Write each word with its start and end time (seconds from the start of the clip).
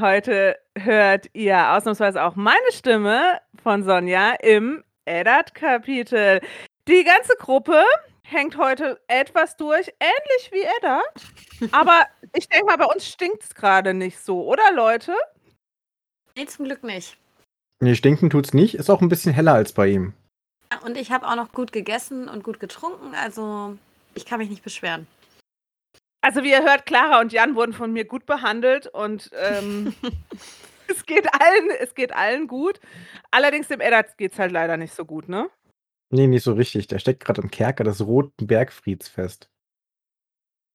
Heute 0.00 0.56
hört 0.76 1.26
ihr 1.32 1.72
ausnahmsweise 1.72 2.22
auch 2.22 2.36
meine 2.36 2.70
Stimme 2.70 3.40
von 3.62 3.82
Sonja 3.82 4.34
im 4.34 4.84
Eddard-Kapitel. 5.06 6.40
Die 6.86 7.04
ganze 7.04 7.34
Gruppe 7.38 7.82
hängt 8.22 8.56
heute 8.58 9.00
etwas 9.08 9.56
durch, 9.56 9.90
ähnlich 9.98 10.52
wie 10.52 10.62
Eddard. 10.78 11.72
Aber 11.72 12.06
ich 12.34 12.48
denke 12.48 12.66
mal, 12.66 12.76
bei 12.76 12.84
uns 12.84 13.08
stinkt 13.08 13.42
es 13.42 13.54
gerade 13.54 13.92
nicht 13.92 14.20
so, 14.20 14.46
oder 14.46 14.72
Leute? 14.72 15.14
Nee, 16.36 16.46
zum 16.46 16.66
Glück 16.66 16.84
nicht. 16.84 17.16
Nee, 17.80 17.94
stinken 17.94 18.30
tut's 18.30 18.54
nicht. 18.54 18.74
Ist 18.74 18.90
auch 18.90 19.00
ein 19.00 19.08
bisschen 19.08 19.32
heller 19.32 19.54
als 19.54 19.72
bei 19.72 19.88
ihm. 19.88 20.12
Und 20.84 20.96
ich 20.96 21.10
habe 21.10 21.26
auch 21.26 21.36
noch 21.36 21.50
gut 21.50 21.72
gegessen 21.72 22.28
und 22.28 22.44
gut 22.44 22.60
getrunken, 22.60 23.14
also 23.14 23.76
ich 24.14 24.26
kann 24.26 24.38
mich 24.38 24.50
nicht 24.50 24.62
beschweren. 24.62 25.06
Also 26.20 26.42
wie 26.42 26.50
ihr 26.50 26.64
hört, 26.64 26.86
Clara 26.86 27.20
und 27.20 27.32
Jan 27.32 27.54
wurden 27.54 27.72
von 27.72 27.92
mir 27.92 28.04
gut 28.04 28.26
behandelt 28.26 28.88
und 28.88 29.30
ähm, 29.34 29.94
es, 30.88 31.06
geht 31.06 31.26
allen, 31.32 31.70
es 31.80 31.94
geht 31.94 32.12
allen 32.12 32.48
gut. 32.48 32.80
Allerdings 33.30 33.68
dem 33.68 33.80
Eddard 33.80 34.18
geht 34.18 34.32
es 34.32 34.38
halt 34.38 34.52
leider 34.52 34.76
nicht 34.76 34.94
so 34.94 35.04
gut, 35.04 35.28
ne? 35.28 35.48
Nee, 36.10 36.26
nicht 36.26 36.42
so 36.42 36.54
richtig. 36.54 36.86
Der 36.86 36.98
steckt 36.98 37.24
gerade 37.24 37.42
im 37.42 37.50
Kerker 37.50 37.84
des 37.84 38.04
Roten 38.04 38.46
Bergfrieds 38.46 39.08
fest. 39.08 39.50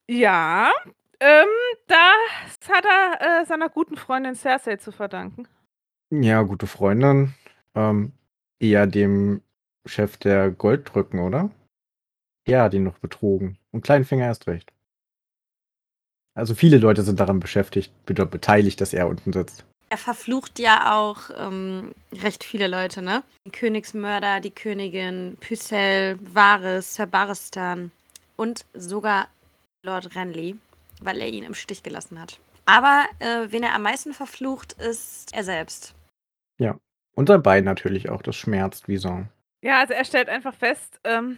Ja, 0.10 0.72
ähm, 1.20 1.48
das 1.88 2.70
hat 2.70 2.86
er 2.86 3.42
äh, 3.42 3.46
seiner 3.46 3.70
guten 3.70 3.96
Freundin 3.96 4.36
Cersei 4.36 4.76
zu 4.76 4.92
verdanken. 4.92 5.48
Ja, 6.12 6.42
gute 6.44 6.68
Freundin. 6.68 7.34
Ähm, 7.76 8.12
eher 8.60 8.86
dem 8.88 9.42
Chef 9.86 10.18
der 10.18 10.52
Golddrücken, 10.52 11.20
oder? 11.20 11.50
Ja, 12.46 12.68
den 12.68 12.84
noch 12.84 13.00
betrogen. 13.00 13.58
Und 13.72 13.84
Kleinfinger 13.84 14.26
erst 14.26 14.48
recht. 14.48 14.73
Also 16.36 16.56
viele 16.56 16.78
Leute 16.78 17.04
sind 17.04 17.20
daran 17.20 17.40
beschäftigt, 17.40 17.92
beteiligt, 18.06 18.82
dass 18.82 18.94
er 18.94 19.08
unten 19.08 19.34
sitzt. 19.34 19.66
Er 19.90 19.98
verflucht 19.98 20.58
ja 20.58 20.96
auch 20.96 21.30
ähm, 21.38 21.94
recht 22.12 22.44
viele 22.44 22.68
Leute, 22.68 23.04
ne? 23.04 23.22
Die 23.46 23.52
Königsmörder, 23.52 24.40
die 24.40 24.50
Königin, 24.50 25.38
Pycelle, 25.40 26.18
Varys, 26.34 26.96
Sir 26.96 27.06
Barristan 27.06 27.92
und 28.36 28.66
sogar 28.74 29.28
Lord 29.84 30.16
Renly, 30.16 30.58
weil 31.02 31.22
er 31.22 31.28
ihn 31.28 31.44
im 31.44 31.54
Stich 31.54 31.84
gelassen 31.84 32.20
hat. 32.20 32.40
Aber 32.66 33.06
äh, 33.20 33.52
wen 33.52 33.62
er 33.62 33.76
am 33.76 33.84
meisten 33.84 34.14
verflucht, 34.14 34.74
ist 34.74 35.32
er 35.34 35.44
selbst. 35.44 35.94
Ja. 36.58 36.78
Und 37.16 37.28
sein 37.28 37.44
Bein 37.44 37.64
natürlich 37.64 38.10
auch, 38.10 38.24
das 38.24 38.36
schmerzt 38.36 38.88
wie 38.88 38.98
so. 38.98 39.24
Ja, 39.62 39.82
also 39.82 39.94
er 39.94 40.06
stellt 40.06 40.30
einfach 40.30 40.56
fest, 40.56 41.00
ähm, 41.04 41.38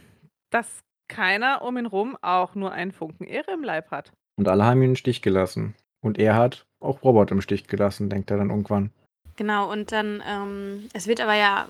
dass 0.50 0.80
keiner 1.10 1.62
um 1.62 1.78
ihn 1.78 1.86
rum 1.86 2.18
auch 2.22 2.56
nur 2.56 2.72
einen 2.72 2.94
Funken 2.94 3.26
Ehre 3.26 3.52
im 3.52 3.64
Leib 3.64 3.92
hat. 3.92 4.14
Und 4.38 4.48
alle 4.48 4.66
haben 4.66 4.82
ihn 4.82 4.92
im 4.92 4.96
Stich 4.96 5.22
gelassen. 5.22 5.76
Und 6.02 6.20
er 6.20 6.36
hat 6.36 6.66
auch 6.80 7.04
Robert 7.04 7.32
im 7.32 7.42
Stich 7.42 7.68
gelassen, 7.68 8.10
denkt 8.10 8.32
er 8.32 8.38
dann 8.38 8.50
irgendwann. 8.50 8.92
Genau, 9.38 9.72
und 9.72 9.92
dann, 9.92 10.24
ähm, 10.28 10.90
es 10.94 11.08
wird 11.08 11.20
aber 11.20 11.36
ja 11.36 11.68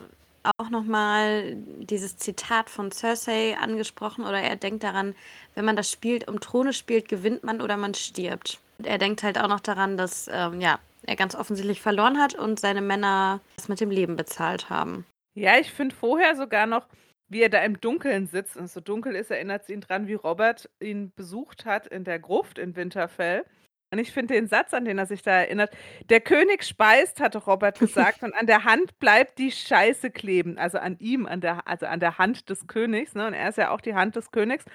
auch 0.58 0.70
nochmal 0.70 1.56
dieses 1.80 2.18
Zitat 2.18 2.70
von 2.70 2.92
Cersei 2.92 3.58
angesprochen 3.58 4.24
oder 4.24 4.40
er 4.40 4.56
denkt 4.56 4.84
daran, 4.84 5.16
wenn 5.56 5.66
man 5.66 5.76
das 5.76 5.90
spielt, 5.90 6.28
um 6.28 6.40
Throne 6.40 6.74
spielt, 6.74 7.08
gewinnt 7.08 7.44
man 7.44 7.62
oder 7.62 7.78
man 7.78 7.94
stirbt. 7.94 8.60
Und 8.78 8.86
er 8.86 8.98
denkt 8.98 9.24
halt 9.24 9.40
auch 9.40 9.48
noch 9.48 9.62
daran, 9.62 9.98
dass 9.98 10.30
ähm, 10.32 10.62
ja, 10.62 10.80
er 11.04 11.16
ganz 11.16 11.36
offensichtlich 11.36 11.82
verloren 11.82 12.20
hat 12.20 12.36
und 12.36 12.60
seine 12.60 12.82
Männer 12.82 13.40
das 13.56 13.70
mit 13.70 13.80
dem 13.80 13.90
Leben 13.90 14.16
bezahlt 14.16 14.70
haben. 14.70 15.06
Ja, 15.34 15.58
ich 15.58 15.72
finde 15.72 15.96
vorher 15.96 16.36
sogar 16.36 16.66
noch, 16.66 16.86
wie 17.28 17.42
er 17.42 17.50
da 17.50 17.64
im 17.64 17.80
Dunkeln 17.80 18.28
sitzt 18.28 18.58
und 18.58 18.70
so 18.70 18.80
dunkel 18.80 19.16
ist, 19.16 19.32
erinnert 19.32 19.64
es 19.64 19.70
ihn 19.70 19.82
dran, 19.82 20.08
wie 20.08 20.14
Robert 20.14 20.70
ihn 20.80 21.12
besucht 21.16 21.66
hat 21.66 21.88
in 21.88 22.04
der 22.04 22.20
Gruft 22.20 22.60
in 22.60 22.76
Winterfell. 22.76 23.46
Und 23.92 24.00
ich 24.00 24.12
finde 24.12 24.34
den 24.34 24.48
Satz, 24.48 24.74
an 24.74 24.86
den 24.86 24.98
er 24.98 25.06
sich 25.06 25.22
da 25.22 25.32
erinnert, 25.32 25.76
der 26.10 26.20
König 26.20 26.64
speist, 26.64 27.20
hatte 27.22 27.38
Robert 27.38 27.80
gesagt, 27.80 28.24
und 28.24 28.34
an 28.34 28.48
der 28.48 28.64
Hand 28.64 29.00
bleibt 29.00 29.38
die 29.38 29.52
Scheiße 29.52 30.12
kleben. 30.12 30.58
Also 30.58 30.80
an 30.80 30.98
ihm, 31.00 31.26
an 31.26 31.40
der, 31.40 31.68
also 31.68 31.86
an 31.86 32.00
der 32.00 32.18
Hand 32.18 32.50
des 32.50 32.68
Königs, 32.68 33.16
ne? 33.16 33.28
Und 33.28 33.34
er 33.34 33.50
ist 33.50 33.58
ja 33.58 33.70
auch 33.70 33.82
die 33.82 33.96
Hand 33.96 34.16
des 34.16 34.32
Königs. 34.32 34.66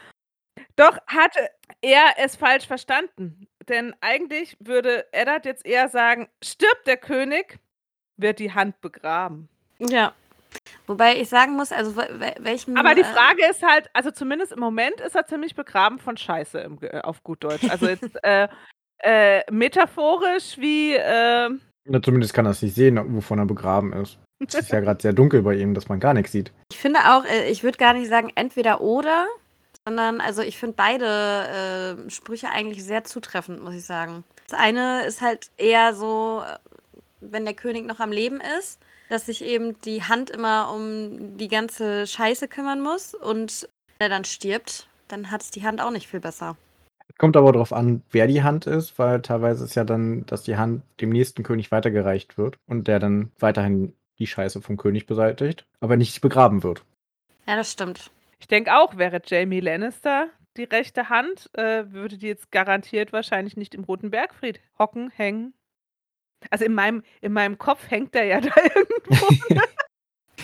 Doch 0.76 0.98
hatte 1.06 1.40
er 1.82 2.14
es 2.16 2.36
falsch 2.36 2.66
verstanden. 2.66 3.46
Denn 3.68 3.94
eigentlich 4.00 4.56
würde 4.60 5.06
Eddard 5.12 5.44
jetzt 5.44 5.66
eher 5.66 5.88
sagen, 5.88 6.28
stirbt 6.42 6.86
der 6.86 6.96
König, 6.96 7.58
wird 8.16 8.38
die 8.38 8.52
Hand 8.52 8.80
begraben. 8.80 9.48
Ja, 9.78 10.14
Wobei 10.90 11.20
ich 11.20 11.28
sagen 11.28 11.54
muss, 11.54 11.70
also 11.70 11.94
welchen. 12.40 12.76
Aber 12.76 12.96
die 12.96 13.02
äh, 13.02 13.04
Frage 13.04 13.46
ist 13.48 13.62
halt, 13.62 13.88
also 13.92 14.10
zumindest 14.10 14.50
im 14.50 14.58
Moment 14.58 15.00
ist 15.00 15.14
er 15.14 15.24
ziemlich 15.24 15.54
begraben 15.54 16.00
von 16.00 16.16
Scheiße 16.16 16.58
im, 16.58 16.80
auf 17.02 17.22
gut 17.22 17.44
Deutsch. 17.44 17.62
Also 17.70 17.86
jetzt 17.86 18.18
äh, 18.24 18.48
äh, 18.98 19.42
metaphorisch 19.52 20.58
wie. 20.58 20.94
Äh, 20.94 21.50
Na, 21.84 22.02
zumindest 22.02 22.34
kann 22.34 22.44
er 22.44 22.50
es 22.50 22.62
nicht 22.62 22.74
sehen, 22.74 23.00
wovon 23.14 23.38
er 23.38 23.46
begraben 23.46 23.92
ist. 23.92 24.18
Es 24.44 24.52
ist 24.56 24.72
ja 24.72 24.80
gerade 24.80 25.00
sehr 25.00 25.12
dunkel 25.12 25.42
bei 25.42 25.54
ihm, 25.54 25.74
dass 25.74 25.88
man 25.88 26.00
gar 26.00 26.12
nichts 26.12 26.32
sieht. 26.32 26.52
Ich 26.72 26.78
finde 26.78 26.98
auch, 26.98 27.24
äh, 27.24 27.48
ich 27.48 27.62
würde 27.62 27.78
gar 27.78 27.94
nicht 27.94 28.08
sagen 28.08 28.32
entweder 28.34 28.80
oder, 28.80 29.28
sondern 29.86 30.20
also 30.20 30.42
ich 30.42 30.58
finde 30.58 30.74
beide 30.76 32.00
äh, 32.04 32.10
Sprüche 32.10 32.50
eigentlich 32.50 32.82
sehr 32.82 33.04
zutreffend, 33.04 33.62
muss 33.62 33.74
ich 33.74 33.84
sagen. 33.84 34.24
Das 34.48 34.58
eine 34.58 35.06
ist 35.06 35.20
halt 35.20 35.52
eher 35.56 35.94
so, 35.94 36.42
wenn 37.20 37.44
der 37.44 37.54
König 37.54 37.86
noch 37.86 38.00
am 38.00 38.10
Leben 38.10 38.40
ist 38.58 38.80
dass 39.10 39.26
sich 39.26 39.44
eben 39.44 39.78
die 39.82 40.04
Hand 40.04 40.30
immer 40.30 40.72
um 40.72 41.36
die 41.36 41.48
ganze 41.48 42.06
Scheiße 42.06 42.48
kümmern 42.48 42.80
muss 42.80 43.14
und 43.14 43.68
wenn 43.98 44.06
er 44.06 44.16
dann 44.16 44.24
stirbt, 44.24 44.88
dann 45.08 45.30
hat 45.30 45.42
es 45.42 45.50
die 45.50 45.64
Hand 45.64 45.82
auch 45.82 45.90
nicht 45.90 46.06
viel 46.06 46.20
besser. 46.20 46.56
Kommt 47.18 47.36
aber 47.36 47.52
darauf 47.52 47.72
an, 47.72 48.02
wer 48.12 48.28
die 48.28 48.42
Hand 48.42 48.66
ist, 48.66 48.98
weil 48.98 49.20
teilweise 49.20 49.64
ist 49.64 49.74
ja 49.74 49.84
dann, 49.84 50.24
dass 50.26 50.44
die 50.44 50.56
Hand 50.56 50.82
dem 51.00 51.10
nächsten 51.10 51.42
König 51.42 51.70
weitergereicht 51.70 52.38
wird 52.38 52.56
und 52.66 52.88
der 52.88 53.00
dann 53.00 53.30
weiterhin 53.38 53.94
die 54.18 54.28
Scheiße 54.28 54.62
vom 54.62 54.76
König 54.76 55.06
beseitigt, 55.06 55.66
aber 55.80 55.96
nicht 55.96 56.20
begraben 56.20 56.62
wird. 56.62 56.84
Ja, 57.46 57.56
das 57.56 57.72
stimmt. 57.72 58.10
Ich 58.38 58.46
denke 58.46 58.74
auch, 58.74 58.96
wäre 58.96 59.20
Jamie 59.26 59.60
Lannister 59.60 60.28
die 60.56 60.64
rechte 60.64 61.08
Hand, 61.08 61.50
äh, 61.54 61.90
würde 61.90 62.16
die 62.16 62.28
jetzt 62.28 62.52
garantiert 62.52 63.12
wahrscheinlich 63.12 63.56
nicht 63.56 63.74
im 63.74 63.84
Roten 63.84 64.10
Bergfried 64.10 64.60
hocken, 64.78 65.10
hängen, 65.10 65.52
also 66.48 66.64
in 66.64 66.74
meinem, 66.74 67.02
in 67.20 67.32
meinem 67.32 67.58
Kopf 67.58 67.90
hängt 67.90 68.14
er 68.14 68.24
ja 68.24 68.40
da 68.40 68.52
irgendwo. 68.74 69.60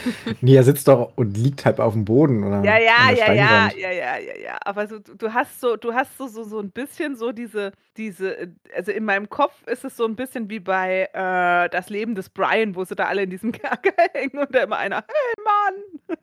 nee, 0.40 0.56
er 0.56 0.64
sitzt 0.64 0.88
doch 0.88 1.12
und 1.16 1.36
liegt 1.36 1.64
halt 1.64 1.80
auf 1.80 1.94
dem 1.94 2.04
Boden, 2.04 2.44
oder? 2.44 2.62
Ja, 2.62 2.78
ja, 2.78 3.10
ja, 3.10 3.32
ja, 3.32 3.70
ja, 3.76 3.90
ja, 3.90 4.18
ja, 4.18 4.36
ja. 4.36 4.58
Aber 4.64 4.86
so, 4.86 4.98
du 4.98 5.32
hast 5.32 5.60
so, 5.60 5.76
du 5.76 5.94
hast 5.94 6.16
so, 6.18 6.26
so, 6.26 6.44
so 6.44 6.60
ein 6.60 6.70
bisschen 6.70 7.16
so 7.16 7.32
diese, 7.32 7.72
diese, 7.96 8.54
also 8.74 8.92
in 8.92 9.04
meinem 9.04 9.28
Kopf 9.28 9.54
ist 9.66 9.84
es 9.84 9.96
so 9.96 10.04
ein 10.04 10.16
bisschen 10.16 10.50
wie 10.50 10.60
bei 10.60 11.08
äh, 11.12 11.68
Das 11.70 11.88
Leben 11.88 12.14
des 12.14 12.28
Brian, 12.28 12.76
wo 12.76 12.84
sie 12.84 12.94
da 12.94 13.06
alle 13.06 13.22
in 13.22 13.30
diesem 13.30 13.52
Kerker 13.52 13.92
hängen 14.12 14.38
und 14.38 14.54
da 14.54 14.62
immer 14.64 14.76
einer, 14.76 15.04
hey 15.06 15.44
Mann! 15.44 16.16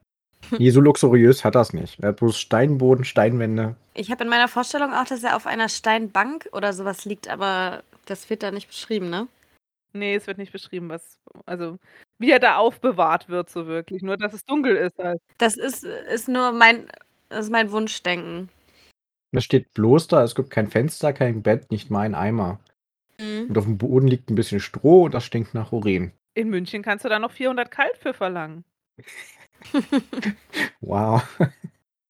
Nee, 0.59 0.69
so 0.69 0.81
luxuriös 0.81 1.43
hat 1.43 1.55
das 1.55 1.73
nicht. 1.73 1.99
Er 2.01 2.09
hat 2.09 2.17
bloß 2.17 2.37
Steinboden, 2.37 3.05
Steinwände. 3.05 3.75
Ich 3.93 4.11
habe 4.11 4.23
in 4.23 4.29
meiner 4.29 4.47
Vorstellung 4.47 4.93
auch, 4.93 5.05
dass 5.05 5.23
er 5.23 5.35
auf 5.35 5.47
einer 5.47 5.69
Steinbank 5.69 6.49
oder 6.51 6.73
sowas 6.73 7.05
liegt, 7.05 7.29
aber 7.29 7.83
das 8.05 8.29
wird 8.29 8.43
da 8.43 8.51
nicht 8.51 8.67
beschrieben, 8.67 9.09
ne? 9.09 9.27
Nee, 9.93 10.15
es 10.15 10.27
wird 10.27 10.39
nicht 10.39 10.51
beschrieben, 10.51 10.89
was 10.89 11.19
also, 11.45 11.77
wie 12.17 12.31
er 12.31 12.39
da 12.39 12.57
aufbewahrt 12.57 13.29
wird 13.29 13.49
so 13.49 13.67
wirklich, 13.67 14.01
nur 14.01 14.17
dass 14.17 14.33
es 14.33 14.45
dunkel 14.45 14.75
ist 14.75 14.97
halt. 14.97 15.21
Das 15.37 15.55
ist 15.55 15.83
ist 15.83 16.27
nur 16.27 16.51
mein 16.51 16.87
ist 17.29 17.51
mein 17.51 17.71
Wunschdenken. 17.71 18.49
Das 19.31 19.43
steht 19.43 19.73
bloß 19.73 20.07
da, 20.07 20.23
es 20.23 20.35
gibt 20.35 20.49
kein 20.49 20.67
Fenster, 20.67 21.13
kein 21.13 21.41
Bett, 21.41 21.71
nicht 21.71 21.89
mal 21.89 22.01
ein 22.01 22.15
Eimer. 22.15 22.59
Mhm. 23.19 23.47
Und 23.49 23.57
auf 23.57 23.65
dem 23.65 23.77
Boden 23.77 24.07
liegt 24.07 24.29
ein 24.29 24.35
bisschen 24.35 24.59
Stroh 24.59 25.05
und 25.05 25.13
das 25.13 25.25
stinkt 25.25 25.53
nach 25.53 25.71
Urin. 25.71 26.11
In 26.35 26.49
München 26.49 26.81
kannst 26.81 27.05
du 27.05 27.09
da 27.09 27.19
noch 27.19 27.31
400 27.31 27.69
kalt 27.69 27.97
für 27.97 28.13
verlangen. 28.13 28.63
Wow. 30.81 31.23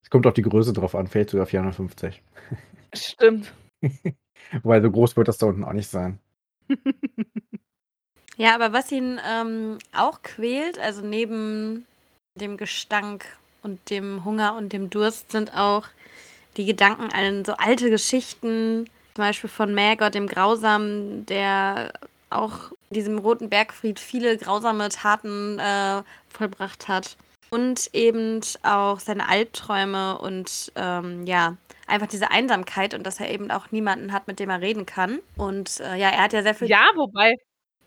Es 0.02 0.10
kommt 0.10 0.26
auf 0.26 0.34
die 0.34 0.42
Größe 0.42 0.74
drauf 0.74 0.96
an, 0.96 1.06
fällt 1.06 1.30
sogar 1.30 1.46
450. 1.46 2.24
Stimmt. 2.94 3.54
Weil 4.64 4.82
so 4.82 4.92
groß 4.92 5.16
wird 5.16 5.28
das 5.28 5.38
da 5.38 5.46
unten 5.46 5.64
auch 5.64 5.74
nicht 5.74 5.90
sein. 5.90 6.20
Ja, 8.38 8.56
aber 8.56 8.74
was 8.74 8.92
ihn 8.92 9.20
ähm, 9.28 9.78
auch 9.96 10.22
quält, 10.24 10.80
also 10.80 11.02
neben 11.02 11.86
dem 12.36 12.58
Gestank 12.58 13.26
und 13.62 13.80
dem 13.90 14.26
Hunger 14.26 14.56
und 14.56 14.74
dem 14.74 14.90
Durst, 14.90 15.32
sind 15.32 15.54
auch 15.56 15.86
die 16.58 16.66
Gedanken 16.66 17.12
an 17.14 17.46
so 17.46 17.54
alte 17.54 17.90
Geschichten, 17.90 18.86
zum 19.16 19.24
Beispiel 19.26 19.50
von 19.50 19.74
Maggot, 19.74 20.16
dem 20.16 20.28
Grausamen, 20.28 21.26
der 21.28 21.94
auch 22.30 22.72
in 22.90 22.96
diesem 22.96 23.20
Roten 23.20 23.50
Bergfried 23.50 24.00
viele 24.00 24.38
grausame 24.38 24.90
Taten 24.90 25.60
äh, 25.60 26.04
vollbracht 26.30 26.88
hat. 26.88 27.18
Und 27.52 27.90
eben 27.94 28.42
auch 28.64 29.00
seine 29.00 29.30
Albträume 29.30 30.18
und 30.18 30.72
ähm, 30.76 31.26
ja, 31.28 31.58
einfach 31.88 32.08
diese 32.08 32.32
Einsamkeit 32.32 32.96
und 32.96 33.04
dass 33.06 33.20
er 33.20 33.30
eben 33.32 33.52
auch 33.52 33.72
niemanden 33.72 34.12
hat, 34.12 34.28
mit 34.28 34.40
dem 34.40 34.50
er 34.50 34.62
reden 34.62 34.88
kann. 34.88 35.20
Und 35.38 35.80
äh, 35.82 35.96
ja, 35.98 36.10
er 36.10 36.24
hat 36.24 36.34
ja 36.34 36.42
sehr 36.44 36.56
viel. 36.56 36.68
Ja, 36.68 36.82
wobei, 36.96 37.36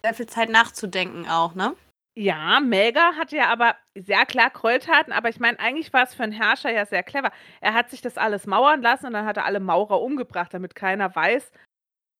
sehr 0.06 0.14
viel 0.14 0.26
Zeit 0.26 0.50
nachzudenken 0.50 1.28
auch, 1.28 1.54
ne? 1.54 1.74
Ja, 2.14 2.60
Melga 2.60 3.14
hatte 3.16 3.36
ja 3.36 3.48
aber 3.48 3.74
sehr 3.94 4.24
klar 4.24 4.50
Gräueltaten, 4.50 5.12
aber 5.12 5.28
ich 5.28 5.40
meine, 5.40 5.58
eigentlich 5.58 5.92
war 5.92 6.04
es 6.04 6.14
für 6.14 6.22
einen 6.22 6.32
Herrscher 6.32 6.72
ja 6.72 6.86
sehr 6.86 7.02
clever. 7.02 7.30
Er 7.60 7.74
hat 7.74 7.90
sich 7.90 8.00
das 8.00 8.16
alles 8.16 8.46
mauern 8.46 8.80
lassen 8.80 9.06
und 9.06 9.12
dann 9.12 9.26
hat 9.26 9.36
er 9.36 9.44
alle 9.44 9.60
Maurer 9.60 10.00
umgebracht, 10.00 10.54
damit 10.54 10.74
keiner 10.74 11.14
weiß, 11.14 11.50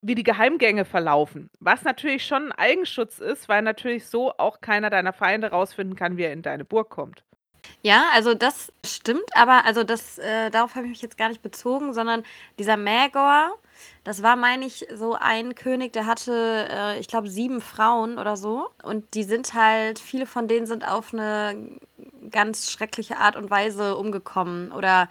wie 0.02 0.16
die 0.16 0.24
Geheimgänge 0.24 0.84
verlaufen. 0.84 1.48
Was 1.60 1.84
natürlich 1.84 2.26
schon 2.26 2.50
ein 2.50 2.58
Eigenschutz 2.58 3.20
ist, 3.20 3.48
weil 3.48 3.62
natürlich 3.62 4.06
so 4.06 4.32
auch 4.36 4.60
keiner 4.60 4.90
deiner 4.90 5.12
Feinde 5.12 5.50
rausfinden 5.50 5.96
kann, 5.96 6.16
wie 6.16 6.24
er 6.24 6.32
in 6.32 6.42
deine 6.42 6.64
Burg 6.64 6.90
kommt. 6.90 7.24
Ja, 7.82 8.06
also 8.12 8.34
das 8.34 8.72
stimmt, 8.84 9.30
aber 9.34 9.64
also 9.64 9.82
das, 9.84 10.18
äh, 10.18 10.50
darauf 10.50 10.74
habe 10.74 10.86
ich 10.86 10.90
mich 10.90 11.02
jetzt 11.02 11.16
gar 11.16 11.28
nicht 11.28 11.42
bezogen, 11.42 11.94
sondern 11.94 12.24
dieser 12.58 12.76
Magor, 12.76 13.56
das 14.04 14.22
war, 14.22 14.36
meine 14.36 14.66
ich, 14.66 14.86
so 14.94 15.16
ein 15.18 15.54
König, 15.54 15.92
der 15.92 16.06
hatte, 16.06 16.68
äh, 16.70 16.98
ich 16.98 17.08
glaube, 17.08 17.28
sieben 17.28 17.60
Frauen 17.60 18.18
oder 18.18 18.36
so. 18.36 18.68
Und 18.82 19.14
die 19.14 19.24
sind 19.24 19.54
halt, 19.54 19.98
viele 19.98 20.26
von 20.26 20.48
denen 20.48 20.66
sind 20.66 20.86
auf 20.86 21.12
eine 21.12 21.56
ganz 22.30 22.70
schreckliche 22.70 23.18
Art 23.18 23.36
und 23.36 23.50
Weise 23.50 23.96
umgekommen 23.96 24.72
oder 24.72 25.08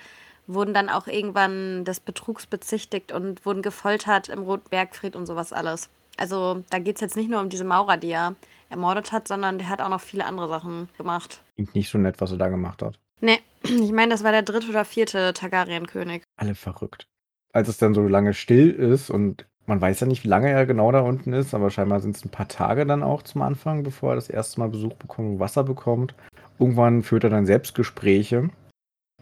wurden 0.47 0.73
dann 0.73 0.89
auch 0.89 1.07
irgendwann 1.07 1.85
des 1.85 1.99
Betrugs 1.99 2.45
bezichtigt 2.45 3.11
und 3.11 3.45
wurden 3.45 3.61
gefoltert 3.61 4.29
im 4.29 4.43
Roten 4.43 4.69
Bergfried 4.69 5.15
und 5.15 5.25
sowas 5.25 5.53
alles. 5.53 5.89
Also 6.17 6.63
da 6.69 6.79
geht 6.79 6.95
es 6.95 7.01
jetzt 7.01 7.15
nicht 7.15 7.29
nur 7.29 7.41
um 7.41 7.49
diese 7.49 7.63
Maurer, 7.63 7.97
die 7.97 8.11
er 8.11 8.35
ermordet 8.69 9.11
hat, 9.11 9.27
sondern 9.27 9.57
der 9.57 9.69
hat 9.69 9.81
auch 9.81 9.89
noch 9.89 10.01
viele 10.01 10.25
andere 10.25 10.47
Sachen 10.47 10.89
gemacht. 10.97 11.41
Klingt 11.55 11.75
nicht 11.75 11.89
so 11.89 11.97
nett, 11.97 12.19
was 12.19 12.31
er 12.31 12.37
da 12.37 12.49
gemacht 12.49 12.81
hat. 12.81 12.99
Nee, 13.21 13.39
ich 13.63 13.91
meine, 13.91 14.11
das 14.11 14.23
war 14.23 14.31
der 14.31 14.43
dritte 14.43 14.69
oder 14.69 14.85
vierte 14.85 15.33
Targaryen-König. 15.33 16.23
Alle 16.37 16.55
verrückt. 16.55 17.07
Als 17.55 17.69
es 17.69 17.77
dann 17.77 17.93
so 17.93 18.05
lange 18.05 18.33
still 18.33 18.69
ist 18.69 19.09
und 19.09 19.45
man 19.65 19.79
weiß 19.79 20.01
ja 20.01 20.07
nicht, 20.07 20.25
wie 20.25 20.27
lange 20.27 20.49
er 20.49 20.65
genau 20.65 20.91
da 20.91 20.99
unten 20.99 21.31
ist, 21.31 21.53
aber 21.53 21.69
scheinbar 21.69 22.01
sind 22.01 22.17
es 22.17 22.25
ein 22.25 22.29
paar 22.29 22.49
Tage 22.49 22.85
dann 22.85 23.01
auch 23.01 23.23
zum 23.23 23.41
Anfang, 23.41 23.81
bevor 23.81 24.11
er 24.11 24.15
das 24.15 24.29
erste 24.29 24.59
Mal 24.59 24.67
Besuch 24.67 24.93
bekommt 24.95 25.29
und 25.29 25.39
Wasser 25.39 25.63
bekommt. 25.63 26.13
Irgendwann 26.59 27.01
führt 27.01 27.23
er 27.23 27.29
dann 27.29 27.45
Selbstgespräche 27.45 28.49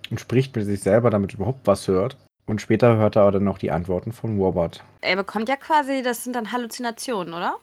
und 0.10 0.20
spricht 0.20 0.56
mit 0.56 0.66
sich 0.66 0.82
selber, 0.82 1.12
damit 1.12 1.34
er 1.34 1.36
überhaupt 1.36 1.68
was 1.68 1.88
hört. 1.88 2.18
Und 2.48 2.60
später 2.60 2.98
hört 2.98 3.18
er 3.18 3.32
dann 3.32 3.44
noch 3.44 3.60
die 3.60 3.70
Antworten 3.70 4.12
von 4.12 4.40
Robert. 4.40 4.84
Er 5.02 5.16
bekommt 5.16 5.48
ja 5.48 5.56
quasi, 5.56 6.02
das 6.02 6.24
sind 6.24 6.36
dann 6.36 6.52
Halluzinationen, 6.52 7.36
oder? 7.36 7.58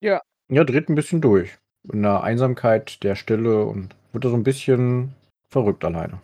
Ja, 0.00 0.20
dreht 0.50 0.88
ein 0.88 0.96
bisschen 0.96 1.20
durch. 1.20 1.56
In 1.92 2.02
der 2.02 2.24
Einsamkeit, 2.24 3.04
der 3.04 3.14
Stille 3.14 3.64
und 3.64 3.94
wird 4.12 4.24
er 4.24 4.30
so 4.30 4.36
ein 4.36 4.42
bisschen 4.42 5.14
verrückt 5.48 5.84
alleine. 5.84 6.20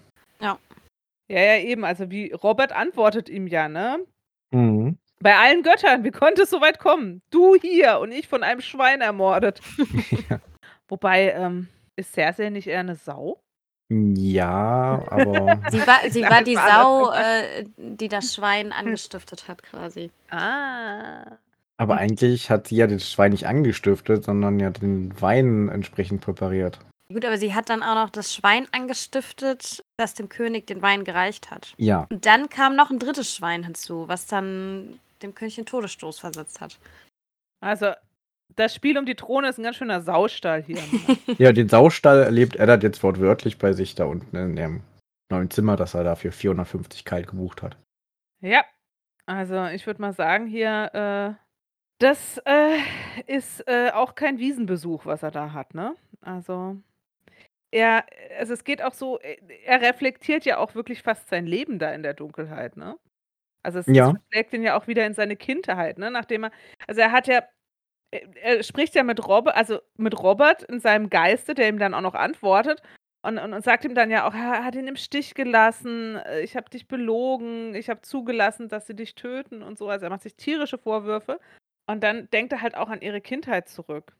Ja, 1.29 1.41
ja, 1.41 1.59
eben. 1.59 1.85
Also 1.85 2.11
wie 2.11 2.33
Robert 2.33 2.73
antwortet 2.73 3.29
ihm 3.29 3.47
ja, 3.47 3.69
ne? 3.69 4.05
Mhm. 4.51 4.99
Bei 5.21 5.37
allen 5.37 5.63
Göttern, 5.63 6.05
wie 6.05 6.11
konnte 6.11 6.43
es 6.43 6.51
so 6.51 6.61
weit 6.61 6.79
kommen? 6.79 7.23
Du 7.31 7.55
hier 7.55 7.99
und 8.01 8.13
ich 8.13 8.29
von 8.29 8.43
einem 8.43 8.61
Schwein 8.61 9.01
ermordet. 9.01 9.61
Ja. 10.29 10.41
Wobei, 10.87 11.33
ähm, 11.33 11.69
ist 11.97 12.13
Cersei 12.13 12.51
nicht 12.51 12.67
eher 12.67 12.81
eine 12.81 12.95
Sau? 12.95 13.41
Ja, 13.89 15.03
aber 15.09 15.61
Sie 15.71 15.87
war, 15.87 16.11
sie 16.11 16.23
war 16.31 16.43
die 16.43 16.57
Sau, 16.57 17.11
äh, 17.13 17.65
die 17.77 18.09
das 18.09 18.35
Schwein 18.35 18.73
angestiftet 18.73 19.49
hat, 19.49 19.63
quasi. 19.63 20.11
Ah. 20.31 21.39
aber 21.79 21.97
eigentlich 21.97 22.51
hat 22.51 22.69
sie 22.69 22.77
ja 22.77 22.87
das 22.87 23.11
Schwein 23.11 23.33
nicht 23.33 23.47
angestiftet, 23.47 24.25
sondern 24.25 24.61
ja 24.61 24.71
den 24.71 25.19
Wein 25.21 25.69
entsprechend 25.69 26.21
präpariert. 26.21 26.79
Gut, 27.09 27.25
aber 27.25 27.37
sie 27.37 27.55
hat 27.55 27.69
dann 27.69 27.83
auch 27.83 27.95
noch 27.95 28.11
das 28.11 28.35
Schwein 28.35 28.67
angestiftet, 28.73 29.85
das 29.99 30.15
dem 30.15 30.29
König 30.29 30.67
den 30.67 30.81
Wein 30.81 31.05
gereicht 31.05 31.51
hat. 31.51 31.75
Ja, 31.77 32.07
Und 32.11 32.25
dann 32.25 32.49
kam 32.49 32.77
noch 32.77 32.91
ein 32.91 32.99
drittes 32.99 33.35
Schwein 33.35 33.63
hinzu, 33.63 34.09
was 34.09 34.27
dann 34.27 34.99
dem 35.23 35.35
König 35.35 35.57
den 35.57 35.67
Todesstoß 35.67 36.19
versetzt 36.19 36.61
hat. 36.61 36.79
Also, 37.61 37.93
das 38.57 38.75
Spiel 38.75 38.97
um 38.97 39.05
die 39.05 39.17
Throne 39.17 39.49
ist 39.49 39.59
ein 39.59 39.65
ganz 39.65 39.77
schöner 39.77 40.01
Saustall 40.01 40.63
hier. 40.63 40.79
ja, 41.39 41.53
den 41.53 41.69
Saustall 41.69 42.23
erlebt 42.23 42.57
Eddard 42.57 42.83
jetzt 42.83 43.03
wortwörtlich 43.03 43.59
bei 43.59 43.73
sich 43.73 43.95
da 43.95 44.05
unten 44.05 44.35
in 44.37 44.57
dem 44.57 44.83
neuen 45.31 45.51
Zimmer, 45.51 45.77
das 45.77 45.95
er 45.95 46.05
dafür 46.05 46.33
450 46.33 47.05
kalt 47.05 47.27
gebucht 47.27 47.63
hat. 47.63 47.77
ja, 48.41 48.63
also 49.27 49.67
ich 49.67 49.87
würde 49.87 50.03
mal 50.03 50.13
sagen 50.13 50.47
hier, 50.47 50.95
äh, 50.95 51.45
das 51.99 52.39
äh, 52.45 52.79
ist 53.27 53.67
äh, 53.67 53.91
auch 53.93 54.15
kein 54.15 54.39
Wiesenbesuch, 54.39 55.07
was 55.07 55.23
er 55.23 55.31
da 55.31 55.53
hat, 55.53 55.75
ne? 55.75 55.95
Also, 56.21 56.77
er, 57.75 58.07
also 58.39 58.53
es 58.55 58.65
geht 58.65 58.83
auch 58.83 58.95
so, 58.95 59.21
äh, 59.21 59.37
er 59.65 59.81
reflektiert 59.83 60.45
ja 60.45 60.59
auch 60.59 60.75
wirklich 60.75 61.03
fast 61.03 61.29
sein 61.29 61.47
Leben 61.47 61.79
da 61.79 61.93
in 61.93 62.03
der 62.03 62.15
Dunkelheit, 62.15 62.77
ne? 62.77 62.97
Also 63.63 63.81
es, 63.81 63.87
Ja. 63.87 64.15
schlägt 64.33 64.53
ihn 64.55 64.63
ja 64.65 64.77
auch 64.79 64.89
wieder 64.89 65.07
in 65.07 65.15
seine 65.15 65.37
Kindheit, 65.37 65.99
ne? 65.99 66.11
Nachdem 66.11 66.45
er, 66.47 66.53
also 66.89 67.01
er 67.03 67.13
hat 67.13 67.27
ja, 67.29 67.43
er, 68.13 68.37
er 68.59 68.63
spricht 68.65 68.95
ja 68.95 69.03
mit 69.05 69.27
Robert, 69.27 69.57
also 69.57 69.81
mit 69.97 70.19
Robert 70.23 70.63
in 70.65 70.81
seinem 70.81 71.11
Geiste, 71.11 71.55
der 71.55 71.69
ihm 71.69 71.79
dann 71.79 71.95
auch 71.95 72.01
noch 72.03 72.15
antwortet 72.15 72.83
und, 73.23 73.39
und, 73.39 73.53
und 73.55 73.65
sagt 73.65 73.85
ihm 73.85 73.95
dann 73.95 74.11
ja 74.11 74.27
auch, 74.29 74.35
er 74.35 74.65
hat 74.65 74.75
ihn 74.77 74.89
im 74.89 74.97
Stich 74.97 75.35
gelassen, 75.35 76.17
äh, 76.17 76.43
ich 76.43 76.57
habe 76.57 76.71
dich 76.71 76.89
belogen, 76.89 77.75
ich 77.75 77.91
habe 77.91 78.03
zugelassen, 78.03 78.69
dass 78.69 78.87
sie 78.87 78.97
dich 78.97 79.15
töten 79.17 79.63
und 79.63 79.79
so. 79.79 79.89
Also 79.89 80.07
er 80.07 80.11
macht 80.11 80.23
sich 80.23 80.37
tierische 80.37 80.79
Vorwürfe 80.79 81.41
und 81.87 82.03
dann 82.05 82.31
denkt 82.31 82.53
er 82.53 82.63
halt 82.63 82.77
auch 82.77 82.89
an 82.91 83.03
ihre 83.03 83.21
Kindheit 83.23 83.69
zurück. 83.69 84.15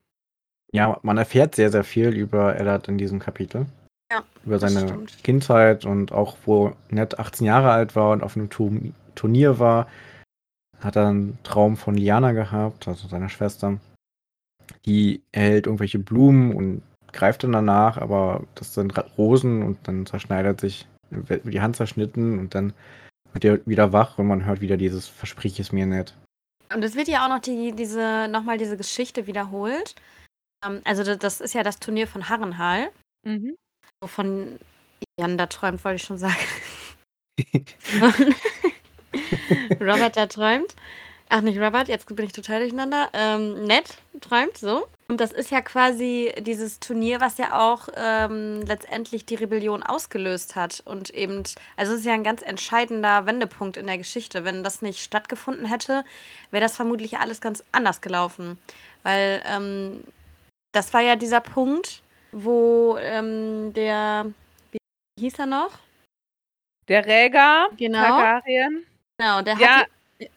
Ja, 0.75 0.99
man 1.03 1.19
erfährt 1.19 1.55
sehr, 1.55 1.71
sehr 1.71 1.85
viel 1.85 2.09
über 2.09 2.59
Eddard 2.59 2.89
in 2.89 2.99
diesem 2.99 3.21
Kapitel. 3.21 3.67
Ja, 4.13 4.25
Über 4.45 4.59
seine. 4.59 5.07
Kindheit 5.23 5.85
und 5.85 6.11
auch, 6.11 6.37
wo 6.47 6.73
Ned 6.91 7.19
18 7.19 7.47
Jahre 7.47 7.71
alt 7.71 7.95
war 7.95 8.11
und 8.11 8.23
auf 8.25 8.37
einem 8.37 8.51
Tu- 8.51 8.93
Turnier 9.15 9.61
war, 9.61 9.87
hat 10.81 10.97
er 10.97 11.07
einen 11.07 11.39
Traum 11.45 11.77
von 11.77 11.95
Liana 11.97 12.33
gehabt, 12.33 12.89
also 12.89 13.07
seiner 13.07 13.29
Schwester. 13.29 13.79
Die 14.85 15.23
erhält 15.33 15.67
irgendwelche 15.67 16.01
Blumen 16.01 16.53
und 16.55 16.83
greift 17.13 17.45
dann 17.45 17.53
danach, 17.53 17.97
aber 17.97 18.43
das 18.57 18.75
sind 18.75 18.93
Rosen 19.17 19.63
und 19.63 19.79
dann 19.87 20.07
zerschneidet 20.07 20.61
sich, 20.61 20.89
wird 21.11 21.45
die 21.45 21.61
Hand 21.61 21.77
zerschnitten 21.77 22.41
und 22.41 22.55
dann 22.57 22.73
wird 23.33 23.45
er 23.45 23.67
wieder 23.67 23.93
wach 23.93 24.19
und 24.19 24.27
man 24.27 24.45
hört 24.45 24.61
wieder 24.61 24.77
dieses 24.77 25.07
Versprich 25.07 25.61
es 25.61 25.71
mir 25.71 25.87
nicht. 25.87 26.17
Und 26.75 26.83
es 26.83 26.97
wird 26.97 27.07
ja 27.07 27.25
auch 27.25 27.29
noch 27.29 27.41
die, 27.41 27.73
diese, 27.73 28.27
nochmal 28.29 28.59
diese 28.59 28.77
Geschichte 28.77 29.29
wiederholt. 29.29 29.95
Ähm, 30.65 30.81
also 30.85 31.03
das, 31.05 31.19
das 31.19 31.41
ist 31.41 31.55
ja 31.55 31.63
das 31.63 31.79
Turnier 31.79 32.07
von 32.07 32.29
Harrenhal, 32.29 32.91
Mhm. 33.27 33.57
wovon 34.03 34.59
Jan 35.19 35.39
da 35.39 35.47
träumt, 35.47 35.85
wollte 35.85 35.97
ich 35.97 36.03
schon 36.05 36.19
sagen. 36.19 36.37
Robert 39.81 40.17
da 40.17 40.27
träumt. 40.27 40.75
Ach, 41.31 41.41
nicht 41.41 41.59
Robert, 41.59 41.89
jetzt 41.89 42.07
bin 42.15 42.27
ich 42.27 42.33
total 42.33 42.61
durcheinander. 42.61 43.09
Ähm, 43.13 43.65
Ned 43.65 43.85
träumt 44.21 44.57
so. 44.59 44.87
Und 45.09 45.21
das 45.21 45.33
ist 45.33 45.51
ja 45.51 45.63
quasi 45.63 46.33
dieses 46.41 46.81
Turnier, 46.81 47.21
was 47.21 47.39
ja 47.39 47.59
auch 47.59 47.89
ähm, 47.97 48.63
letztendlich 48.67 49.27
die 49.27 49.35
Rebellion 49.35 49.83
ausgelöst 49.83 50.55
hat. 50.55 50.83
Und 50.85 51.11
eben, 51.11 51.43
also 51.77 51.93
es 51.95 52.01
ist 52.01 52.07
ja 52.07 52.13
ein 52.15 52.25
ganz 52.25 52.43
entscheidender 52.43 53.27
Wendepunkt 53.27 53.77
in 53.77 53.87
der 53.87 53.99
Geschichte. 53.99 54.45
Wenn 54.45 54.63
das 54.63 54.83
nicht 54.83 55.01
stattgefunden 55.03 55.67
hätte, 55.67 56.05
wäre 56.51 56.63
das 56.63 56.77
vermutlich 56.77 57.19
alles 57.19 57.41
ganz 57.41 57.65
anders 57.73 58.01
gelaufen. 58.01 58.59
Weil 59.03 59.43
ähm, 59.47 60.05
das 60.75 60.93
war 60.93 61.01
ja 61.01 61.17
dieser 61.17 61.41
Punkt, 61.41 62.03
wo 62.33 62.99
ähm, 62.99 63.73
der, 63.73 64.27
wie 64.73 64.79
hieß 65.21 65.39
er 65.39 65.47
noch? 65.47 65.71
Der 66.89 67.07
Räger 67.07 67.69
Genau. 67.77 68.01
Targaryen 68.01 68.85
Genau, 69.17 69.41
der 69.41 69.57
ja 69.57 69.79
hat 69.79 69.87
die, 70.21 70.31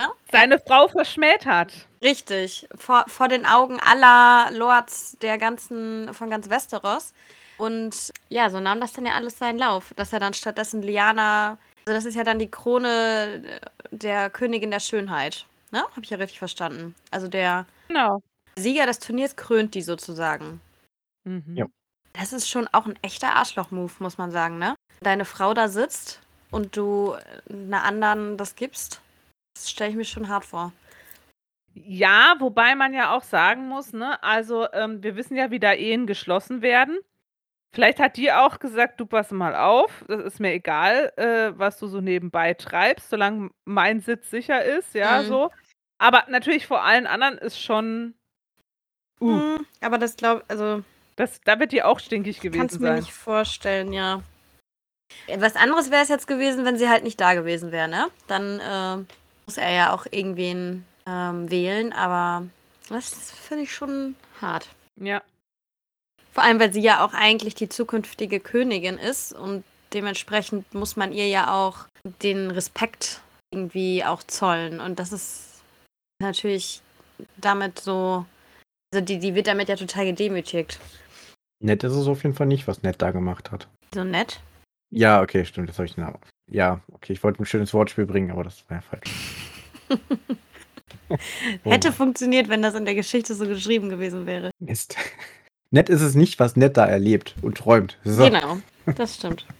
ja, 0.00 0.12
seine 0.30 0.58
Frau 0.60 0.88
verschmäht 0.88 1.44
hat. 1.44 1.72
Richtig, 2.02 2.66
vor, 2.76 3.04
vor 3.08 3.28
den 3.28 3.44
Augen 3.44 3.78
aller 3.80 4.50
Lords 4.52 5.18
der 5.20 5.36
ganzen, 5.36 6.14
von 6.14 6.30
ganz 6.30 6.48
Westeros. 6.48 7.12
Und 7.58 8.10
ja, 8.30 8.48
so 8.48 8.60
nahm 8.60 8.80
das 8.80 8.94
dann 8.94 9.04
ja 9.04 9.14
alles 9.14 9.38
seinen 9.38 9.58
Lauf, 9.58 9.92
dass 9.96 10.12
er 10.12 10.20
dann 10.20 10.32
stattdessen 10.32 10.80
Liana, 10.80 11.58
also 11.84 11.94
das 11.94 12.06
ist 12.06 12.14
ja 12.14 12.24
dann 12.24 12.38
die 12.38 12.50
Krone 12.50 13.42
der 13.90 14.30
Königin 14.30 14.70
der 14.70 14.80
Schönheit. 14.80 15.44
Ne? 15.72 15.82
Habe 15.82 16.02
ich 16.02 16.10
ja 16.10 16.16
richtig 16.16 16.38
verstanden. 16.38 16.94
Also 17.10 17.28
der 17.28 17.66
Genau. 17.88 18.22
Sieger 18.56 18.86
des 18.86 18.98
Turniers 18.98 19.36
krönt 19.36 19.74
die 19.74 19.82
sozusagen. 19.82 20.60
Mhm. 21.24 21.56
Ja. 21.56 21.66
Das 22.12 22.32
ist 22.32 22.48
schon 22.48 22.66
auch 22.68 22.86
ein 22.86 22.98
echter 23.02 23.34
Arschloch-Move, 23.36 23.92
muss 24.00 24.18
man 24.18 24.30
sagen, 24.30 24.58
ne? 24.58 24.74
Deine 25.00 25.24
Frau 25.24 25.54
da 25.54 25.68
sitzt 25.68 26.20
und 26.50 26.76
du 26.76 27.14
einer 27.48 27.84
anderen 27.84 28.36
das 28.36 28.56
gibst, 28.56 29.00
das 29.54 29.70
stelle 29.70 29.90
ich 29.90 29.96
mir 29.96 30.04
schon 30.04 30.28
hart 30.28 30.44
vor. 30.44 30.72
Ja, 31.74 32.34
wobei 32.40 32.74
man 32.74 32.92
ja 32.92 33.14
auch 33.14 33.22
sagen 33.22 33.68
muss, 33.68 33.92
ne, 33.92 34.20
also 34.22 34.66
ähm, 34.72 35.02
wir 35.04 35.14
wissen 35.14 35.36
ja, 35.36 35.50
wie 35.52 35.60
da 35.60 35.72
Ehen 35.72 36.06
geschlossen 36.06 36.62
werden. 36.62 36.98
Vielleicht 37.72 38.00
hat 38.00 38.16
die 38.16 38.32
auch 38.32 38.58
gesagt, 38.58 38.98
du 38.98 39.06
pass 39.06 39.30
mal 39.30 39.54
auf, 39.54 40.04
das 40.08 40.20
ist 40.24 40.40
mir 40.40 40.52
egal, 40.52 41.12
äh, 41.16 41.56
was 41.56 41.78
du 41.78 41.86
so 41.86 42.00
nebenbei 42.00 42.54
treibst, 42.54 43.08
solange 43.10 43.50
mein 43.64 44.00
Sitz 44.00 44.28
sicher 44.30 44.64
ist, 44.64 44.92
ja, 44.94 45.22
Mhm. 45.22 45.26
so. 45.26 45.50
Aber 45.98 46.24
natürlich 46.28 46.66
vor 46.66 46.82
allen 46.82 47.06
anderen 47.06 47.38
ist 47.38 47.60
schon, 47.60 48.14
uh, 49.20 49.56
Hm, 49.56 49.66
aber 49.80 49.98
das 49.98 50.16
glaube 50.16 50.44
also 50.48 50.82
das, 51.16 51.40
da 51.44 51.58
wird 51.60 51.72
die 51.72 51.82
auch 51.82 51.98
stinkig 52.00 52.40
kannst 52.40 52.78
gewesen 52.78 52.80
mir 52.82 52.88
sein. 52.88 53.00
nicht 53.00 53.12
vorstellen, 53.12 53.92
ja. 53.92 54.22
Was 55.38 55.56
anderes 55.56 55.90
wäre 55.90 56.02
es 56.02 56.08
jetzt 56.08 56.26
gewesen, 56.26 56.64
wenn 56.64 56.78
sie 56.78 56.88
halt 56.88 57.04
nicht 57.04 57.20
da 57.20 57.34
gewesen 57.34 57.72
wäre, 57.72 57.88
ne? 57.88 58.06
Dann 58.28 58.60
äh, 58.60 59.04
muss 59.46 59.58
er 59.58 59.70
ja 59.70 59.92
auch 59.92 60.06
irgendwen 60.10 60.86
ähm, 61.06 61.50
wählen, 61.50 61.92
aber 61.92 62.46
das 62.88 63.32
finde 63.32 63.64
ich 63.64 63.74
schon 63.74 64.14
hart. 64.40 64.68
Ja, 64.96 65.22
Vor 66.32 66.44
allem, 66.44 66.60
weil 66.60 66.72
sie 66.72 66.80
ja 66.80 67.04
auch 67.04 67.12
eigentlich 67.12 67.54
die 67.54 67.68
zukünftige 67.68 68.38
Königin 68.40 68.98
ist 68.98 69.32
und 69.32 69.64
dementsprechend 69.92 70.72
muss 70.74 70.96
man 70.96 71.12
ihr 71.12 71.28
ja 71.28 71.52
auch 71.52 71.86
den 72.22 72.50
Respekt 72.50 73.20
irgendwie 73.52 74.04
auch 74.04 74.22
zollen. 74.22 74.80
Und 74.80 74.98
das 74.98 75.12
ist 75.12 75.62
natürlich 76.20 76.80
damit 77.36 77.80
so, 77.80 78.24
also 78.92 79.04
die, 79.04 79.18
die 79.18 79.34
wird 79.34 79.46
damit 79.46 79.68
ja 79.68 79.76
total 79.76 80.06
gedemütigt. 80.06 80.78
Nett 81.62 81.84
ist 81.84 81.92
es 81.92 82.06
auf 82.06 82.22
jeden 82.22 82.34
Fall 82.34 82.46
nicht, 82.46 82.66
was 82.66 82.82
Nett 82.82 83.00
da 83.02 83.10
gemacht 83.10 83.50
hat. 83.50 83.68
So 83.94 84.04
nett. 84.04 84.40
Ja, 84.90 85.22
okay, 85.22 85.44
stimmt, 85.44 85.68
das 85.68 85.78
habe 85.78 85.86
ich 85.86 85.94
den 85.94 86.04
Namen. 86.04 86.18
Ja, 86.50 86.80
okay, 86.92 87.12
ich 87.12 87.22
wollte 87.22 87.42
ein 87.42 87.46
schönes 87.46 87.72
Wortspiel 87.72 88.06
bringen, 88.06 88.30
aber 88.30 88.44
das 88.44 88.64
wäre 88.68 88.82
falsch. 88.82 89.10
Oh 91.64 91.72
Hätte 91.72 91.92
funktioniert, 91.92 92.48
wenn 92.48 92.62
das 92.62 92.76
in 92.76 92.84
der 92.84 92.94
Geschichte 92.94 93.34
so 93.34 93.44
geschrieben 93.44 93.88
gewesen 93.88 94.26
wäre. 94.26 94.52
Mist. 94.60 94.96
Nett 95.72 95.88
ist 95.88 96.02
es 96.02 96.14
nicht, 96.14 96.38
was 96.38 96.54
Nett 96.54 96.76
da 96.76 96.86
erlebt 96.86 97.34
und 97.42 97.56
träumt. 97.56 97.98
So. 98.04 98.24
Genau, 98.24 98.58
das 98.94 99.16
stimmt. 99.16 99.44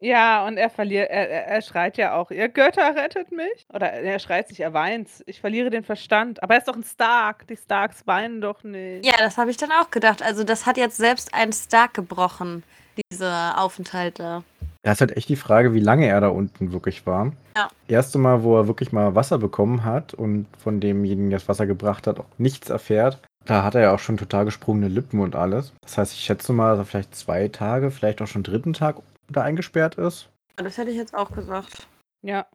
Ja, 0.00 0.46
und 0.46 0.56
er 0.58 0.70
verliert, 0.70 1.10
er, 1.10 1.28
er, 1.28 1.46
er 1.46 1.62
schreit 1.62 1.96
ja 1.96 2.14
auch, 2.14 2.30
ihr 2.30 2.48
Götter 2.48 2.94
rettet 2.94 3.32
mich. 3.32 3.66
Oder 3.72 3.92
er 3.92 4.18
schreit 4.18 4.48
sich, 4.48 4.60
er 4.60 4.74
weint, 4.74 5.08
ich 5.26 5.40
verliere 5.40 5.70
den 5.70 5.84
Verstand. 5.84 6.42
Aber 6.42 6.54
er 6.54 6.58
ist 6.58 6.68
doch 6.68 6.76
ein 6.76 6.84
Stark, 6.84 7.46
die 7.46 7.56
Starks 7.56 8.06
weinen 8.06 8.40
doch 8.40 8.62
nicht. 8.62 9.04
Ja, 9.04 9.14
das 9.18 9.38
habe 9.38 9.50
ich 9.50 9.56
dann 9.56 9.70
auch 9.72 9.90
gedacht. 9.90 10.22
Also 10.22 10.44
das 10.44 10.66
hat 10.66 10.76
jetzt 10.76 10.96
selbst 10.96 11.34
ein 11.34 11.52
Stark 11.52 11.94
gebrochen, 11.94 12.62
diese 13.10 13.54
Aufenthalte. 13.56 14.42
Da 14.82 14.92
ist 14.92 15.00
halt 15.00 15.16
echt 15.16 15.28
die 15.28 15.36
Frage, 15.36 15.74
wie 15.74 15.80
lange 15.80 16.06
er 16.06 16.20
da 16.20 16.28
unten 16.28 16.72
wirklich 16.72 17.06
war. 17.06 17.32
Ja. 17.56 17.68
Erste 17.88 18.18
Mal, 18.18 18.44
wo 18.44 18.56
er 18.56 18.68
wirklich 18.68 18.92
mal 18.92 19.16
Wasser 19.16 19.38
bekommen 19.38 19.84
hat 19.84 20.14
und 20.14 20.46
von 20.58 20.78
demjenigen, 20.78 21.30
der 21.30 21.40
das 21.40 21.48
Wasser 21.48 21.66
gebracht 21.66 22.06
hat, 22.06 22.20
auch 22.20 22.26
nichts 22.38 22.70
erfährt. 22.70 23.18
Da 23.46 23.64
hat 23.64 23.74
er 23.74 23.80
ja 23.80 23.94
auch 23.94 23.98
schon 23.98 24.16
total 24.16 24.44
gesprungene 24.44 24.88
Lippen 24.88 25.20
und 25.20 25.34
alles. 25.34 25.72
Das 25.82 25.98
heißt, 25.98 26.12
ich 26.12 26.20
schätze 26.20 26.52
mal, 26.52 26.70
dass 26.70 26.80
er 26.80 26.84
vielleicht 26.84 27.16
zwei 27.16 27.48
Tage, 27.48 27.90
vielleicht 27.90 28.22
auch 28.22 28.26
schon 28.26 28.42
dritten 28.42 28.74
Tag 28.74 28.96
da 29.28 29.42
eingesperrt 29.42 29.96
ist. 29.96 30.28
Das 30.56 30.78
hätte 30.78 30.90
ich 30.90 30.96
jetzt 30.96 31.14
auch 31.14 31.32
gesagt. 31.32 31.86
Ja, 32.22 32.42
Dann 32.42 32.52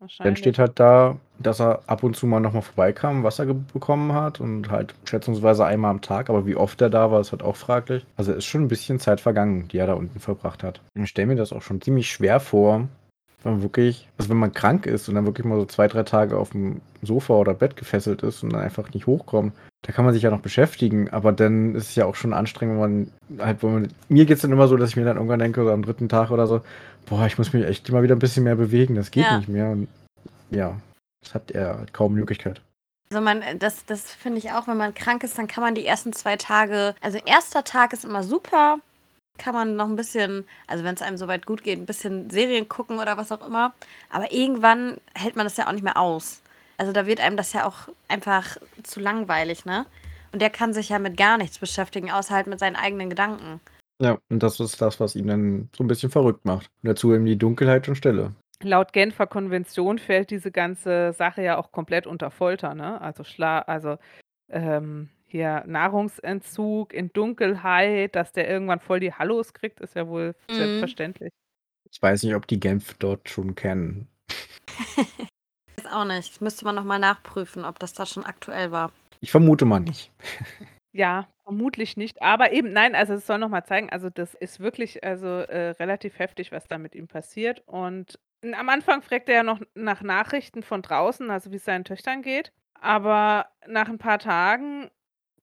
wahrscheinlich. 0.00 0.38
steht 0.38 0.58
halt 0.58 0.78
da, 0.78 1.16
dass 1.38 1.60
er 1.60 1.82
ab 1.86 2.02
und 2.02 2.14
zu 2.16 2.26
mal 2.26 2.40
nochmal 2.40 2.62
vorbeikam, 2.62 3.24
Wasser 3.24 3.46
ge- 3.46 3.56
bekommen 3.72 4.12
hat 4.12 4.40
und 4.40 4.70
halt 4.70 4.94
schätzungsweise 5.04 5.64
einmal 5.64 5.90
am 5.90 6.00
Tag, 6.02 6.28
aber 6.30 6.46
wie 6.46 6.56
oft 6.56 6.80
er 6.82 6.90
da 6.90 7.10
war, 7.10 7.20
ist 7.20 7.32
halt 7.32 7.42
auch 7.42 7.56
fraglich. 7.56 8.04
Also 8.16 8.32
ist 8.32 8.44
schon 8.44 8.62
ein 8.62 8.68
bisschen 8.68 9.00
Zeit 9.00 9.20
vergangen, 9.20 9.66
die 9.68 9.78
er 9.78 9.86
da 9.86 9.94
unten 9.94 10.20
verbracht 10.20 10.62
hat. 10.62 10.80
Und 10.94 11.04
ich 11.04 11.10
stelle 11.10 11.28
mir 11.28 11.36
das 11.36 11.52
auch 11.52 11.62
schon 11.62 11.80
ziemlich 11.80 12.10
schwer 12.10 12.38
vor, 12.40 12.86
wenn 13.42 13.52
man 13.52 13.62
wirklich, 13.62 14.08
also 14.18 14.30
wenn 14.30 14.36
man 14.36 14.52
krank 14.52 14.86
ist 14.86 15.08
und 15.08 15.14
dann 15.14 15.24
wirklich 15.26 15.46
mal 15.46 15.58
so 15.58 15.64
zwei, 15.64 15.88
drei 15.88 16.02
Tage 16.02 16.36
auf 16.36 16.50
dem 16.50 16.80
Sofa 17.02 17.34
oder 17.34 17.54
Bett 17.54 17.76
gefesselt 17.76 18.22
ist 18.22 18.42
und 18.42 18.52
dann 18.52 18.60
einfach 18.62 18.92
nicht 18.92 19.06
hochkommt. 19.06 19.52
Da 19.82 19.92
kann 19.92 20.04
man 20.04 20.12
sich 20.12 20.22
ja 20.22 20.30
noch 20.30 20.40
beschäftigen, 20.40 21.08
aber 21.10 21.32
dann 21.32 21.74
ist 21.74 21.90
es 21.90 21.94
ja 21.94 22.04
auch 22.04 22.16
schon 22.16 22.34
anstrengend, 22.34 22.80
wenn 22.80 23.12
man 23.38 23.46
halt, 23.46 23.62
wenn 23.62 23.72
man, 23.72 23.88
mir 24.08 24.26
geht 24.26 24.36
es 24.36 24.42
dann 24.42 24.52
immer 24.52 24.68
so, 24.68 24.76
dass 24.76 24.90
ich 24.90 24.96
mir 24.96 25.04
dann 25.04 25.16
irgendwann 25.16 25.38
denke, 25.38 25.62
so 25.62 25.70
am 25.70 25.84
dritten 25.84 26.08
Tag 26.08 26.30
oder 26.30 26.46
so, 26.46 26.62
boah, 27.06 27.26
ich 27.26 27.38
muss 27.38 27.52
mich 27.52 27.64
echt 27.64 27.88
immer 27.88 28.02
wieder 28.02 28.16
ein 28.16 28.20
bisschen 28.20 28.44
mehr 28.44 28.56
bewegen, 28.56 28.96
das 28.96 29.10
geht 29.10 29.24
Ja. 29.24 29.36
nicht 29.36 29.48
mehr. 29.48 29.70
Und 29.70 29.88
ja, 30.50 30.76
das 31.22 31.34
hat 31.34 31.50
er 31.52 31.78
halt 31.78 31.92
kaum 31.92 32.14
Möglichkeit. 32.14 32.60
Also 33.10 33.22
man, 33.22 33.42
das, 33.58 33.86
das 33.86 34.12
finde 34.12 34.38
ich 34.38 34.52
auch, 34.52 34.66
wenn 34.66 34.76
man 34.76 34.94
krank 34.94 35.22
ist, 35.22 35.38
dann 35.38 35.46
kann 35.46 35.62
man 35.64 35.74
die 35.74 35.86
ersten 35.86 36.12
zwei 36.12 36.36
Tage, 36.36 36.94
also 37.00 37.18
erster 37.24 37.64
Tag 37.64 37.92
ist 37.92 38.04
immer 38.04 38.22
super, 38.22 38.80
kann 39.38 39.54
man 39.54 39.76
noch 39.76 39.86
ein 39.88 39.96
bisschen, 39.96 40.44
also 40.66 40.84
wenn 40.84 40.94
es 40.94 41.02
einem 41.02 41.16
soweit 41.16 41.46
gut 41.46 41.62
geht, 41.62 41.78
ein 41.78 41.86
bisschen 41.86 42.28
Serien 42.28 42.68
gucken 42.68 42.98
oder 42.98 43.16
was 43.16 43.32
auch 43.32 43.46
immer. 43.46 43.72
Aber 44.10 44.32
irgendwann 44.32 44.98
hält 45.14 45.36
man 45.36 45.46
das 45.46 45.56
ja 45.56 45.68
auch 45.68 45.72
nicht 45.72 45.84
mehr 45.84 45.96
aus. 45.96 46.42
Also 46.78 46.92
da 46.92 47.06
wird 47.06 47.20
einem 47.20 47.36
das 47.36 47.52
ja 47.52 47.66
auch 47.66 47.88
einfach 48.08 48.56
zu 48.82 49.00
langweilig, 49.00 49.64
ne? 49.64 49.84
Und 50.32 50.40
der 50.42 50.50
kann 50.50 50.72
sich 50.72 50.90
ja 50.90 50.98
mit 50.98 51.16
gar 51.16 51.38
nichts 51.38 51.58
beschäftigen, 51.58 52.10
außer 52.10 52.34
halt 52.34 52.46
mit 52.46 52.58
seinen 52.58 52.76
eigenen 52.76 53.10
Gedanken. 53.10 53.60
Ja, 54.00 54.18
und 54.30 54.42
das 54.42 54.60
ist 54.60 54.80
das, 54.80 55.00
was 55.00 55.16
ihn 55.16 55.26
dann 55.26 55.68
so 55.76 55.82
ein 55.82 55.88
bisschen 55.88 56.10
verrückt 56.10 56.44
macht. 56.44 56.70
Und 56.82 56.88
dazu 56.88 57.12
eben 57.12 57.24
die 57.24 57.36
Dunkelheit 57.36 57.88
und 57.88 57.96
Stille. 57.96 58.32
Laut 58.62 58.92
Genfer 58.92 59.26
Konvention 59.26 59.98
fällt 59.98 60.30
diese 60.30 60.50
ganze 60.50 61.12
Sache 61.12 61.42
ja 61.42 61.58
auch 61.58 61.72
komplett 61.72 62.06
unter 62.06 62.30
Folter, 62.30 62.74
ne? 62.74 63.00
Also 63.00 63.24
Schla 63.24 63.60
also 63.60 63.96
ähm, 64.50 65.08
hier 65.26 65.64
Nahrungsentzug 65.66 66.92
in 66.92 67.12
Dunkelheit, 67.12 68.14
dass 68.16 68.32
der 68.32 68.48
irgendwann 68.48 68.80
voll 68.80 69.00
die 69.00 69.12
Hallos 69.12 69.52
kriegt, 69.52 69.80
ist 69.80 69.94
ja 69.94 70.06
wohl 70.08 70.34
Mhm. 70.50 70.54
selbstverständlich. 70.54 71.30
Ich 71.90 72.00
weiß 72.02 72.22
nicht, 72.22 72.34
ob 72.34 72.46
die 72.46 72.60
Genf 72.60 72.94
dort 72.98 73.28
schon 73.28 73.54
kennen. 73.54 74.08
Weiß 75.78 75.92
auch 75.92 76.04
nicht. 76.04 76.32
Das 76.32 76.40
müsste 76.40 76.64
man 76.64 76.74
nochmal 76.74 76.98
nachprüfen, 76.98 77.64
ob 77.64 77.78
das 77.78 77.92
da 77.92 78.04
schon 78.04 78.24
aktuell 78.24 78.72
war. 78.72 78.90
Ich 79.20 79.30
vermute 79.30 79.64
mal 79.64 79.80
nicht. 79.80 80.10
Ja, 80.92 81.28
vermutlich 81.44 81.98
nicht. 81.98 82.22
Aber 82.22 82.50
eben, 82.50 82.72
nein, 82.72 82.94
also 82.94 83.12
es 83.12 83.26
soll 83.26 83.38
nochmal 83.38 83.64
zeigen, 83.64 83.90
also 83.90 84.08
das 84.08 84.34
ist 84.34 84.58
wirklich 84.58 85.04
also 85.04 85.26
äh, 85.26 85.70
relativ 85.72 86.18
heftig, 86.18 86.50
was 86.50 86.66
da 86.66 86.78
mit 86.78 86.94
ihm 86.94 87.06
passiert. 87.06 87.62
Und 87.66 88.18
am 88.56 88.68
Anfang 88.70 89.02
fragt 89.02 89.28
er 89.28 89.34
ja 89.36 89.42
noch 89.42 89.60
nach 89.74 90.00
Nachrichten 90.00 90.62
von 90.62 90.80
draußen, 90.80 91.30
also 91.30 91.52
wie 91.52 91.56
es 91.56 91.64
seinen 91.66 91.84
Töchtern 91.84 92.22
geht. 92.22 92.52
Aber 92.80 93.46
nach 93.66 93.88
ein 93.88 93.98
paar 93.98 94.18
Tagen 94.18 94.90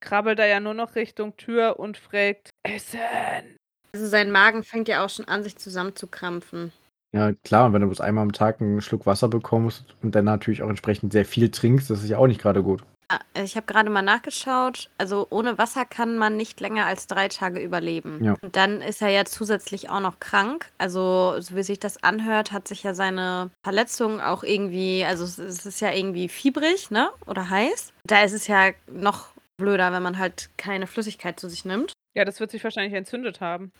krabbelt 0.02 0.40
er 0.40 0.48
ja 0.48 0.60
nur 0.60 0.74
noch 0.74 0.96
Richtung 0.96 1.38
Tür 1.38 1.80
und 1.80 1.98
fragt, 1.98 2.50
Essen. 2.64 3.56
Also 3.94 4.08
sein 4.08 4.32
Magen 4.32 4.64
fängt 4.64 4.88
ja 4.88 5.06
auch 5.06 5.10
schon 5.10 5.28
an, 5.28 5.44
sich 5.44 5.58
zusammenzukrampfen. 5.58 6.74
Ja, 7.16 7.32
klar, 7.46 7.66
und 7.68 7.74
wenn 7.74 7.82
du 7.82 7.88
bloß 7.88 8.02
einmal 8.02 8.24
am 8.24 8.34
Tag 8.34 8.60
einen 8.60 8.82
Schluck 8.82 9.06
Wasser 9.06 9.30
bekommst 9.30 9.86
und 10.04 10.16
dann 10.16 10.26
natürlich 10.26 10.62
auch 10.62 10.70
entsprechend 10.70 11.14
sehr 11.14 11.24
viel 11.26 11.50
trinkst, 11.50 11.90
das 11.90 12.04
ist 12.04 12.10
ja 12.10 12.18
auch 12.18 12.28
nicht 12.28 12.42
gerade 12.42 12.62
gut. 12.62 12.84
Ah, 13.08 13.20
Ich 13.36 13.56
habe 13.56 13.68
gerade 13.68 13.90
mal 13.92 14.02
nachgeschaut. 14.02 14.90
Also 14.98 15.28
ohne 15.30 15.58
Wasser 15.60 15.86
kann 15.86 16.18
man 16.18 16.36
nicht 16.38 16.60
länger 16.60 16.88
als 16.88 17.06
drei 17.08 17.28
Tage 17.28 17.60
überleben. 17.62 18.22
Ja. 18.24 18.36
Und 18.42 18.56
dann 18.56 18.82
ist 18.82 19.02
er 19.02 19.10
ja 19.10 19.24
zusätzlich 19.26 19.90
auch 19.92 20.00
noch 20.02 20.20
krank. 20.20 20.72
Also 20.80 21.40
so 21.40 21.56
wie 21.56 21.62
sich 21.64 21.80
das 21.80 22.02
anhört, 22.04 22.52
hat 22.52 22.68
sich 22.68 22.82
ja 22.84 22.94
seine 22.96 23.52
Verletzung 23.64 24.20
auch 24.22 24.44
irgendwie, 24.44 25.06
also 25.06 25.24
es- 25.24 25.38
es 25.38 25.66
ist 25.68 25.80
ja 25.82 25.92
irgendwie 25.94 26.28
fiebrig, 26.28 26.90
ne? 26.92 27.10
Oder 27.28 27.50
heiß. 27.50 27.94
Da 28.06 28.24
ist 28.24 28.34
es 28.34 28.48
ja 28.48 28.72
noch 28.92 29.28
blöder, 29.58 29.94
wenn 29.94 30.04
man 30.04 30.18
halt 30.18 30.50
keine 30.58 30.88
Flüssigkeit 30.88 31.40
zu 31.40 31.48
sich 31.48 31.64
nimmt. 31.64 31.94
Ja, 32.16 32.26
das 32.26 32.40
wird 32.40 32.50
sich 32.52 32.64
wahrscheinlich 32.64 32.94
entzündet 32.96 33.40
haben. 33.40 33.72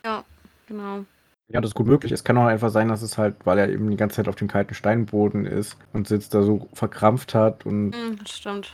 Genau. 0.68 1.04
Ja, 1.48 1.62
das 1.62 1.72
ist 1.72 1.76
gut 1.76 1.86
möglich. 1.88 2.12
Es 2.12 2.24
kann 2.24 2.38
auch 2.38 2.46
einfach 2.46 2.70
sein, 2.72 2.88
dass 2.88 3.02
es 3.04 3.18
halt, 3.18 3.36
weil 3.46 3.60
er 3.60 3.70
eben 3.70 3.90
die 3.92 3.98
ganze 3.98 4.16
Zeit 4.18 4.28
auf 4.28 4.36
dem 4.36 4.48
kalten 4.48 4.74
Steinboden 4.74 5.46
ist 5.46 5.78
und 5.94 6.08
sitzt 6.08 6.34
da 6.34 6.42
so 6.42 6.68
verkrampft 6.74 7.36
hat 7.36 7.66
und 7.66 7.96
Hm, 7.96 8.18
das 8.20 8.38
stimmt. 8.38 8.74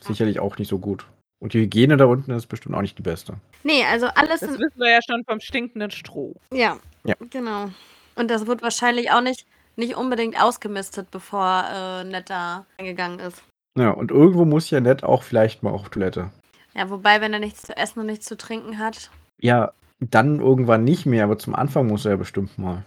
sicherlich 0.00 0.40
auch 0.40 0.56
nicht 0.58 0.68
so 0.68 0.78
gut. 0.78 1.06
Und 1.40 1.52
die 1.52 1.60
Hygiene 1.60 1.96
da 1.96 2.06
unten 2.06 2.32
ist 2.32 2.46
bestimmt 2.46 2.74
auch 2.74 2.80
nicht 2.80 2.98
die 2.98 3.02
beste. 3.02 3.34
Nee, 3.62 3.84
also 3.84 4.06
alles 4.14 4.40
Das 4.40 4.50
wissen 4.58 4.78
wir 4.78 4.90
ja 4.90 5.00
schon 5.06 5.22
vom 5.24 5.38
stinkenden 5.40 5.90
Stroh. 5.90 6.34
Ja, 6.52 6.78
Ja. 7.04 7.14
genau. 7.30 7.68
Und 8.16 8.30
das 8.30 8.46
wird 8.46 8.62
wahrscheinlich 8.62 9.10
auch 9.12 9.20
nicht, 9.20 9.46
nicht 9.76 9.94
unbedingt 9.94 10.40
ausgemistet, 10.42 11.10
bevor 11.10 11.64
äh, 11.72 12.04
Ned 12.04 12.30
da 12.30 12.64
eingegangen 12.78 13.20
ist. 13.20 13.42
Ja, 13.76 13.90
und 13.90 14.10
irgendwo 14.10 14.44
muss 14.44 14.70
ja 14.70 14.80
nett 14.80 15.04
auch 15.04 15.22
vielleicht 15.22 15.62
mal 15.62 15.70
auf 15.70 15.88
Toilette. 15.90 16.30
Ja, 16.74 16.90
wobei, 16.90 17.20
wenn 17.20 17.32
er 17.32 17.38
nichts 17.38 17.62
zu 17.62 17.76
essen 17.76 18.00
und 18.00 18.06
nichts 18.06 18.26
zu 18.26 18.36
trinken 18.36 18.78
hat, 18.78 19.10
Ja, 19.40 19.72
dann 20.00 20.40
irgendwann 20.40 20.84
nicht 20.84 21.06
mehr, 21.06 21.24
aber 21.24 21.38
zum 21.38 21.54
Anfang 21.54 21.86
muss 21.86 22.04
er 22.04 22.12
ja 22.12 22.16
bestimmt 22.16 22.58
mal. 22.58 22.84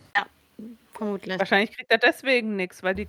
vermutlich. 0.93 1.39
Wahrscheinlich 1.39 1.75
kriegt 1.75 1.91
er 1.91 1.97
deswegen 1.97 2.55
nichts, 2.55 2.83
weil 2.83 2.95
die 2.95 3.07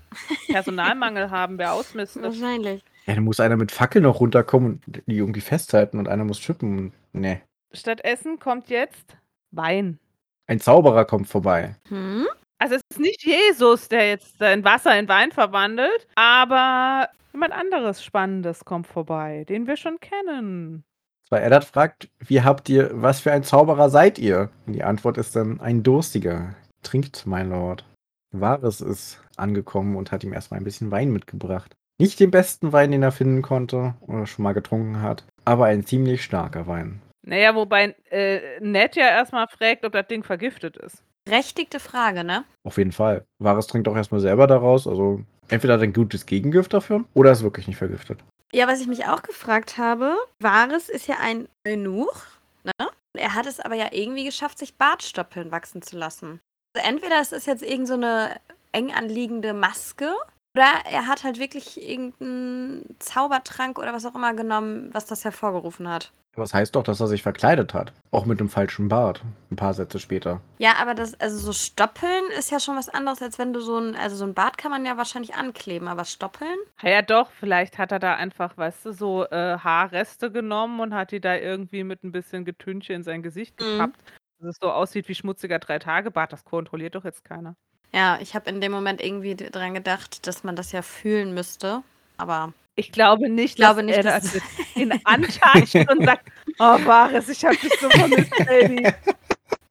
Personalmangel 0.48 1.30
haben, 1.30 1.58
wer 1.58 1.72
ausmistet. 1.72 2.22
Wahrscheinlich. 2.22 2.82
Ja, 3.06 3.14
dann 3.14 3.24
muss 3.24 3.40
einer 3.40 3.56
mit 3.56 3.72
Fackel 3.72 4.00
noch 4.02 4.20
runterkommen 4.20 4.80
und 4.86 5.02
die 5.06 5.16
irgendwie 5.16 5.40
festhalten 5.40 5.98
und 5.98 6.08
einer 6.08 6.24
muss 6.24 6.40
schippen. 6.40 6.92
Nee. 7.12 7.40
Statt 7.72 8.04
Essen 8.04 8.38
kommt 8.38 8.68
jetzt 8.68 9.16
Wein. 9.50 9.98
Ein 10.46 10.60
Zauberer 10.60 11.04
kommt 11.04 11.28
vorbei. 11.28 11.76
Hm? 11.88 12.26
Also 12.58 12.76
es 12.76 12.82
ist 12.90 13.00
nicht 13.00 13.24
Jesus, 13.24 13.88
der 13.88 14.08
jetzt 14.08 14.38
sein 14.38 14.64
Wasser 14.64 14.96
in 14.98 15.08
Wein 15.08 15.32
verwandelt, 15.32 16.06
aber 16.14 17.08
jemand 17.32 17.52
anderes 17.52 18.04
Spannendes 18.04 18.64
kommt 18.64 18.86
vorbei, 18.86 19.44
den 19.48 19.66
wir 19.66 19.76
schon 19.76 19.98
kennen. 19.98 20.84
Weil 21.32 21.44
Eddard 21.44 21.64
fragt, 21.64 22.10
wie 22.18 22.42
habt 22.42 22.68
ihr, 22.68 22.90
was 22.92 23.20
für 23.20 23.32
ein 23.32 23.42
Zauberer 23.42 23.88
seid 23.88 24.18
ihr? 24.18 24.50
Und 24.66 24.74
die 24.74 24.84
Antwort 24.84 25.16
ist 25.16 25.34
dann 25.34 25.62
ein 25.62 25.82
Durstiger. 25.82 26.56
Trinkt, 26.82 27.26
mein 27.26 27.48
Lord. 27.48 27.86
Wahres 28.32 28.82
ist 28.82 29.18
angekommen 29.38 29.96
und 29.96 30.12
hat 30.12 30.24
ihm 30.24 30.34
erstmal 30.34 30.60
ein 30.60 30.64
bisschen 30.64 30.90
Wein 30.90 31.10
mitgebracht. 31.10 31.74
Nicht 31.98 32.20
den 32.20 32.30
besten 32.30 32.74
Wein, 32.74 32.90
den 32.90 33.02
er 33.02 33.12
finden 33.12 33.40
konnte 33.40 33.94
oder 34.02 34.26
schon 34.26 34.42
mal 34.42 34.52
getrunken 34.52 35.00
hat, 35.00 35.24
aber 35.46 35.64
ein 35.64 35.86
ziemlich 35.86 36.22
starker 36.22 36.66
Wein. 36.66 37.00
Naja, 37.26 37.54
wobei 37.54 37.94
äh, 38.10 38.60
Ned 38.60 38.96
ja 38.96 39.06
erstmal 39.06 39.48
fragt, 39.48 39.86
ob 39.86 39.92
das 39.92 40.08
Ding 40.08 40.24
vergiftet 40.24 40.76
ist. 40.76 41.02
Berechtigte 41.24 41.80
Frage, 41.80 42.24
ne? 42.24 42.44
Auf 42.62 42.76
jeden 42.76 42.92
Fall. 42.92 43.24
Wahres 43.38 43.68
trinkt 43.68 43.88
auch 43.88 43.96
erstmal 43.96 44.20
selber 44.20 44.46
daraus, 44.46 44.86
also 44.86 45.22
entweder 45.48 45.74
hat 45.74 45.80
er 45.80 45.84
ein 45.84 45.94
gutes 45.94 46.26
Gegengift 46.26 46.74
dafür 46.74 47.04
oder 47.14 47.32
ist 47.32 47.42
wirklich 47.42 47.68
nicht 47.68 47.78
vergiftet. 47.78 48.22
Ja, 48.54 48.68
was 48.68 48.80
ich 48.80 48.86
mich 48.86 49.06
auch 49.06 49.22
gefragt 49.22 49.78
habe, 49.78 50.16
Vares 50.38 50.88
ist 50.88 51.06
ja 51.06 51.16
ein 51.20 51.48
Eunuch, 51.66 52.26
ne? 52.64 52.90
Er 53.14 53.34
hat 53.34 53.46
es 53.46 53.60
aber 53.60 53.74
ja 53.74 53.88
irgendwie 53.92 54.24
geschafft, 54.24 54.58
sich 54.58 54.76
Bartstoppeln 54.76 55.50
wachsen 55.50 55.82
zu 55.82 55.96
lassen. 55.96 56.40
Also 56.74 56.88
entweder 56.88 57.20
es 57.20 57.32
ist 57.32 57.46
jetzt 57.46 57.62
irgend 57.62 57.88
so 57.88 57.94
eine 57.94 58.40
eng 58.72 58.92
anliegende 58.92 59.52
Maske 59.52 60.14
Oder 60.54 60.84
er 60.84 61.06
hat 61.06 61.24
halt 61.24 61.38
wirklich 61.38 61.80
irgendeinen 61.80 62.96
Zaubertrank 62.98 63.78
oder 63.78 63.92
was 63.92 64.04
auch 64.04 64.14
immer 64.14 64.34
genommen, 64.34 64.90
was 64.92 65.06
das 65.06 65.24
hervorgerufen 65.24 65.88
hat. 65.88 66.12
Aber 66.34 66.44
es 66.44 66.54
heißt 66.54 66.74
doch, 66.74 66.82
dass 66.82 66.98
er 67.00 67.08
sich 67.08 67.22
verkleidet 67.22 67.74
hat. 67.74 67.92
Auch 68.10 68.24
mit 68.24 68.40
dem 68.40 68.48
falschen 68.48 68.88
Bart. 68.88 69.22
Ein 69.50 69.56
paar 69.56 69.74
Sätze 69.74 69.98
später. 69.98 70.40
Ja, 70.58 70.76
aber 70.80 70.94
das, 70.94 71.18
also 71.20 71.36
so 71.36 71.52
Stoppeln 71.52 72.24
ist 72.38 72.50
ja 72.50 72.58
schon 72.58 72.76
was 72.76 72.88
anderes, 72.88 73.20
als 73.20 73.38
wenn 73.38 73.52
du 73.52 73.60
so 73.60 73.76
ein, 73.78 73.94
also 73.96 74.16
so 74.16 74.24
ein 74.24 74.32
Bart 74.32 74.56
kann 74.56 74.70
man 74.70 74.86
ja 74.86 74.96
wahrscheinlich 74.96 75.34
ankleben, 75.34 75.88
aber 75.88 76.06
Stoppeln? 76.06 76.56
Ja, 76.82 76.88
ja 76.90 77.02
doch, 77.02 77.30
vielleicht 77.32 77.76
hat 77.76 77.92
er 77.92 77.98
da 77.98 78.14
einfach, 78.14 78.56
weißt 78.56 78.86
du, 78.86 78.92
so 78.92 79.26
äh, 79.26 79.58
Haarreste 79.58 80.30
genommen 80.32 80.80
und 80.80 80.94
hat 80.94 81.10
die 81.10 81.20
da 81.20 81.36
irgendwie 81.36 81.84
mit 81.84 82.02
ein 82.02 82.12
bisschen 82.12 82.46
Getünche 82.46 82.94
in 82.94 83.02
sein 83.02 83.22
Gesicht 83.22 83.60
Mhm. 83.60 83.64
gepappt. 83.64 84.00
Dass 84.38 84.48
es 84.48 84.58
so 84.60 84.72
aussieht 84.72 85.08
wie 85.08 85.14
schmutziger 85.14 85.58
Drei-Tage-Bart. 85.58 86.32
Das 86.32 86.44
kontrolliert 86.44 86.94
doch 86.94 87.04
jetzt 87.04 87.24
keiner. 87.24 87.54
Ja, 87.92 88.18
ich 88.22 88.34
habe 88.34 88.48
in 88.48 88.62
dem 88.62 88.72
Moment 88.72 89.02
irgendwie 89.02 89.36
dran 89.36 89.74
gedacht, 89.74 90.26
dass 90.26 90.44
man 90.44 90.56
das 90.56 90.72
ja 90.72 90.80
fühlen 90.80 91.34
müsste. 91.34 91.82
Aber 92.16 92.54
Ich 92.74 92.90
glaube 92.92 93.28
nicht, 93.28 93.50
Ich 93.50 93.56
glaube 93.56 93.80
dass 93.82 93.86
nicht, 93.86 93.96
er 93.98 94.02
dass- 94.04 94.32
das 94.32 94.42
ihn 94.76 94.92
antatscht 95.04 95.74
und 95.90 96.04
sagt, 96.04 96.28
oh 96.58 96.78
Baris, 96.84 97.28
ich 97.28 97.44
hab 97.44 97.52
dich 97.60 97.72
so 97.80 97.90
vermisst, 97.90 98.30
Baby. 98.46 98.90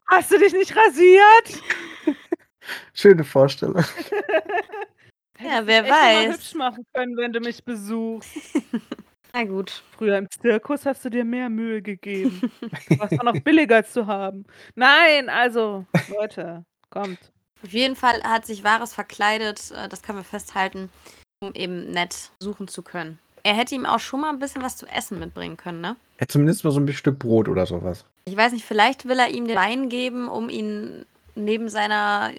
Hast 0.08 0.32
du 0.32 0.38
dich 0.38 0.54
nicht 0.54 0.76
rasiert? 0.76 1.62
Schöne 2.94 3.24
Vorstellung. 3.24 3.84
Ja, 5.40 5.66
wer 5.66 5.84
Hättest 5.84 5.90
dich 5.90 5.90
echt 5.90 5.90
noch 5.90 5.90
mal 5.90 6.28
weiß. 6.28 6.34
hübsch 6.36 6.56
machen 6.56 6.86
können, 6.94 7.18
wenn 7.18 7.34
du 7.34 7.40
mich 7.40 7.64
besuchst. 7.64 8.30
na 9.34 9.44
gut. 9.46 9.82
Früher 9.98 10.18
im 10.18 10.30
Zirkus 10.30 10.86
hast 10.86 11.04
du 11.04 11.10
dir 11.10 11.26
mehr 11.26 11.50
Mühe 11.50 11.82
gegeben. 11.82 12.52
Was 13.00 13.12
war 13.12 13.24
noch 13.24 13.40
billiger 13.42 13.84
zu 13.84 14.06
haben. 14.06 14.46
Nein, 14.76 15.30
also, 15.30 15.86
Leute, 16.16 16.64
kommt. 16.92 17.18
Auf 17.64 17.70
jeden 17.72 17.96
Fall 17.96 18.22
hat 18.24 18.46
sich 18.46 18.64
Varys 18.64 18.94
verkleidet, 18.94 19.72
äh, 19.72 19.88
das 19.90 20.02
können 20.04 20.20
wir 20.20 20.24
festhalten, 20.26 20.90
um 21.42 21.54
eben 21.54 21.92
nett 21.92 22.32
suchen 22.40 22.68
zu 22.68 22.82
können. 22.84 23.20
Er 23.44 23.56
hätte 23.56 23.74
ihm 23.74 23.86
auch 23.88 24.00
schon 24.00 24.22
mal 24.22 24.30
ein 24.30 24.40
bisschen 24.40 24.62
was 24.62 24.78
zu 24.78 24.86
essen 24.86 25.20
mitbringen 25.20 25.58
können, 25.58 25.82
ne? 25.82 25.96
Ja, 26.20 26.28
zumindest 26.28 26.64
mal 26.64 26.72
so 26.72 26.80
ein 26.80 26.88
Stück 26.94 27.18
Brot 27.18 27.50
oder 27.50 27.66
sowas. 27.66 28.06
Ich 28.26 28.38
weiß 28.38 28.54
nicht, 28.54 28.64
vielleicht 28.66 29.08
will 29.08 29.18
er 29.18 29.30
ihm 29.30 29.48
den 29.48 29.58
Wein 29.58 29.90
geben, 29.90 30.30
um 30.30 30.50
ihn 30.50 31.06
neben 31.36 31.70
seiner 31.70 32.32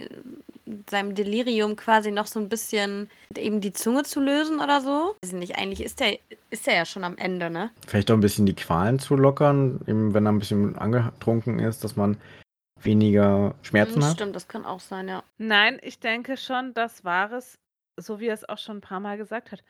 seinem 0.88 1.16
Delirium 1.16 1.74
quasi 1.74 2.12
noch 2.12 2.26
so 2.26 2.38
ein 2.38 2.48
bisschen 2.48 3.10
eben 3.36 3.60
die 3.60 3.72
Zunge 3.72 4.04
zu 4.04 4.20
lösen 4.20 4.60
oder 4.60 4.80
so. 4.80 5.16
Weiß 5.20 5.32
ich 5.32 5.38
nicht, 5.38 5.56
eigentlich 5.58 5.82
ist 5.82 5.98
der 5.98 6.18
ist 6.50 6.68
der 6.68 6.74
ja 6.76 6.84
schon 6.84 7.02
am 7.02 7.16
Ende, 7.18 7.50
ne? 7.50 7.70
Vielleicht 7.88 8.10
auch 8.12 8.14
ein 8.14 8.20
bisschen 8.20 8.46
die 8.46 8.54
Qualen 8.54 9.00
zu 9.00 9.16
lockern, 9.16 9.80
eben 9.88 10.14
wenn 10.14 10.24
er 10.24 10.30
ein 10.32 10.38
bisschen 10.38 10.78
angetrunken 10.78 11.58
ist, 11.58 11.82
dass 11.82 11.96
man 11.96 12.16
weniger 12.80 13.54
Schmerzen 13.62 13.96
Hm, 13.96 14.04
hat. 14.04 14.12
Stimmt, 14.12 14.36
das 14.36 14.46
kann 14.46 14.64
auch 14.64 14.80
sein, 14.80 15.08
ja. 15.08 15.24
Nein, 15.38 15.78
ich 15.82 15.98
denke 15.98 16.36
schon, 16.36 16.74
das 16.74 17.04
war 17.04 17.32
es, 17.32 17.58
so 17.96 18.20
wie 18.20 18.28
er 18.28 18.34
es 18.34 18.48
auch 18.48 18.58
schon 18.58 18.78
ein 18.78 18.82
paar 18.82 19.00
Mal 19.00 19.16
gesagt 19.16 19.52
hat. 19.52 19.62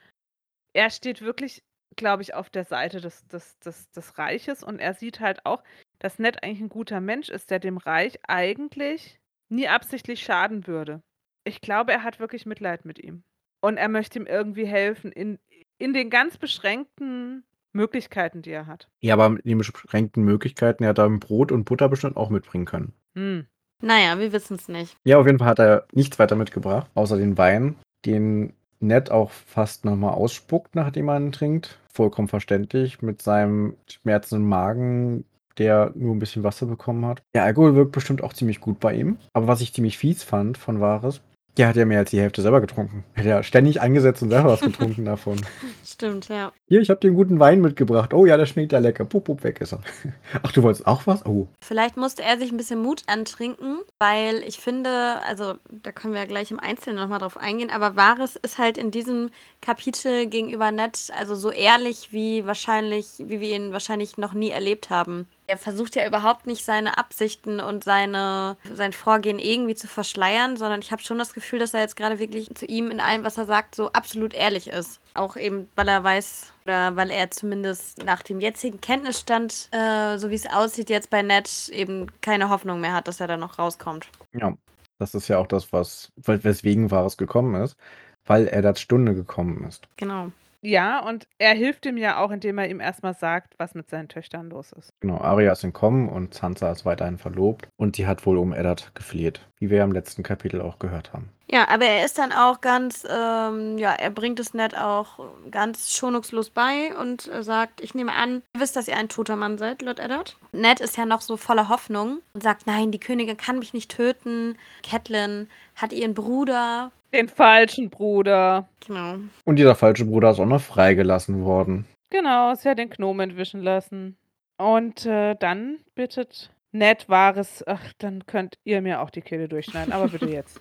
Er 0.74 0.90
steht 0.90 1.22
wirklich, 1.22 1.62
glaube 1.96 2.22
ich, 2.22 2.34
auf 2.34 2.50
der 2.50 2.64
Seite 2.64 3.00
des, 3.00 3.26
des, 3.26 3.58
des, 3.58 3.90
des 3.90 4.18
Reiches 4.18 4.62
und 4.62 4.78
er 4.78 4.94
sieht 4.94 5.20
halt 5.20 5.44
auch, 5.44 5.62
dass 5.98 6.18
Ned 6.18 6.42
eigentlich 6.42 6.60
ein 6.60 6.68
guter 6.68 7.00
Mensch 7.00 7.28
ist, 7.28 7.50
der 7.50 7.58
dem 7.58 7.76
Reich 7.76 8.18
eigentlich 8.26 9.20
nie 9.48 9.68
absichtlich 9.68 10.22
schaden 10.22 10.66
würde. 10.66 11.02
Ich 11.44 11.60
glaube, 11.60 11.92
er 11.92 12.02
hat 12.02 12.20
wirklich 12.20 12.46
Mitleid 12.46 12.84
mit 12.84 12.98
ihm. 12.98 13.22
Und 13.60 13.76
er 13.76 13.88
möchte 13.88 14.18
ihm 14.18 14.26
irgendwie 14.26 14.66
helfen 14.66 15.12
in, 15.12 15.38
in 15.78 15.92
den 15.92 16.10
ganz 16.10 16.36
beschränkten 16.36 17.44
Möglichkeiten, 17.72 18.42
die 18.42 18.50
er 18.50 18.66
hat. 18.66 18.88
Ja, 19.00 19.14
aber 19.14 19.30
mit 19.30 19.44
den 19.44 19.58
beschränkten 19.58 20.24
Möglichkeiten, 20.24 20.82
er 20.82 20.90
hat 20.90 20.98
da 20.98 21.08
Brot 21.08 21.52
und 21.52 21.64
Butter 21.64 21.88
bestimmt 21.88 22.16
auch 22.16 22.30
mitbringen 22.30 22.64
können. 22.64 22.92
Hm. 23.14 23.46
Naja, 23.80 24.18
wir 24.18 24.32
wissen 24.32 24.56
es 24.56 24.68
nicht. 24.68 24.96
Ja, 25.04 25.18
auf 25.18 25.26
jeden 25.26 25.38
Fall 25.38 25.48
hat 25.48 25.58
er 25.58 25.86
nichts 25.92 26.18
weiter 26.18 26.36
mitgebracht, 26.36 26.90
außer 26.94 27.16
den 27.16 27.36
Wein, 27.36 27.76
den 28.04 28.54
Ned 28.80 29.11
auch 29.11 29.30
fast 29.30 29.85
nochmal 29.85 30.14
ausspuckt, 30.14 30.75
nachdem 30.75 31.09
ihn 31.09 31.32
trinkt. 31.32 31.78
Vollkommen 31.92 32.28
verständlich, 32.28 33.00
mit 33.00 33.23
seinem 33.23 33.76
schmerzenden 33.87 34.49
Magen, 34.49 35.25
der 35.59 35.92
nur 35.94 36.14
ein 36.14 36.18
bisschen 36.18 36.42
Wasser 36.42 36.66
bekommen 36.66 37.07
hat. 37.07 37.22
Der 37.35 37.44
Alkohol 37.44 37.74
wirkt 37.74 37.92
bestimmt 37.92 38.22
auch 38.22 38.33
ziemlich 38.33 38.61
gut 38.61 38.81
bei 38.81 38.94
ihm. 38.94 39.18
Aber 39.33 39.46
was 39.46 39.61
ich 39.61 39.72
ziemlich 39.72 39.98
fies 39.98 40.22
fand 40.22 40.59
von 40.59 40.81
Varys, 40.81 41.20
der 41.56 41.68
hat 41.68 41.76
ja 41.76 41.84
mehr 41.84 41.98
als 41.98 42.10
die 42.10 42.20
Hälfte 42.20 42.40
selber 42.40 42.60
getrunken. 42.60 43.04
Er 43.14 43.20
hat 43.20 43.26
ja 43.26 43.42
ständig 43.42 43.80
eingesetzt 43.80 44.22
und 44.22 44.30
selber 44.30 44.50
was 44.50 44.60
getrunken 44.62 45.04
davon. 45.04 45.40
Stimmt, 45.84 46.28
ja. 46.28 46.52
Hier, 46.66 46.80
ich 46.80 46.88
habe 46.88 47.00
dir 47.00 47.08
einen 47.08 47.16
guten 47.16 47.38
Wein 47.38 47.60
mitgebracht. 47.60 48.14
Oh 48.14 48.24
ja, 48.24 48.36
der 48.36 48.46
schmeckt 48.46 48.72
ja 48.72 48.78
lecker. 48.78 49.04
Pup, 49.04 49.24
pup, 49.24 49.44
weg 49.44 49.60
ist 49.60 49.72
er. 49.72 49.80
Ach, 50.42 50.52
du 50.52 50.62
wolltest 50.62 50.86
auch 50.86 51.06
was? 51.06 51.26
Oh. 51.26 51.48
Vielleicht 51.62 51.96
musste 51.96 52.22
er 52.22 52.38
sich 52.38 52.50
ein 52.50 52.56
bisschen 52.56 52.80
Mut 52.80 53.02
antrinken, 53.06 53.80
weil 53.98 54.42
ich 54.46 54.58
finde, 54.58 55.22
also 55.26 55.54
da 55.70 55.92
können 55.92 56.14
wir 56.14 56.20
ja 56.20 56.26
gleich 56.26 56.50
im 56.50 56.60
Einzelnen 56.60 56.96
nochmal 56.96 57.18
drauf 57.18 57.36
eingehen, 57.36 57.70
aber 57.70 57.96
Varys 57.96 58.36
ist 58.36 58.58
halt 58.58 58.78
in 58.78 58.90
diesem 58.90 59.30
Kapitel 59.60 60.26
gegenüber 60.26 60.70
Ned, 60.70 61.10
also 61.18 61.34
so 61.34 61.50
ehrlich 61.50 62.12
wie 62.12 62.46
wahrscheinlich, 62.46 63.06
wie 63.18 63.40
wir 63.40 63.54
ihn 63.54 63.72
wahrscheinlich 63.72 64.16
noch 64.16 64.32
nie 64.32 64.50
erlebt 64.50 64.90
haben. 64.90 65.26
Er 65.52 65.58
versucht 65.58 65.96
ja 65.96 66.06
überhaupt 66.06 66.46
nicht 66.46 66.64
seine 66.64 66.96
Absichten 66.96 67.60
und 67.60 67.84
seine, 67.84 68.56
sein 68.72 68.94
Vorgehen 68.94 69.38
irgendwie 69.38 69.74
zu 69.74 69.86
verschleiern, 69.86 70.56
sondern 70.56 70.80
ich 70.80 70.92
habe 70.92 71.02
schon 71.02 71.18
das 71.18 71.34
Gefühl, 71.34 71.58
dass 71.58 71.74
er 71.74 71.80
jetzt 71.80 71.94
gerade 71.94 72.18
wirklich 72.18 72.54
zu 72.54 72.64
ihm 72.64 72.90
in 72.90 73.00
allem, 73.00 73.22
was 73.22 73.36
er 73.36 73.44
sagt, 73.44 73.74
so 73.74 73.92
absolut 73.92 74.32
ehrlich 74.32 74.68
ist. 74.68 74.98
Auch 75.12 75.36
eben, 75.36 75.68
weil 75.76 75.88
er 75.88 76.02
weiß, 76.02 76.54
oder 76.64 76.96
weil 76.96 77.10
er 77.10 77.30
zumindest 77.30 78.02
nach 78.02 78.22
dem 78.22 78.40
jetzigen 78.40 78.80
Kenntnisstand, 78.80 79.68
äh, 79.72 80.16
so 80.16 80.30
wie 80.30 80.36
es 80.36 80.46
aussieht, 80.46 80.88
jetzt 80.88 81.10
bei 81.10 81.20
Ned 81.20 81.68
eben 81.68 82.06
keine 82.22 82.48
Hoffnung 82.48 82.80
mehr 82.80 82.94
hat, 82.94 83.06
dass 83.06 83.20
er 83.20 83.26
da 83.26 83.36
noch 83.36 83.58
rauskommt. 83.58 84.08
Ja, 84.32 84.56
das 84.98 85.14
ist 85.14 85.28
ja 85.28 85.36
auch 85.36 85.48
das, 85.48 85.70
was, 85.70 86.12
weswegen 86.16 86.90
Varys 86.90 87.18
gekommen 87.18 87.62
ist. 87.62 87.76
Weil 88.24 88.48
er 88.48 88.62
da 88.62 88.74
Stunde 88.74 89.14
gekommen 89.14 89.64
ist. 89.68 89.86
Genau. 89.98 90.32
Ja, 90.64 91.05
und 91.07 91.27
er 91.38 91.55
hilft 91.55 91.87
ihm 91.87 91.96
ja 91.96 92.18
auch, 92.18 92.31
indem 92.31 92.59
er 92.59 92.70
ihm 92.70 92.79
erstmal 92.79 93.14
sagt, 93.14 93.55
was 93.59 93.75
mit 93.75 93.90
seinen 93.90 94.09
Töchtern 94.09 94.48
los 94.48 94.70
ist. 94.72 94.92
Genau, 95.01 95.18
Arya 95.18 95.53
ist 95.53 95.64
entkommen 95.64 96.09
und 96.09 96.35
Sansa 96.35 96.70
ist 96.70 96.85
weiterhin 96.85 97.18
verlobt. 97.18 97.68
Und 97.77 97.98
die 97.98 98.07
hat 98.07 98.25
wohl 98.27 98.38
um 98.38 98.53
Eddard 98.53 98.94
gefleht, 98.94 99.40
wie 99.59 99.70
wir 99.70 99.79
ja 99.79 99.85
im 99.85 99.92
letzten 99.92 100.22
Kapitel 100.22 100.61
auch 100.61 100.79
gehört 100.79 101.12
haben. 101.12 101.31
Ja, 101.52 101.68
aber 101.68 101.84
er 101.84 102.04
ist 102.04 102.16
dann 102.16 102.32
auch 102.32 102.62
ganz, 102.62 103.06
ähm, 103.08 103.76
ja, 103.76 103.92
er 103.92 104.08
bringt 104.08 104.40
es 104.40 104.54
Ned 104.54 104.74
auch 104.74 105.18
ganz 105.50 105.94
schonungslos 105.94 106.48
bei 106.48 106.96
und 106.98 107.30
äh, 107.30 107.42
sagt, 107.42 107.82
ich 107.82 107.94
nehme 107.94 108.14
an, 108.14 108.42
ihr 108.54 108.60
wisst, 108.60 108.74
dass 108.74 108.88
ihr 108.88 108.96
ein 108.96 109.10
toter 109.10 109.36
Mann 109.36 109.58
seid, 109.58 109.82
Lord 109.82 110.00
Eddard. 110.00 110.38
Ned 110.52 110.80
ist 110.80 110.96
ja 110.96 111.04
noch 111.04 111.20
so 111.20 111.36
voller 111.36 111.68
Hoffnung 111.68 112.20
und 112.32 112.42
sagt, 112.42 112.66
nein, 112.66 112.90
die 112.90 112.98
Königin 112.98 113.36
kann 113.36 113.58
mich 113.58 113.74
nicht 113.74 113.90
töten. 113.90 114.56
Catelyn 114.82 115.46
hat 115.76 115.92
ihren 115.92 116.14
Bruder. 116.14 116.90
Den 117.12 117.28
falschen 117.28 117.90
Bruder. 117.90 118.66
Genau. 118.86 119.16
Und 119.44 119.56
dieser 119.56 119.74
falsche 119.74 120.06
Bruder 120.06 120.30
ist 120.30 120.40
auch 120.40 120.46
noch 120.46 120.62
freigelassen 120.62 121.44
worden. 121.44 121.84
Genau, 122.08 122.54
sie 122.54 122.70
hat 122.70 122.78
den 122.78 122.88
Gnom 122.88 123.20
entwischen 123.20 123.60
lassen. 123.60 124.16
Und 124.56 125.04
äh, 125.04 125.34
dann 125.34 125.80
bittet 125.94 126.50
Ned 126.70 127.10
Wahres, 127.10 127.62
ach, 127.66 127.92
dann 127.98 128.24
könnt 128.26 128.56
ihr 128.64 128.80
mir 128.80 129.02
auch 129.02 129.10
die 129.10 129.20
Kehle 129.20 129.48
durchschneiden, 129.48 129.92
aber 129.92 130.08
bitte 130.08 130.26
jetzt. 130.30 130.58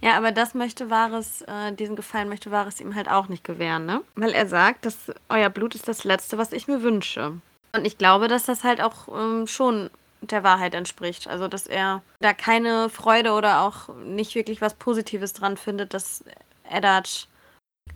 Ja, 0.00 0.16
aber 0.16 0.32
das 0.32 0.54
möchte 0.54 0.90
Varys, 0.90 1.42
äh, 1.42 1.72
diesen 1.72 1.96
Gefallen 1.96 2.28
möchte 2.28 2.50
Varys 2.50 2.80
ihm 2.80 2.94
halt 2.94 3.08
auch 3.08 3.28
nicht 3.28 3.44
gewähren, 3.44 3.86
ne? 3.86 4.02
Weil 4.16 4.32
er 4.32 4.46
sagt, 4.46 4.84
dass 4.84 5.12
euer 5.28 5.48
Blut 5.48 5.74
ist 5.74 5.88
das 5.88 6.04
Letzte, 6.04 6.36
was 6.36 6.52
ich 6.52 6.68
mir 6.68 6.82
wünsche. 6.82 7.40
Und 7.74 7.86
ich 7.86 7.98
glaube, 7.98 8.28
dass 8.28 8.44
das 8.44 8.64
halt 8.64 8.80
auch 8.80 9.08
ähm, 9.08 9.46
schon 9.46 9.90
der 10.20 10.42
Wahrheit 10.42 10.74
entspricht. 10.74 11.26
Also, 11.28 11.48
dass 11.48 11.66
er 11.66 12.02
da 12.20 12.32
keine 12.32 12.88
Freude 12.88 13.32
oder 13.32 13.62
auch 13.62 13.94
nicht 13.96 14.34
wirklich 14.34 14.60
was 14.60 14.74
Positives 14.74 15.32
dran 15.32 15.56
findet, 15.56 15.94
dass 15.94 16.24
Eddard, 16.70 17.28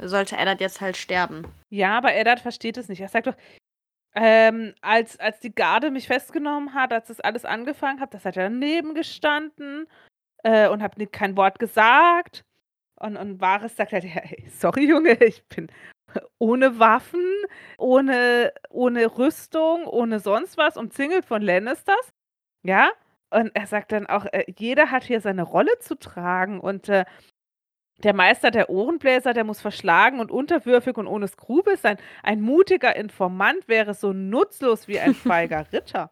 sollte 0.01 0.37
Eddard 0.37 0.61
jetzt 0.61 0.81
halt 0.81 0.97
sterben. 0.97 1.47
Ja, 1.71 1.97
aber 1.97 2.15
Eddard 2.15 2.41
versteht 2.41 2.77
es 2.77 2.89
nicht. 2.89 3.01
Er 3.01 3.09
sagt 3.09 3.27
doch, 3.27 3.37
ähm, 4.15 4.75
als, 4.81 5.19
als 5.21 5.41
die 5.41 5.55
Garde 5.55 5.91
mich 5.91 6.07
festgenommen 6.07 6.75
hat, 6.75 6.93
als 6.93 7.09
das 7.09 7.21
alles 7.21 7.45
angefangen 7.45 8.01
hat, 8.01 8.15
das 8.15 8.25
hat 8.25 8.37
er 8.37 8.45
daneben 8.45 8.95
gestanden 8.95 9.87
äh, 10.45 10.69
und 10.69 10.83
hat 10.83 10.97
kein 11.13 11.37
Wort 11.37 11.59
gesagt. 11.59 12.45
Und, 12.97 13.17
und 13.17 13.41
Varys 13.41 13.77
sagt 13.77 13.93
halt, 13.93 14.05
ja, 14.05 14.11
hey, 14.11 14.49
sorry 14.51 14.87
Junge, 14.89 15.15
ich 15.25 15.45
bin 15.49 15.69
ohne 16.39 16.79
Waffen, 16.79 17.25
ohne, 17.77 18.53
ohne 18.71 19.19
Rüstung, 19.19 19.87
ohne 19.87 20.21
sonst 20.21 20.57
was, 20.57 20.77
umzingelt 20.77 21.25
von 21.25 21.43
Lannisters. 21.43 22.13
Ja, 22.63 22.91
und 23.31 23.55
er 23.55 23.67
sagt 23.67 23.93
dann 23.93 24.07
auch, 24.07 24.25
äh, 24.27 24.45
jeder 24.57 24.91
hat 24.91 25.05
hier 25.05 25.21
seine 25.21 25.43
Rolle 25.43 25.79
zu 25.81 25.95
tragen 25.97 26.61
und 26.61 26.89
äh, 26.89 27.05
der 28.03 28.15
Meister 28.15 28.51
der 28.51 28.71
Ohrenbläser, 28.71 29.35
der 29.35 29.45
muss 29.45 29.61
verschlagen 29.61 30.21
und 30.21 30.31
unterwürfig 30.31 30.97
und 30.97 31.09
ohne 31.09 31.27
Skrupel 31.27 31.77
sein. 31.77 31.99
Ein 32.23 32.41
mutiger 32.41 32.95
Informant 32.95 33.67
wäre 33.67 33.93
so 33.93 34.13
nutzlos 34.13 34.87
wie 34.87 35.01
ein 35.01 35.15
feiger 35.15 35.67
Ritter. 35.73 36.11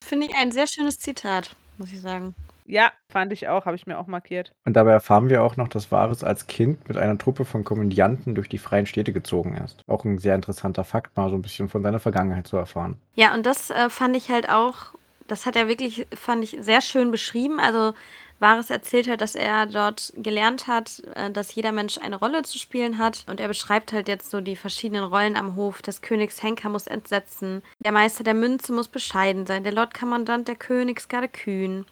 Finde 0.00 0.26
ich 0.26 0.34
ein 0.36 0.52
sehr 0.52 0.66
schönes 0.66 0.98
Zitat, 1.00 1.56
muss 1.76 1.92
ich 1.92 2.00
sagen. 2.00 2.34
Ja, 2.66 2.92
fand 3.08 3.32
ich 3.32 3.48
auch, 3.48 3.66
habe 3.66 3.76
ich 3.76 3.86
mir 3.86 3.98
auch 3.98 4.06
markiert. 4.06 4.52
Und 4.64 4.74
dabei 4.74 4.92
erfahren 4.92 5.28
wir 5.28 5.42
auch 5.42 5.56
noch, 5.56 5.68
dass 5.68 5.90
Varys 5.90 6.24
als 6.24 6.46
Kind 6.46 6.88
mit 6.88 6.96
einer 6.96 7.18
Truppe 7.18 7.44
von 7.44 7.64
Komödianten 7.64 8.34
durch 8.34 8.48
die 8.48 8.58
freien 8.58 8.86
Städte 8.86 9.12
gezogen 9.12 9.56
ist. 9.56 9.82
Auch 9.86 10.04
ein 10.04 10.18
sehr 10.18 10.34
interessanter 10.34 10.84
Fakt, 10.84 11.16
mal 11.16 11.30
so 11.30 11.36
ein 11.36 11.42
bisschen 11.42 11.68
von 11.68 11.82
seiner 11.82 12.00
Vergangenheit 12.00 12.46
zu 12.46 12.56
erfahren. 12.56 12.98
Ja, 13.14 13.34
und 13.34 13.46
das 13.46 13.70
äh, 13.70 13.90
fand 13.90 14.16
ich 14.16 14.30
halt 14.30 14.48
auch, 14.48 14.94
das 15.26 15.46
hat 15.46 15.56
er 15.56 15.68
wirklich, 15.68 16.06
fand 16.14 16.44
ich, 16.44 16.56
sehr 16.60 16.80
schön 16.80 17.10
beschrieben. 17.10 17.58
Also 17.58 17.94
Varys 18.42 18.70
erzählt 18.70 19.08
halt, 19.08 19.20
dass 19.20 19.36
er 19.36 19.66
dort 19.66 20.12
gelernt 20.16 20.66
hat, 20.66 21.00
äh, 21.14 21.30
dass 21.30 21.54
jeder 21.54 21.72
Mensch 21.72 21.98
eine 21.98 22.16
Rolle 22.16 22.42
zu 22.42 22.58
spielen 22.58 22.98
hat. 22.98 23.24
Und 23.28 23.40
er 23.40 23.48
beschreibt 23.48 23.92
halt 23.92 24.08
jetzt 24.08 24.30
so 24.30 24.40
die 24.40 24.56
verschiedenen 24.56 25.04
Rollen 25.04 25.36
am 25.36 25.56
Hof. 25.56 25.80
Des 25.80 26.02
Königs 26.02 26.42
Henker 26.42 26.68
muss 26.68 26.86
entsetzen. 26.86 27.62
Der 27.78 27.92
Meister 27.92 28.24
der 28.24 28.34
Münze 28.34 28.72
muss 28.72 28.88
bescheiden 28.88 29.46
sein. 29.46 29.62
Der 29.62 29.72
Lordkommandant 29.72 30.48
der 30.48 30.56
Königsgarde 30.56 31.28
kühn. 31.28 31.86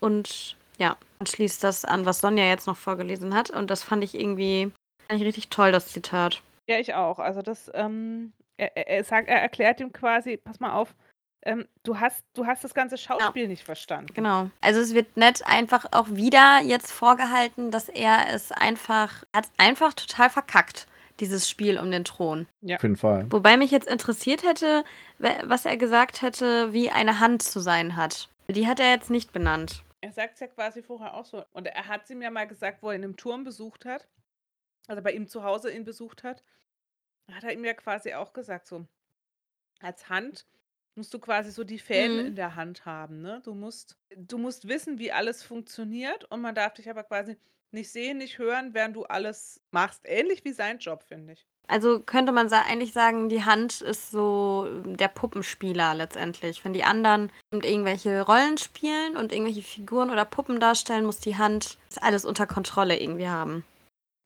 Und 0.00 0.56
ja, 0.78 0.96
man 1.18 1.26
schließt 1.26 1.62
das 1.64 1.84
an, 1.84 2.06
was 2.06 2.20
Sonja 2.20 2.44
jetzt 2.44 2.66
noch 2.66 2.76
vorgelesen 2.76 3.34
hat. 3.34 3.50
Und 3.50 3.70
das 3.70 3.82
fand 3.82 4.04
ich 4.04 4.14
irgendwie 4.14 4.70
fand 5.08 5.20
ich 5.20 5.26
richtig 5.26 5.48
toll, 5.48 5.72
das 5.72 5.88
Zitat. 5.88 6.42
Ja, 6.68 6.78
ich 6.78 6.94
auch. 6.94 7.18
Also 7.18 7.42
das, 7.42 7.70
ähm, 7.74 8.32
er, 8.58 8.76
er, 8.76 9.04
sagt, 9.04 9.28
er 9.28 9.40
erklärt 9.40 9.80
ihm 9.80 9.92
quasi, 9.92 10.36
pass 10.36 10.60
mal 10.60 10.72
auf, 10.72 10.94
ähm, 11.42 11.66
du, 11.82 11.98
hast, 11.98 12.22
du 12.34 12.46
hast 12.46 12.62
das 12.64 12.74
ganze 12.74 12.98
Schauspiel 12.98 13.44
ja. 13.44 13.48
nicht 13.48 13.64
verstanden. 13.64 14.12
Genau. 14.12 14.50
Also 14.60 14.80
es 14.80 14.92
wird 14.92 15.16
nett 15.16 15.46
einfach 15.46 15.86
auch 15.92 16.08
wieder 16.10 16.60
jetzt 16.62 16.92
vorgehalten, 16.92 17.70
dass 17.70 17.88
er 17.88 18.26
es 18.32 18.52
einfach, 18.52 19.24
er 19.32 19.38
hat 19.38 19.48
einfach 19.56 19.94
total 19.94 20.28
verkackt, 20.28 20.86
dieses 21.20 21.48
Spiel 21.48 21.78
um 21.78 21.90
den 21.90 22.04
Thron. 22.04 22.46
Ja. 22.60 22.76
Auf 22.76 22.82
jeden 22.82 22.96
Fall. 22.96 23.26
Wobei 23.30 23.56
mich 23.56 23.70
jetzt 23.70 23.88
interessiert 23.88 24.42
hätte, 24.42 24.84
was 25.18 25.64
er 25.64 25.76
gesagt 25.76 26.22
hätte, 26.22 26.72
wie 26.72 26.90
eine 26.90 27.18
Hand 27.18 27.42
zu 27.42 27.60
sein 27.60 27.96
hat. 27.96 28.28
Die 28.48 28.66
hat 28.66 28.80
er 28.80 28.90
jetzt 28.90 29.10
nicht 29.10 29.32
benannt. 29.32 29.82
Er 30.08 30.12
sagt 30.14 30.34
es 30.36 30.40
ja 30.40 30.46
quasi 30.46 30.82
vorher 30.82 31.12
auch 31.12 31.26
so. 31.26 31.44
Und 31.52 31.66
er 31.66 31.86
hat 31.86 32.06
sie 32.06 32.14
mir 32.14 32.30
mal 32.30 32.46
gesagt, 32.46 32.82
wo 32.82 32.88
er 32.88 32.96
ihn 32.96 33.02
im 33.02 33.18
Turm 33.18 33.44
besucht 33.44 33.84
hat, 33.84 34.08
also 34.88 35.02
bei 35.02 35.12
ihm 35.12 35.28
zu 35.28 35.44
Hause 35.44 35.72
ihn 35.72 35.84
besucht 35.84 36.24
hat, 36.24 36.44
hat 37.30 37.44
er 37.44 37.52
ihm 37.52 37.64
ja 37.64 37.74
quasi 37.74 38.14
auch 38.14 38.32
gesagt, 38.32 38.66
so 38.68 38.88
als 39.80 40.08
Hand 40.08 40.46
musst 40.96 41.14
du 41.14 41.20
quasi 41.20 41.52
so 41.52 41.64
die 41.64 41.78
Fäden 41.80 42.20
Mhm. 42.20 42.26
in 42.26 42.36
der 42.36 42.56
Hand 42.56 42.86
haben, 42.86 43.22
ne? 43.22 43.42
Du 43.44 43.54
musst 43.54 43.98
du 44.16 44.38
musst 44.38 44.68
wissen, 44.68 44.98
wie 44.98 45.12
alles 45.12 45.42
funktioniert 45.44 46.24
und 46.26 46.40
man 46.42 46.54
darf 46.56 46.74
dich 46.74 46.90
aber 46.90 47.04
quasi 47.04 47.38
nicht 47.72 47.92
sehen, 47.92 48.18
nicht 48.18 48.38
hören, 48.38 48.74
während 48.74 48.96
du 48.96 49.04
alles 49.04 49.62
machst. 49.72 50.02
Ähnlich 50.06 50.44
wie 50.44 50.52
sein 50.52 50.78
Job, 50.78 51.04
finde 51.04 51.34
ich. 51.34 51.48
Also 51.68 52.00
könnte 52.00 52.32
man 52.32 52.48
sa 52.48 52.62
eigentlich 52.62 52.92
sagen, 52.92 53.28
die 53.28 53.44
Hand 53.44 53.82
ist 53.82 54.10
so 54.10 54.66
ähm, 54.66 54.96
der 54.96 55.08
Puppenspieler 55.08 55.94
letztendlich. 55.94 56.64
Wenn 56.64 56.72
die 56.72 56.84
anderen 56.84 57.30
irgendwelche 57.52 58.22
Rollen 58.22 58.56
spielen 58.56 59.16
und 59.16 59.32
irgendwelche 59.32 59.62
Figuren 59.62 60.10
oder 60.10 60.24
Puppen 60.24 60.60
darstellen, 60.60 61.04
muss 61.04 61.20
die 61.20 61.36
Hand 61.36 61.76
das 61.90 62.02
alles 62.02 62.24
unter 62.24 62.46
Kontrolle 62.46 62.98
irgendwie 62.98 63.28
haben. 63.28 63.64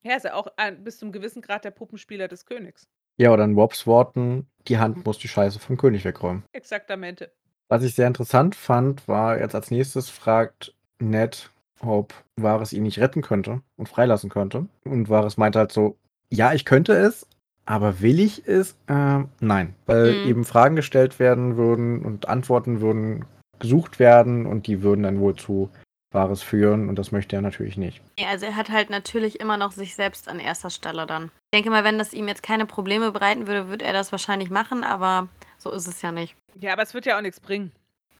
Ja, 0.04 0.16
ist 0.16 0.24
ja 0.24 0.34
auch 0.34 0.46
ein 0.56 0.82
bis 0.82 0.98
zum 0.98 1.12
gewissen 1.12 1.42
Grad 1.42 1.64
der 1.64 1.70
Puppenspieler 1.72 2.28
des 2.28 2.46
Königs. 2.46 2.86
Ja, 3.18 3.32
oder 3.32 3.44
in 3.44 3.56
Wobbs 3.56 3.86
Worten, 3.86 4.46
die 4.68 4.78
Hand 4.78 5.04
muss 5.04 5.18
die 5.18 5.28
Scheiße 5.28 5.58
vom 5.58 5.76
König 5.76 6.04
wegräumen. 6.04 6.44
Exaktamente. 6.52 7.32
Was 7.68 7.82
ich 7.82 7.94
sehr 7.94 8.06
interessant 8.06 8.54
fand, 8.54 9.06
war 9.08 9.38
jetzt 9.38 9.54
als 9.54 9.70
nächstes 9.70 10.10
fragt 10.10 10.74
Ned, 10.98 11.50
ob 11.80 12.14
Varys 12.36 12.72
ihn 12.72 12.82
nicht 12.84 12.98
retten 12.98 13.22
könnte 13.22 13.62
und 13.76 13.88
freilassen 13.88 14.30
könnte. 14.30 14.66
Und 14.84 15.08
Varys 15.08 15.36
meinte 15.36 15.58
halt 15.58 15.72
so, 15.72 15.96
ja, 16.32 16.52
ich 16.52 16.64
könnte 16.64 16.94
es, 16.94 17.26
aber 17.66 18.00
will 18.00 18.20
ich 18.20 18.46
es? 18.46 18.72
Äh, 18.88 19.20
nein. 19.40 19.74
Weil 19.86 20.14
Mhm. 20.14 20.28
eben 20.28 20.44
Fragen 20.44 20.76
gestellt 20.76 21.18
werden 21.18 21.56
würden 21.56 22.04
und 22.04 22.28
Antworten 22.28 22.80
würden 22.80 23.24
gesucht 23.58 23.98
werden 23.98 24.46
und 24.46 24.66
die 24.66 24.82
würden 24.82 25.04
dann 25.04 25.20
wohl 25.20 25.36
zu 25.36 25.70
Wahres 26.12 26.42
führen 26.42 26.88
und 26.88 26.96
das 26.98 27.12
möchte 27.12 27.36
er 27.36 27.42
natürlich 27.42 27.76
nicht. 27.76 28.02
Ja, 28.18 28.28
also 28.28 28.46
er 28.46 28.56
hat 28.56 28.70
halt 28.70 28.90
natürlich 28.90 29.40
immer 29.40 29.56
noch 29.56 29.72
sich 29.72 29.94
selbst 29.94 30.28
an 30.28 30.40
erster 30.40 30.68
Stelle 30.70 31.06
dann. 31.06 31.26
Ich 31.26 31.56
denke 31.58 31.70
mal, 31.70 31.84
wenn 31.84 31.98
das 31.98 32.12
ihm 32.12 32.28
jetzt 32.28 32.42
keine 32.42 32.66
Probleme 32.66 33.12
bereiten 33.12 33.46
würde, 33.46 33.68
würde 33.68 33.84
er 33.84 33.92
das 33.92 34.12
wahrscheinlich 34.12 34.50
machen, 34.50 34.84
aber 34.84 35.28
so 35.58 35.70
ist 35.70 35.86
es 35.86 36.02
ja 36.02 36.12
nicht. 36.12 36.36
Ja, 36.58 36.72
aber 36.74 36.82
es 36.82 36.92
wird 36.92 37.06
ja 37.06 37.16
auch 37.16 37.22
nichts 37.22 37.40
bringen. 37.40 37.72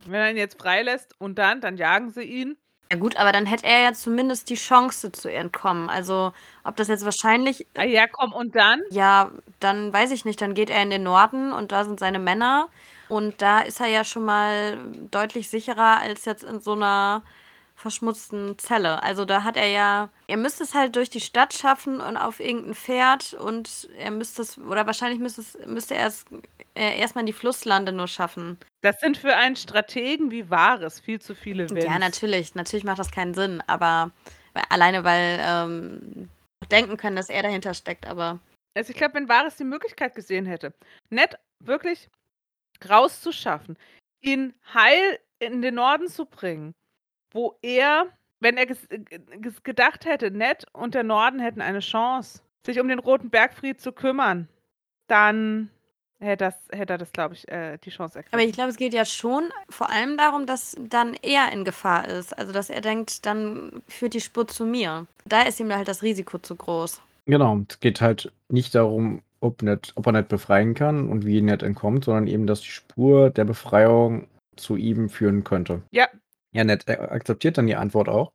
Wenn 0.07 0.21
er 0.21 0.31
ihn 0.31 0.37
jetzt 0.37 0.61
freilässt 0.61 1.15
und 1.19 1.39
dann, 1.39 1.61
dann 1.61 1.77
jagen 1.77 2.11
sie 2.11 2.23
ihn. 2.23 2.57
Ja 2.93 2.99
gut, 2.99 3.17
aber 3.17 3.33
dann 3.33 3.47
hätte 3.47 3.65
er 3.65 3.81
ja 3.81 3.93
zumindest 3.95 4.51
die 4.51 4.55
Chance 4.55 5.11
zu 5.13 5.33
entkommen. 5.33 5.89
Also 5.89 6.35
ob 6.63 6.77
das 6.77 6.89
jetzt 6.89 7.07
wahrscheinlich, 7.07 7.67
Ah 7.75 7.85
ja, 7.85 8.07
komm, 8.07 8.35
und 8.35 8.55
dann? 8.55 8.83
ja, 8.91 9.31
dann 9.61 9.91
weiß 9.95 10.11
ich 10.11 10.27
nicht, 10.27 10.43
dann 10.43 10.53
geht 10.53 10.69
er 10.69 10.83
in 10.83 10.91
den 10.91 11.03
Norden 11.03 11.53
und 11.55 11.73
da 11.73 11.85
sind 11.85 11.99
seine 11.99 12.19
Männer 12.19 12.69
und 13.09 13.41
da 13.41 13.61
ist 13.61 13.81
er 13.81 13.87
ja 13.87 14.05
schon 14.05 14.27
mal 14.27 14.77
deutlich 15.11 15.49
sicherer 15.49 16.01
als 16.01 16.27
jetzt 16.27 16.45
in 16.45 16.61
so 16.61 16.73
einer 16.73 17.23
verschmutzten 17.77 18.59
Zelle. 18.59 19.03
Also 19.03 19.25
da 19.25 19.43
hat 19.43 19.57
er 19.57 19.69
ja, 19.69 20.11
er 20.27 20.37
müsste 20.37 20.63
es 20.63 20.75
halt 20.75 20.95
durch 20.95 21.09
die 21.09 21.21
Stadt 21.21 21.55
schaffen 21.55 21.99
und 21.99 22.19
auf 22.19 22.41
irgendein 22.41 22.75
Pferd 22.75 23.33
und 23.33 23.89
er 23.97 24.11
müsste 24.11 24.43
es, 24.43 24.59
oder 24.59 24.85
wahrscheinlich 24.87 25.19
müsste, 25.19 25.41
es, 25.41 25.59
müsste 25.67 25.95
er 25.95 26.09
es 26.09 26.27
äh, 26.75 26.99
erstmal 27.01 27.23
in 27.23 27.27
die 27.27 27.33
Flusslande 27.33 27.91
nur 27.93 28.07
schaffen. 28.07 28.59
Das 28.83 29.01
sind 29.01 29.17
für 29.17 29.37
einen 29.37 29.57
Strategen 29.57 30.31
wie 30.31 30.51
Wahres 30.51 31.01
viel 31.01 31.21
zu 31.21 31.35
viele 31.35 31.71
Wenns. 31.71 31.85
Ja, 31.85 31.99
natürlich, 31.99 32.55
natürlich 32.55 32.85
macht 32.85 32.99
das 32.99 33.13
keinen 33.13 33.33
Sinn, 33.33 33.63
aber 33.69 34.11
weil, 34.55 34.65
alleine 34.69 35.05
weil 35.05 35.41
ähm, 35.41 36.29
denken 36.71 36.97
können, 36.97 37.17
dass 37.17 37.29
er 37.29 37.43
dahinter 37.43 37.75
steckt, 37.75 38.07
aber 38.07 38.41
Also 38.75 38.91
ich 38.91 38.97
glaube, 38.97 39.15
wenn 39.15 39.29
Wahres 39.29 39.57
die 39.57 39.65
Möglichkeit 39.65 40.15
gesehen 40.15 40.47
hätte, 40.47 40.75
nett 41.11 41.39
wirklich 41.61 42.11
rauszuschaffen, 42.89 43.79
ihn 44.21 44.55
heil 44.75 45.19
in 45.39 45.63
den 45.63 45.77
Norden 45.77 46.09
zu 46.09 46.27
bringen, 46.27 46.75
wo 47.33 47.57
er, 47.63 48.07
wenn 48.41 48.57
er 48.57 48.67
ges 48.67 49.63
gedacht 49.63 50.05
hätte, 50.05 50.33
Ned 50.33 50.67
und 50.73 50.95
der 50.95 51.05
Norden 51.05 51.39
hätten 51.39 51.61
eine 51.61 51.81
Chance, 51.81 52.43
sich 52.67 52.81
um 52.81 52.89
den 52.89 52.99
Roten 52.99 53.31
Bergfried 53.31 53.81
zu 53.81 53.93
kümmern, 53.93 54.49
dann 55.09 55.71
hätte, 56.23 56.45
das, 56.45 56.55
hätte 56.71 56.95
er 56.95 56.99
das, 56.99 57.13
glaube 57.13 57.35
ich, 57.35 57.49
äh, 57.49 57.79
die 57.79 57.91
Chance 57.91 58.19
ergriffen. 58.19 58.35
Aber 58.35 58.45
ich 58.47 58.53
glaube, 58.53 58.71
es 58.71 58.77
geht 58.77 58.95
ja 58.95 59.05
schon 59.05 59.45
vor 59.69 59.91
allem 59.91 60.17
darum, 60.17 60.47
dass 60.47 60.77
dann 60.79 61.15
er 61.23 61.53
in 61.53 61.65
Gefahr 61.65 62.09
ist. 62.09 62.37
Also, 62.37 62.53
dass 62.53 62.71
er 62.71 62.81
denkt, 62.81 63.27
dann 63.27 63.83
führt 63.89 64.15
die 64.15 64.21
Spur 64.21 64.47
zu 64.47 64.65
mir. 64.65 65.07
Da 65.25 65.43
ist 65.43 65.61
ihm 65.61 65.73
halt 65.75 65.89
das 65.89 66.03
Risiko 66.03 66.39
zu 66.39 66.57
groß. 66.57 67.01
Genau, 67.27 67.61
es 67.69 67.81
geht 67.81 68.01
halt 68.01 68.33
nicht 68.49 68.75
darum, 68.75 69.23
ob, 69.41 69.63
Ned, 69.63 69.93
ob 69.97 70.07
er 70.07 70.13
Ned 70.13 70.29
befreien 70.29 70.75
kann 70.75 71.09
und 71.09 71.27
wie 71.27 71.41
Ned 71.43 71.63
entkommt, 71.63 72.05
sondern 72.05 72.27
eben, 72.27 72.47
dass 72.47 72.61
die 72.61 72.69
Spur 72.69 73.31
der 73.31 73.45
Befreiung 73.45 74.29
zu 74.57 74.77
ihm 74.77 75.09
führen 75.09 75.45
könnte. 75.45 75.83
Ja. 75.91 76.09
Ja, 76.53 76.65
Ned 76.65 76.89
äh, 76.89 76.93
akzeptiert 76.93 77.59
dann 77.59 77.67
die 77.67 77.77
Antwort 77.77 78.09
auch 78.09 78.33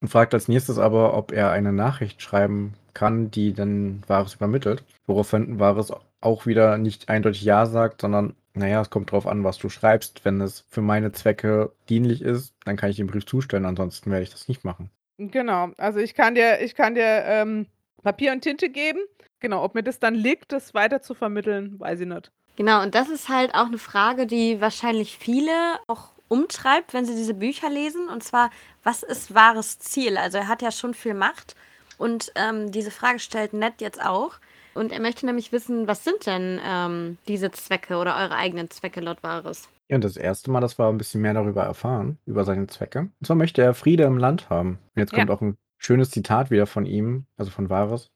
und 0.00 0.08
fragt 0.08 0.34
als 0.34 0.48
nächstes 0.48 0.78
aber, 0.78 1.14
ob 1.14 1.32
er 1.32 1.50
eine 1.50 1.72
Nachricht 1.72 2.22
schreiben 2.22 2.74
kann, 2.94 3.30
die 3.30 3.52
dann 3.52 4.02
Wahres 4.06 4.34
übermittelt. 4.34 4.84
Woraufhin 5.06 5.58
Wahres 5.58 5.92
auch 6.20 6.46
wieder 6.46 6.78
nicht 6.78 7.08
eindeutig 7.08 7.42
Ja 7.42 7.66
sagt, 7.66 8.00
sondern, 8.00 8.34
naja, 8.54 8.80
es 8.80 8.90
kommt 8.90 9.12
drauf 9.12 9.26
an, 9.26 9.44
was 9.44 9.58
du 9.58 9.68
schreibst. 9.68 10.24
Wenn 10.24 10.40
es 10.40 10.64
für 10.68 10.80
meine 10.80 11.12
Zwecke 11.12 11.72
dienlich 11.88 12.22
ist, 12.22 12.54
dann 12.64 12.76
kann 12.76 12.90
ich 12.90 12.96
den 12.96 13.06
Brief 13.06 13.26
zustellen, 13.26 13.66
ansonsten 13.66 14.10
werde 14.10 14.24
ich 14.24 14.30
das 14.30 14.48
nicht 14.48 14.64
machen. 14.64 14.90
Genau, 15.18 15.70
also 15.78 15.98
ich 15.98 16.14
kann 16.14 16.34
dir, 16.34 16.60
ich 16.60 16.74
kann 16.74 16.94
dir 16.94 17.24
ähm, 17.24 17.66
Papier 18.02 18.32
und 18.32 18.42
Tinte 18.42 18.70
geben. 18.70 19.00
Genau, 19.40 19.62
ob 19.62 19.74
mir 19.74 19.82
das 19.82 19.98
dann 19.98 20.14
liegt, 20.14 20.52
das 20.52 20.74
weiter 20.74 21.02
zu 21.02 21.14
vermitteln, 21.14 21.78
weiß 21.78 22.00
ich 22.00 22.06
nicht. 22.06 22.30
Genau, 22.56 22.82
und 22.82 22.94
das 22.94 23.08
ist 23.08 23.28
halt 23.28 23.54
auch 23.54 23.66
eine 23.66 23.78
Frage, 23.78 24.26
die 24.26 24.60
wahrscheinlich 24.60 25.16
viele 25.18 25.52
auch 25.86 26.10
umtreibt, 26.28 26.92
wenn 26.92 27.04
sie 27.04 27.14
diese 27.14 27.34
Bücher 27.34 27.70
lesen. 27.70 28.08
Und 28.08 28.22
zwar, 28.22 28.50
was 28.82 29.02
ist 29.02 29.34
wahres 29.34 29.78
Ziel? 29.78 30.16
Also 30.16 30.38
er 30.38 30.48
hat 30.48 30.62
ja 30.62 30.72
schon 30.72 30.94
viel 30.94 31.14
Macht 31.14 31.54
und 31.98 32.32
ähm, 32.34 32.70
diese 32.70 32.90
Frage 32.90 33.18
stellt 33.18 33.52
Ned 33.52 33.80
jetzt 33.80 34.04
auch. 34.04 34.38
Und 34.78 34.92
er 34.92 35.00
möchte 35.00 35.26
nämlich 35.26 35.50
wissen, 35.52 35.88
was 35.88 36.04
sind 36.04 36.26
denn 36.26 36.60
ähm, 36.64 37.18
diese 37.26 37.50
Zwecke 37.50 37.96
oder 37.96 38.16
eure 38.16 38.36
eigenen 38.36 38.70
Zwecke 38.70 39.00
laut 39.00 39.22
Wahres? 39.22 39.68
Ja, 39.88 39.96
und 39.96 40.04
das 40.04 40.16
erste 40.16 40.50
Mal, 40.50 40.60
dass 40.60 40.78
wir 40.78 40.86
ein 40.86 40.98
bisschen 40.98 41.20
mehr 41.20 41.34
darüber 41.34 41.64
erfahren, 41.64 42.18
über 42.26 42.44
seine 42.44 42.66
Zwecke. 42.68 43.00
Und 43.00 43.26
zwar 43.26 43.36
möchte 43.36 43.62
er 43.62 43.74
Friede 43.74 44.04
im 44.04 44.18
Land 44.18 44.50
haben. 44.50 44.78
Und 44.94 45.00
jetzt 45.00 45.12
kommt 45.12 45.28
Ja. 45.28 45.34
auch 45.34 45.40
ein 45.40 45.56
schönes 45.78 46.10
Zitat 46.10 46.50
wieder 46.50 46.66
von 46.66 46.86
ihm, 46.86 47.26
also 47.36 47.50
von 47.50 47.68
Varys. 47.70 48.08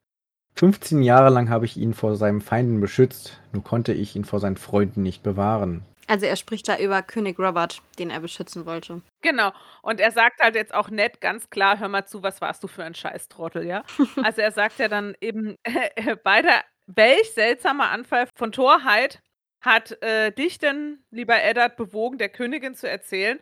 15 0.55 1.03
Jahre 1.03 1.31
lang 1.31 1.48
habe 1.48 1.64
ich 1.64 1.77
ihn 1.79 1.94
vor 1.94 2.14
seinen 2.16 2.42
Feinden 2.42 2.81
beschützt, 2.81 3.40
nur 3.53 3.64
konnte 3.64 3.92
ich 3.94 4.14
ihn 4.14 4.25
vor 4.25 4.38
seinen 4.38 4.59
Freunden 4.59 5.03
nicht 5.03 5.22
bewahren. 5.22 5.83
Also 6.09 6.27
er 6.27 6.37
spricht 6.37 6.69
da 6.69 6.79
über 6.79 7.03
König 7.03 7.38
Robert, 7.38 7.81
den 7.99 8.11
er 8.11 8.21
beschützen 8.21 8.67
wollte. 8.67 9.03
Genau. 9.21 9.53
Und 9.83 10.01
er 10.01 10.11
sagt 10.11 10.41
halt 10.41 10.55
jetzt 10.55 10.75
auch 10.75 10.91
nett, 10.91 11.21
ganz 11.21 11.49
klar, 11.51 11.79
hör 11.79 11.88
mal 11.88 12.07
zu, 12.07 12.23
was 12.23 12.41
warst 12.41 12.62
du 12.65 12.69
für 12.69 12.85
ein 12.85 12.95
Scheißtrottel, 12.95 13.67
ja? 13.67 13.85
Also 14.23 14.41
er 14.41 14.53
sagt 14.53 14.79
ja 14.79 14.88
dann 14.88 15.15
eben, 15.21 15.57
beide, 16.25 16.49
welch 16.87 17.33
seltsamer 17.33 17.91
Anfall 17.91 18.29
von 18.37 18.53
Torheit 18.53 19.21
hat 19.61 20.03
äh, 20.03 20.33
dich 20.33 20.59
denn, 20.59 20.99
lieber 21.11 21.41
Eddard, 21.41 21.77
bewogen, 21.77 22.19
der 22.19 22.29
Königin 22.29 22.75
zu 22.75 22.88
erzählen, 22.88 23.38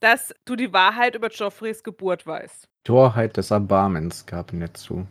dass 0.00 0.34
du 0.44 0.54
die 0.54 0.72
Wahrheit 0.72 1.16
über 1.16 1.28
Joffreys 1.28 1.82
Geburt 1.82 2.26
weißt. 2.26 2.68
Torheit 2.84 3.36
des 3.36 3.50
Erbarmens 3.50 4.26
gab 4.26 4.52
Ned 4.52 4.76
zu. 4.76 5.06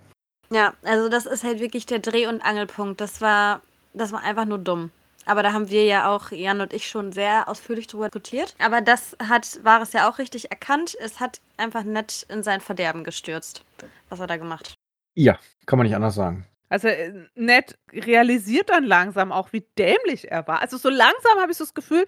Ja, 0.51 0.73
also 0.83 1.09
das 1.09 1.25
ist 1.25 1.43
halt 1.43 1.59
wirklich 1.59 1.85
der 1.85 1.99
Dreh- 1.99 2.27
und 2.27 2.41
Angelpunkt. 2.41 3.01
Das 3.01 3.19
war, 3.19 3.61
das 3.93 4.11
war 4.11 4.21
einfach 4.21 4.45
nur 4.45 4.59
dumm. 4.59 4.91
Aber 5.25 5.43
da 5.43 5.53
haben 5.53 5.69
wir 5.69 5.85
ja 5.85 6.13
auch, 6.13 6.31
Jan 6.31 6.61
und 6.61 6.73
ich, 6.73 6.87
schon 6.87 7.11
sehr 7.11 7.47
ausführlich 7.47 7.87
drüber 7.87 8.05
diskutiert. 8.05 8.55
Aber 8.59 8.81
das 8.81 9.15
hat, 9.27 9.59
war 9.63 9.81
es 9.81 9.93
ja 9.93 10.09
auch 10.09 10.17
richtig 10.17 10.51
erkannt. 10.51 10.95
Es 10.99 11.19
hat 11.19 11.39
einfach 11.57 11.83
nett 11.83 12.25
in 12.29 12.43
sein 12.43 12.61
Verderben 12.61 13.03
gestürzt, 13.03 13.63
was 14.09 14.19
er 14.19 14.27
da 14.27 14.37
gemacht 14.37 14.71
hat. 14.71 14.75
Ja, 15.15 15.39
kann 15.65 15.77
man 15.77 15.87
nicht 15.87 15.95
anders 15.95 16.15
sagen. 16.15 16.45
Also 16.69 16.87
äh, 16.87 17.13
Ned 17.35 17.77
realisiert 17.91 18.69
dann 18.69 18.83
langsam 18.83 19.31
auch, 19.31 19.53
wie 19.53 19.65
dämlich 19.77 20.31
er 20.31 20.47
war. 20.47 20.61
Also 20.61 20.77
so 20.77 20.89
langsam 20.89 21.39
habe 21.39 21.51
ich 21.51 21.57
so 21.57 21.63
das 21.63 21.73
Gefühl, 21.73 22.05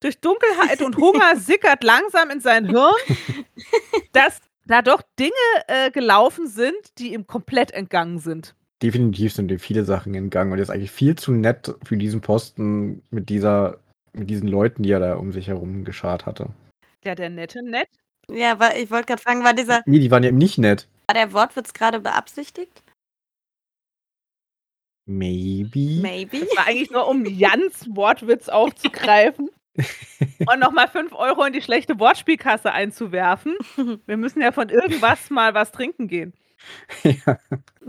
durch 0.00 0.20
Dunkelheit 0.20 0.82
und 0.82 0.96
Hunger 0.96 1.36
sickert 1.36 1.84
langsam 1.84 2.30
in 2.30 2.40
sein 2.40 2.66
Hirn, 2.66 2.94
dass 4.12 4.40
da 4.66 4.82
doch 4.82 5.02
Dinge 5.18 5.32
äh, 5.68 5.90
gelaufen 5.90 6.48
sind, 6.48 6.98
die 6.98 7.12
ihm 7.12 7.26
komplett 7.26 7.72
entgangen 7.72 8.18
sind. 8.18 8.54
Definitiv 8.82 9.32
sind 9.32 9.50
ihm 9.50 9.58
viele 9.58 9.84
Sachen 9.84 10.14
entgangen 10.14 10.52
und 10.52 10.58
er 10.58 10.62
ist 10.62 10.70
eigentlich 10.70 10.90
viel 10.90 11.16
zu 11.16 11.32
nett 11.32 11.74
für 11.84 11.96
diesen 11.96 12.20
Posten 12.20 13.02
mit 13.10 13.28
dieser, 13.30 13.78
mit 14.12 14.28
diesen 14.28 14.48
Leuten, 14.48 14.82
die 14.82 14.90
er 14.90 15.00
da 15.00 15.14
um 15.16 15.32
sich 15.32 15.48
herum 15.48 15.84
geschart 15.84 16.26
hatte. 16.26 16.50
Ja, 17.04 17.14
der 17.14 17.30
nette 17.30 17.62
nett. 17.62 17.88
Ja, 18.30 18.58
war, 18.58 18.76
ich 18.76 18.90
wollte 18.90 19.06
gerade 19.06 19.22
fragen, 19.22 19.44
war 19.44 19.54
dieser, 19.54 19.82
Nee, 19.86 20.00
die 20.00 20.10
waren 20.10 20.22
ja 20.24 20.32
nicht 20.32 20.58
nett. 20.58 20.88
war 21.08 21.14
der 21.14 21.32
Wortwitz 21.32 21.72
gerade 21.72 22.00
beabsichtigt? 22.00 22.82
Maybe. 25.08 26.00
Maybe. 26.02 26.40
Das 26.40 26.56
war 26.56 26.66
eigentlich 26.66 26.90
nur, 26.90 27.06
um 27.08 27.24
Jans 27.24 27.86
Wortwitz 27.94 28.48
aufzugreifen 28.48 29.48
und 30.50 30.58
nochmal 30.58 30.88
5 30.88 31.12
Euro 31.14 31.44
in 31.44 31.52
die 31.52 31.62
schlechte 31.62 31.98
Wortspielkasse 32.00 32.72
einzuwerfen. 32.72 33.56
Wir 34.06 34.16
müssen 34.16 34.42
ja 34.42 34.50
von 34.52 34.68
irgendwas 34.68 35.30
mal 35.30 35.54
was 35.54 35.70
trinken 35.70 36.08
gehen. 36.08 36.34
ja. 37.02 37.38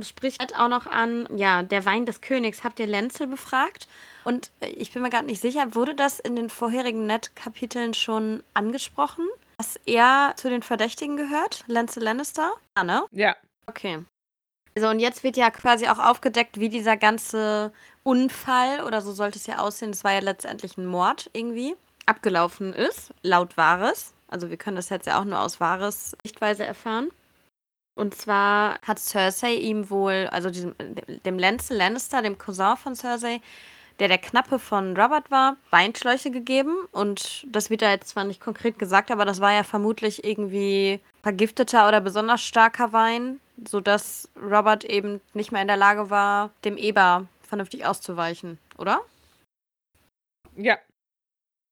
Spricht 0.02 0.40
halt 0.40 0.56
auch 0.58 0.68
noch 0.68 0.88
an, 0.88 1.28
ja, 1.36 1.64
der 1.64 1.86
Wein 1.86 2.06
des 2.06 2.22
Königs. 2.22 2.64
Habt 2.64 2.80
ihr 2.80 2.88
Lenzel 2.88 3.28
befragt? 3.28 3.88
Und 4.24 4.52
äh, 4.60 4.68
ich 4.70 4.92
bin 4.92 5.02
mir 5.02 5.10
gar 5.10 5.22
nicht 5.22 5.42
sicher, 5.42 5.76
wurde 5.76 5.96
das 5.96 6.20
in 6.20 6.36
den 6.36 6.50
vorherigen 6.50 7.06
Net-Kapiteln 7.08 7.94
schon 7.94 8.44
angesprochen, 8.54 9.26
dass 9.58 9.80
er 9.86 10.34
zu 10.36 10.50
den 10.50 10.64
Verdächtigen 10.64 11.18
gehört? 11.18 11.64
Lenzel 11.68 12.04
Lannister? 12.04 12.54
Ja, 12.78 12.84
ne? 12.84 13.06
Ja. 13.12 13.36
Okay. 13.66 14.04
Also 14.76 14.90
und 14.90 15.00
jetzt 15.00 15.24
wird 15.24 15.38
ja 15.38 15.50
quasi 15.50 15.88
auch 15.88 15.98
aufgedeckt, 15.98 16.60
wie 16.60 16.70
dieser 16.70 16.98
ganze 16.98 17.74
Unfall, 18.04 18.84
oder 18.84 19.02
so 19.02 19.12
sollte 19.12 19.40
es 19.40 19.48
ja 19.48 19.58
aussehen, 19.58 19.90
es 19.90 20.04
war 20.04 20.14
ja 20.14 20.20
letztendlich 20.20 20.78
ein 20.78 20.86
Mord 20.86 21.32
irgendwie, 21.34 21.76
abgelaufen 22.06 22.74
ist, 22.74 23.12
laut 23.24 23.58
Wahres. 23.58 24.14
Also 24.28 24.50
wir 24.50 24.58
können 24.58 24.76
das 24.76 24.90
jetzt 24.90 25.08
ja 25.08 25.20
auch 25.20 25.26
nur 25.26 25.40
aus 25.40 25.60
Wahres 25.60 26.16
Sichtweise 26.24 26.64
erfahren. 26.64 27.10
Und 27.98 28.14
zwar 28.14 28.80
hat 28.84 29.00
Cersei 29.00 29.56
ihm 29.56 29.90
wohl, 29.90 30.30
also 30.32 30.52
diesem, 30.52 30.76
dem 31.26 31.40
Lancel 31.40 31.78
Lannister, 31.78 32.22
dem 32.22 32.38
Cousin 32.38 32.78
von 32.78 32.96
Cersei, 32.96 33.42
der 34.00 34.08
der 34.08 34.20
Knappe 34.20 34.60
von 34.60 34.96
Robert 34.96 35.32
war, 35.32 35.58
Weinschläuche 35.72 36.30
gegeben. 36.30 36.76
Und 36.92 37.48
das 37.50 37.72
wird 37.72 37.82
da 37.82 37.90
jetzt 37.90 38.10
zwar 38.10 38.24
nicht 38.24 38.40
konkret 38.40 38.78
gesagt, 38.78 39.10
aber 39.10 39.26
das 39.26 39.42
war 39.42 39.52
ja 39.52 39.64
vermutlich 39.64 40.24
irgendwie 40.24 41.00
vergifteter 41.24 41.88
oder 41.88 42.00
besonders 42.00 42.44
starker 42.44 42.94
Wein, 42.94 43.40
sodass 43.68 44.30
Robert 44.40 44.86
eben 44.86 45.20
nicht 45.34 45.52
mehr 45.52 45.64
in 45.64 45.68
der 45.68 45.78
Lage 45.78 46.12
war, 46.12 46.52
dem 46.66 46.78
Eber 46.78 47.26
vernünftig 47.42 47.84
auszuweichen, 47.84 48.60
oder? 48.78 49.02
Ja. 50.56 50.78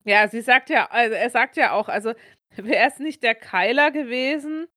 Ja, 0.06 0.28
sie 0.28 0.42
sagt 0.42 0.72
ja, 0.72 0.88
also 0.90 1.14
er 1.14 1.30
sagt 1.30 1.56
ja 1.56 1.74
auch, 1.74 1.88
also 1.88 2.14
wäre 2.56 2.88
es 2.88 2.98
nicht 2.98 3.22
der 3.22 3.36
Keiler 3.36 3.92
gewesen, 3.92 4.68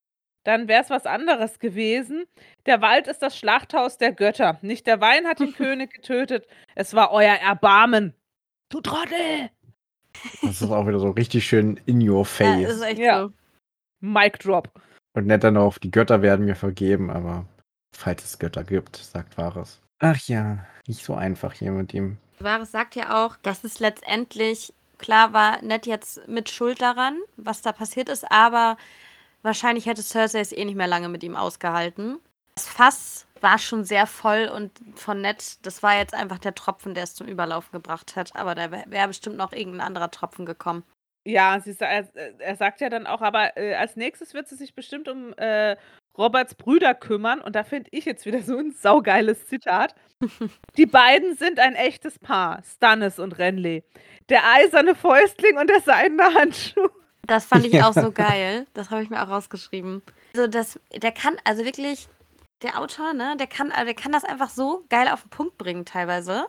dann 0.43 0.67
wäre 0.67 0.81
es 0.83 0.89
was 0.89 1.05
anderes 1.05 1.59
gewesen. 1.59 2.25
Der 2.65 2.81
Wald 2.81 3.07
ist 3.07 3.21
das 3.21 3.37
Schlachthaus 3.37 3.97
der 3.97 4.11
Götter. 4.13 4.57
Nicht 4.61 4.87
der 4.87 5.01
Wein 5.01 5.27
hat 5.27 5.39
den 5.39 5.53
König 5.55 5.93
getötet, 5.93 6.47
es 6.75 6.93
war 6.93 7.11
euer 7.11 7.35
Erbarmen. 7.35 8.13
Du 8.69 8.81
Trottel! 8.81 9.49
Das 10.41 10.61
ist 10.61 10.69
auch 10.71 10.87
wieder 10.87 10.99
so 10.99 11.11
richtig 11.11 11.45
schön 11.45 11.79
in 11.85 12.07
your 12.07 12.19
Ja, 12.19 12.23
face. 12.25 12.69
ist 12.71 12.81
echt 12.81 12.99
Ja. 12.99 13.21
so. 13.23 13.33
Mic 14.01 14.37
drop. 14.39 14.69
Und 15.13 15.27
nett 15.27 15.43
dann 15.43 15.57
auch, 15.57 15.77
die 15.77 15.91
Götter 15.91 16.21
werden 16.21 16.45
mir 16.45 16.55
vergeben, 16.55 17.09
aber 17.09 17.45
falls 17.95 18.23
es 18.23 18.39
Götter 18.39 18.63
gibt, 18.63 18.95
sagt 18.97 19.37
Wahres. 19.37 19.81
Ach 19.99 20.17
ja, 20.27 20.65
nicht 20.87 21.03
so 21.03 21.13
einfach 21.15 21.53
hier 21.53 21.71
mit 21.71 21.93
ihm. 21.93 22.17
Wahres 22.39 22.71
sagt 22.71 22.95
ja 22.95 23.25
auch, 23.25 23.35
dass 23.37 23.63
es 23.63 23.79
letztendlich, 23.79 24.73
klar 24.97 25.33
war 25.33 25.61
Ned 25.61 25.85
jetzt 25.85 26.27
mit 26.27 26.49
Schuld 26.49 26.81
daran, 26.81 27.17
was 27.37 27.61
da 27.61 27.71
passiert 27.71 28.07
ist, 28.09 28.29
aber 28.31 28.77
wahrscheinlich 29.41 29.85
hätte 29.85 30.03
Cersei 30.03 30.39
es 30.39 30.51
eh 30.51 30.65
nicht 30.65 30.75
mehr 30.75 30.87
lange 30.87 31.09
mit 31.09 31.23
ihm 31.23 31.35
ausgehalten. 31.35 32.19
Das 32.55 32.67
Fass 32.67 33.27
war 33.41 33.57
schon 33.57 33.85
sehr 33.85 34.05
voll 34.05 34.49
und 34.53 34.71
von 34.95 35.21
Ned, 35.21 35.65
das 35.65 35.81
war 35.81 35.97
jetzt 35.97 36.13
einfach 36.13 36.39
der 36.39 36.55
Tropfen, 36.55 36.93
der 36.93 37.03
es 37.03 37.15
zum 37.15 37.27
Überlaufen 37.27 37.71
gebracht 37.71 38.15
hat. 38.15 38.35
Aber 38.35 38.55
da 38.55 38.71
wäre 38.71 38.83
wär 38.87 39.07
bestimmt 39.07 39.37
noch 39.37 39.53
irgendein 39.53 39.87
anderer 39.87 40.11
Tropfen 40.11 40.45
gekommen. 40.45 40.83
Ja, 41.25 41.59
sie, 41.59 41.75
er, 41.79 42.07
er 42.39 42.55
sagt 42.55 42.81
ja 42.81 42.89
dann 42.89 43.05
auch, 43.05 43.21
aber 43.21 43.55
äh, 43.57 43.75
als 43.75 43.95
nächstes 43.95 44.33
wird 44.33 44.47
sie 44.47 44.55
sich 44.55 44.73
bestimmt 44.73 45.07
um 45.07 45.33
äh, 45.37 45.75
Roberts 46.17 46.55
Brüder 46.55 46.93
kümmern. 46.95 47.39
Und 47.41 47.55
da 47.55 47.63
finde 47.63 47.89
ich 47.91 48.05
jetzt 48.05 48.25
wieder 48.25 48.41
so 48.41 48.57
ein 48.57 48.71
saugeiles 48.71 49.47
Zitat. 49.47 49.95
Die 50.77 50.85
beiden 50.85 51.35
sind 51.35 51.59
ein 51.59 51.75
echtes 51.75 52.19
Paar, 52.19 52.61
Stannis 52.63 53.19
und 53.19 53.37
Renly. 53.37 53.83
Der 54.29 54.41
eiserne 54.51 54.95
Fäustling 54.95 55.57
und 55.57 55.69
der 55.69 55.81
seidene 55.81 56.33
Handschuh. 56.33 56.89
Das 57.29 57.45
fand 57.45 57.65
ich 57.65 57.73
Ja. 57.73 57.87
auch 57.87 57.93
so 57.93 58.11
geil. 58.11 58.67
Das 58.73 58.89
habe 58.89 59.01
ich 59.03 59.09
mir 59.09 59.23
auch 59.23 59.29
rausgeschrieben. 59.29 60.01
Also 60.35 60.47
das, 60.47 60.79
der 60.93 61.11
kann, 61.11 61.37
also 61.43 61.63
wirklich, 61.63 62.07
der 62.61 62.79
Autor, 62.79 63.13
ne, 63.13 63.35
der 63.37 63.47
kann, 63.47 63.71
also 63.71 63.85
der 63.85 63.95
kann 63.95 64.11
das 64.11 64.23
einfach 64.25 64.49
so 64.49 64.83
geil 64.89 65.07
auf 65.07 65.21
den 65.21 65.29
Punkt 65.29 65.57
bringen 65.57 65.85
teilweise. 65.85 66.47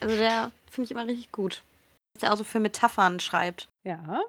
Also 0.00 0.16
der 0.16 0.50
finde 0.70 0.84
ich 0.86 0.90
immer 0.90 1.06
richtig 1.06 1.32
gut. 1.32 1.62
Dass 2.14 2.20
der 2.22 2.32
auch 2.32 2.36
so 2.36 2.44
für 2.44 2.60
Metaphern 2.60 3.20
schreibt. 3.20 3.68
Ja. 3.84 4.20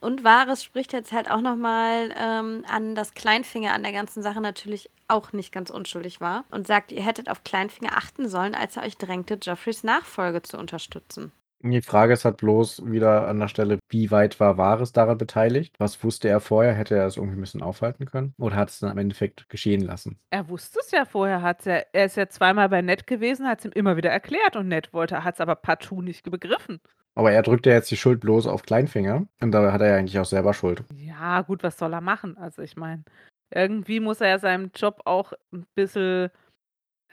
Und 0.00 0.22
Wahres 0.22 0.62
spricht 0.62 0.92
jetzt 0.92 1.10
halt 1.10 1.28
auch 1.30 1.40
nochmal 1.40 2.14
ähm, 2.16 2.64
an, 2.68 2.94
dass 2.94 3.14
Kleinfinger 3.14 3.72
an 3.72 3.82
der 3.82 3.92
ganzen 3.92 4.22
Sache 4.22 4.40
natürlich 4.40 4.90
auch 5.08 5.32
nicht 5.32 5.50
ganz 5.52 5.70
unschuldig 5.70 6.20
war 6.20 6.44
und 6.50 6.66
sagt, 6.66 6.92
ihr 6.92 7.02
hättet 7.02 7.28
auf 7.28 7.42
Kleinfinger 7.42 7.96
achten 7.96 8.28
sollen, 8.28 8.54
als 8.54 8.76
er 8.76 8.84
euch 8.84 8.96
drängte, 8.96 9.34
Joffreys 9.42 9.82
Nachfolge 9.82 10.42
zu 10.42 10.56
unterstützen. 10.58 11.32
Die 11.60 11.82
Frage 11.82 12.12
ist 12.12 12.24
halt 12.24 12.36
bloß 12.36 12.84
wieder 12.86 13.26
an 13.26 13.40
der 13.40 13.48
Stelle, 13.48 13.78
wie 13.88 14.10
weit 14.10 14.38
war 14.38 14.58
Wahres 14.58 14.92
daran 14.92 15.18
beteiligt? 15.18 15.74
Was 15.78 16.02
wusste 16.04 16.28
er 16.28 16.40
vorher? 16.40 16.72
Hätte 16.72 16.96
er 16.96 17.06
es 17.06 17.16
irgendwie 17.16 17.36
ein 17.36 17.40
bisschen 17.40 17.62
aufhalten 17.62 18.06
können? 18.06 18.34
Oder 18.38 18.56
hat 18.56 18.70
es 18.70 18.78
dann 18.78 18.90
am 18.90 18.98
Endeffekt 18.98 19.48
geschehen 19.48 19.80
lassen? 19.80 20.20
Er 20.30 20.48
wusste 20.48 20.78
es 20.80 20.92
ja 20.92 21.04
vorher, 21.04 21.42
hat's 21.42 21.64
ja, 21.64 21.80
er 21.92 22.04
ist 22.04 22.16
ja 22.16 22.28
zweimal 22.28 22.68
bei 22.68 22.80
Ned 22.80 23.06
gewesen, 23.06 23.48
hat 23.48 23.60
es 23.60 23.64
ihm 23.64 23.72
immer 23.72 23.96
wieder 23.96 24.10
erklärt 24.10 24.54
und 24.54 24.68
Ned 24.68 24.92
wollte, 24.92 25.24
hat 25.24 25.34
es 25.34 25.40
aber 25.40 25.56
partout 25.56 26.02
nicht 26.02 26.30
begriffen. 26.30 26.80
Aber 27.16 27.32
er 27.32 27.42
drückt 27.42 27.66
ja 27.66 27.72
jetzt 27.72 27.90
die 27.90 27.96
Schuld 27.96 28.20
bloß 28.20 28.46
auf 28.46 28.62
Kleinfinger. 28.62 29.26
Und 29.40 29.50
da 29.50 29.72
hat 29.72 29.80
er 29.80 29.88
ja 29.88 29.96
eigentlich 29.96 30.20
auch 30.20 30.24
selber 30.24 30.54
Schuld. 30.54 30.84
Ja, 30.94 31.42
gut, 31.42 31.64
was 31.64 31.76
soll 31.76 31.92
er 31.92 32.00
machen? 32.00 32.38
Also 32.38 32.62
ich 32.62 32.76
meine, 32.76 33.02
irgendwie 33.50 33.98
muss 33.98 34.20
er 34.20 34.28
ja 34.28 34.38
seinen 34.38 34.70
Job 34.72 35.00
auch 35.04 35.32
ein 35.52 35.66
bisschen 35.74 36.30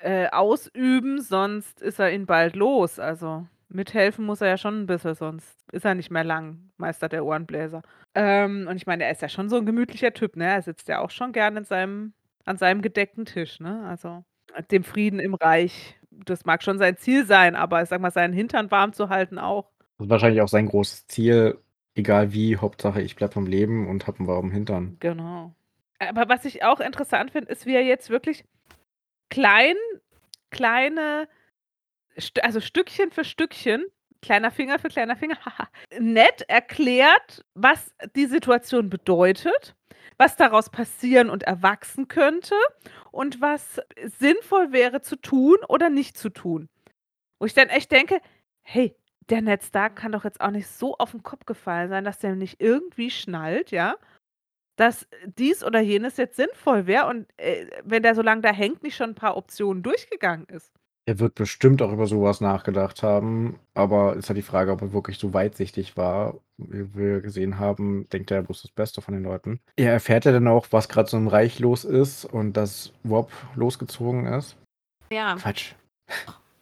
äh, 0.02 0.28
ausüben, 0.30 1.22
sonst 1.22 1.82
ist 1.82 2.00
er 2.00 2.12
ihn 2.12 2.28
bald 2.28 2.56
los. 2.56 3.00
Also 3.00 3.48
mithelfen 3.76 4.26
muss 4.26 4.42
er 4.42 4.48
ja 4.48 4.58
schon 4.58 4.82
ein 4.82 4.86
bisschen, 4.88 5.16
sonst 5.16 5.58
ist 5.72 5.86
er 5.86 5.96
nicht 5.96 6.12
mehr 6.12 6.24
lang 6.24 6.72
Meister 6.78 7.10
der 7.10 7.26
Ohrenbläser. 7.26 7.82
Ähm, 8.16 8.68
und 8.70 8.78
ich 8.78 8.88
meine, 8.88 9.04
er 9.04 9.12
ist 9.12 9.22
ja 9.22 9.30
schon 9.30 9.50
so 9.50 9.58
ein 9.58 9.66
gemütlicher 9.66 10.14
Typ, 10.14 10.36
ne? 10.36 10.46
Er 10.46 10.62
sitzt 10.62 10.88
ja 10.88 11.00
auch 11.00 11.12
schon 11.12 11.32
gern 11.32 11.58
in 11.58 11.66
seinem, 11.66 12.14
an 12.46 12.58
seinem 12.58 12.82
gedeckten 12.82 13.26
Tisch, 13.26 13.60
ne? 13.60 13.86
Also 13.88 14.24
dem 14.72 14.84
Frieden 14.84 15.20
im 15.20 15.34
Reich, 15.34 16.00
das 16.10 16.46
mag 16.46 16.64
schon 16.64 16.78
sein 16.78 16.98
Ziel 16.98 17.26
sein, 17.26 17.56
aber 17.56 17.82
ich 17.82 17.90
sag 17.90 18.02
mal, 18.02 18.12
seinen 18.12 18.34
Hintern 18.34 18.72
warm 18.72 18.94
zu 18.94 19.10
halten 19.10 19.38
auch. 19.38 19.70
Das 19.98 20.06
ist 20.06 20.10
wahrscheinlich 20.10 20.42
auch 20.42 20.48
sein 20.48 20.68
großes 20.68 21.08
Ziel. 21.08 21.60
Egal 21.94 22.34
wie, 22.34 22.58
Hauptsache 22.58 23.02
ich 23.02 23.16
bleib 23.16 23.38
am 23.38 23.48
Leben 23.48 23.88
und 23.88 24.08
hab 24.08 24.20
einen 24.20 24.28
warmen 24.28 24.52
Hintern. 24.52 24.98
Genau. 25.00 25.54
Aber 26.00 26.28
was 26.28 26.44
ich 26.46 26.64
auch 26.64 26.82
interessant 26.82 27.32
finde, 27.32 27.52
ist, 27.52 27.66
wie 27.66 27.74
er 27.74 27.84
jetzt 27.84 28.10
wirklich 28.10 28.44
klein, 29.30 29.76
kleine, 30.50 31.28
also 32.42 32.60
Stückchen 32.60 33.12
für 33.12 33.24
Stückchen, 33.24 33.86
kleiner 34.22 34.52
Finger 34.52 34.80
für 34.80 34.90
kleiner 34.90 35.16
Finger, 35.16 35.38
nett 36.00 36.44
erklärt, 36.48 37.46
was 37.54 37.94
die 38.16 38.26
Situation 38.26 38.90
bedeutet, 38.90 39.76
was 40.18 40.36
daraus 40.36 40.70
passieren 40.70 41.30
und 41.30 41.44
erwachsen 41.44 42.08
könnte 42.08 42.56
und 43.12 43.42
was 43.42 43.82
sinnvoll 44.20 44.72
wäre 44.72 45.02
zu 45.02 45.16
tun 45.16 45.58
oder 45.68 45.90
nicht 45.90 46.18
zu 46.18 46.30
tun. 46.30 46.70
Wo 47.40 47.46
ich 47.46 47.54
dann 47.54 47.70
echt 47.70 47.92
denke, 47.92 48.20
hey, 48.64 48.96
der 49.30 49.42
Ned 49.42 49.64
Stark 49.64 49.96
kann 49.96 50.12
doch 50.12 50.24
jetzt 50.24 50.42
auch 50.42 50.52
nicht 50.52 50.68
so 50.68 50.96
auf 50.98 51.12
den 51.12 51.24
Kopf 51.24 51.46
gefallen 51.46 51.90
sein, 51.90 52.04
dass 52.04 52.20
der 52.20 52.36
nicht 52.36 52.62
irgendwie 52.62 53.10
schnallt, 53.10 53.72
ja, 53.72 53.96
dass 54.76 55.08
dies 55.26 55.64
oder 55.64 55.80
jenes 55.80 56.18
jetzt 56.18 56.36
sinnvoll 56.36 56.86
wäre 56.86 57.08
und 57.08 57.28
äh, 57.38 57.68
wenn 57.84 58.04
der 58.04 58.16
so 58.16 58.22
lange 58.22 58.42
da 58.42 58.52
hängt, 58.52 58.84
nicht 58.84 58.96
schon 58.96 59.12
ein 59.12 59.16
paar 59.16 59.38
Optionen 59.38 59.84
durchgegangen 59.84 60.46
ist. 60.48 60.72
Er 61.08 61.20
wird 61.20 61.36
bestimmt 61.36 61.84
auch 61.84 61.92
über 61.92 62.08
sowas 62.08 62.42
nachgedacht 62.42 63.04
haben, 63.04 63.60
aber 63.76 64.16
ist 64.16 64.30
halt 64.30 64.38
die 64.38 64.42
Frage, 64.42 64.72
ob 64.72 64.82
er 64.82 64.94
wirklich 64.94 65.20
so 65.20 65.34
weitsichtig 65.34 65.98
war. 65.98 66.36
Wie 66.58 66.96
wir 66.96 67.22
gesehen 67.22 67.60
haben, 67.60 68.10
denkt 68.10 68.32
er 68.32 68.42
bloß 68.42 68.64
das 68.64 68.72
Beste 68.72 69.02
von 69.02 69.14
den 69.14 69.24
Leuten. 69.24 69.60
Er 69.76 69.94
erfährt 69.94 70.26
ja 70.26 70.32
dann 70.32 70.48
auch, 70.48 70.68
was 70.72 70.90
gerade 70.90 71.10
so 71.10 71.18
im 71.18 71.28
Reich 71.28 71.60
los 71.60 71.84
ist 71.84 72.26
und 72.26 72.54
dass 72.54 72.92
Rob 73.08 73.32
losgezogen 73.56 74.26
ist. 74.26 74.58
Ja, 75.12 75.36
Quatsch. 75.36 75.74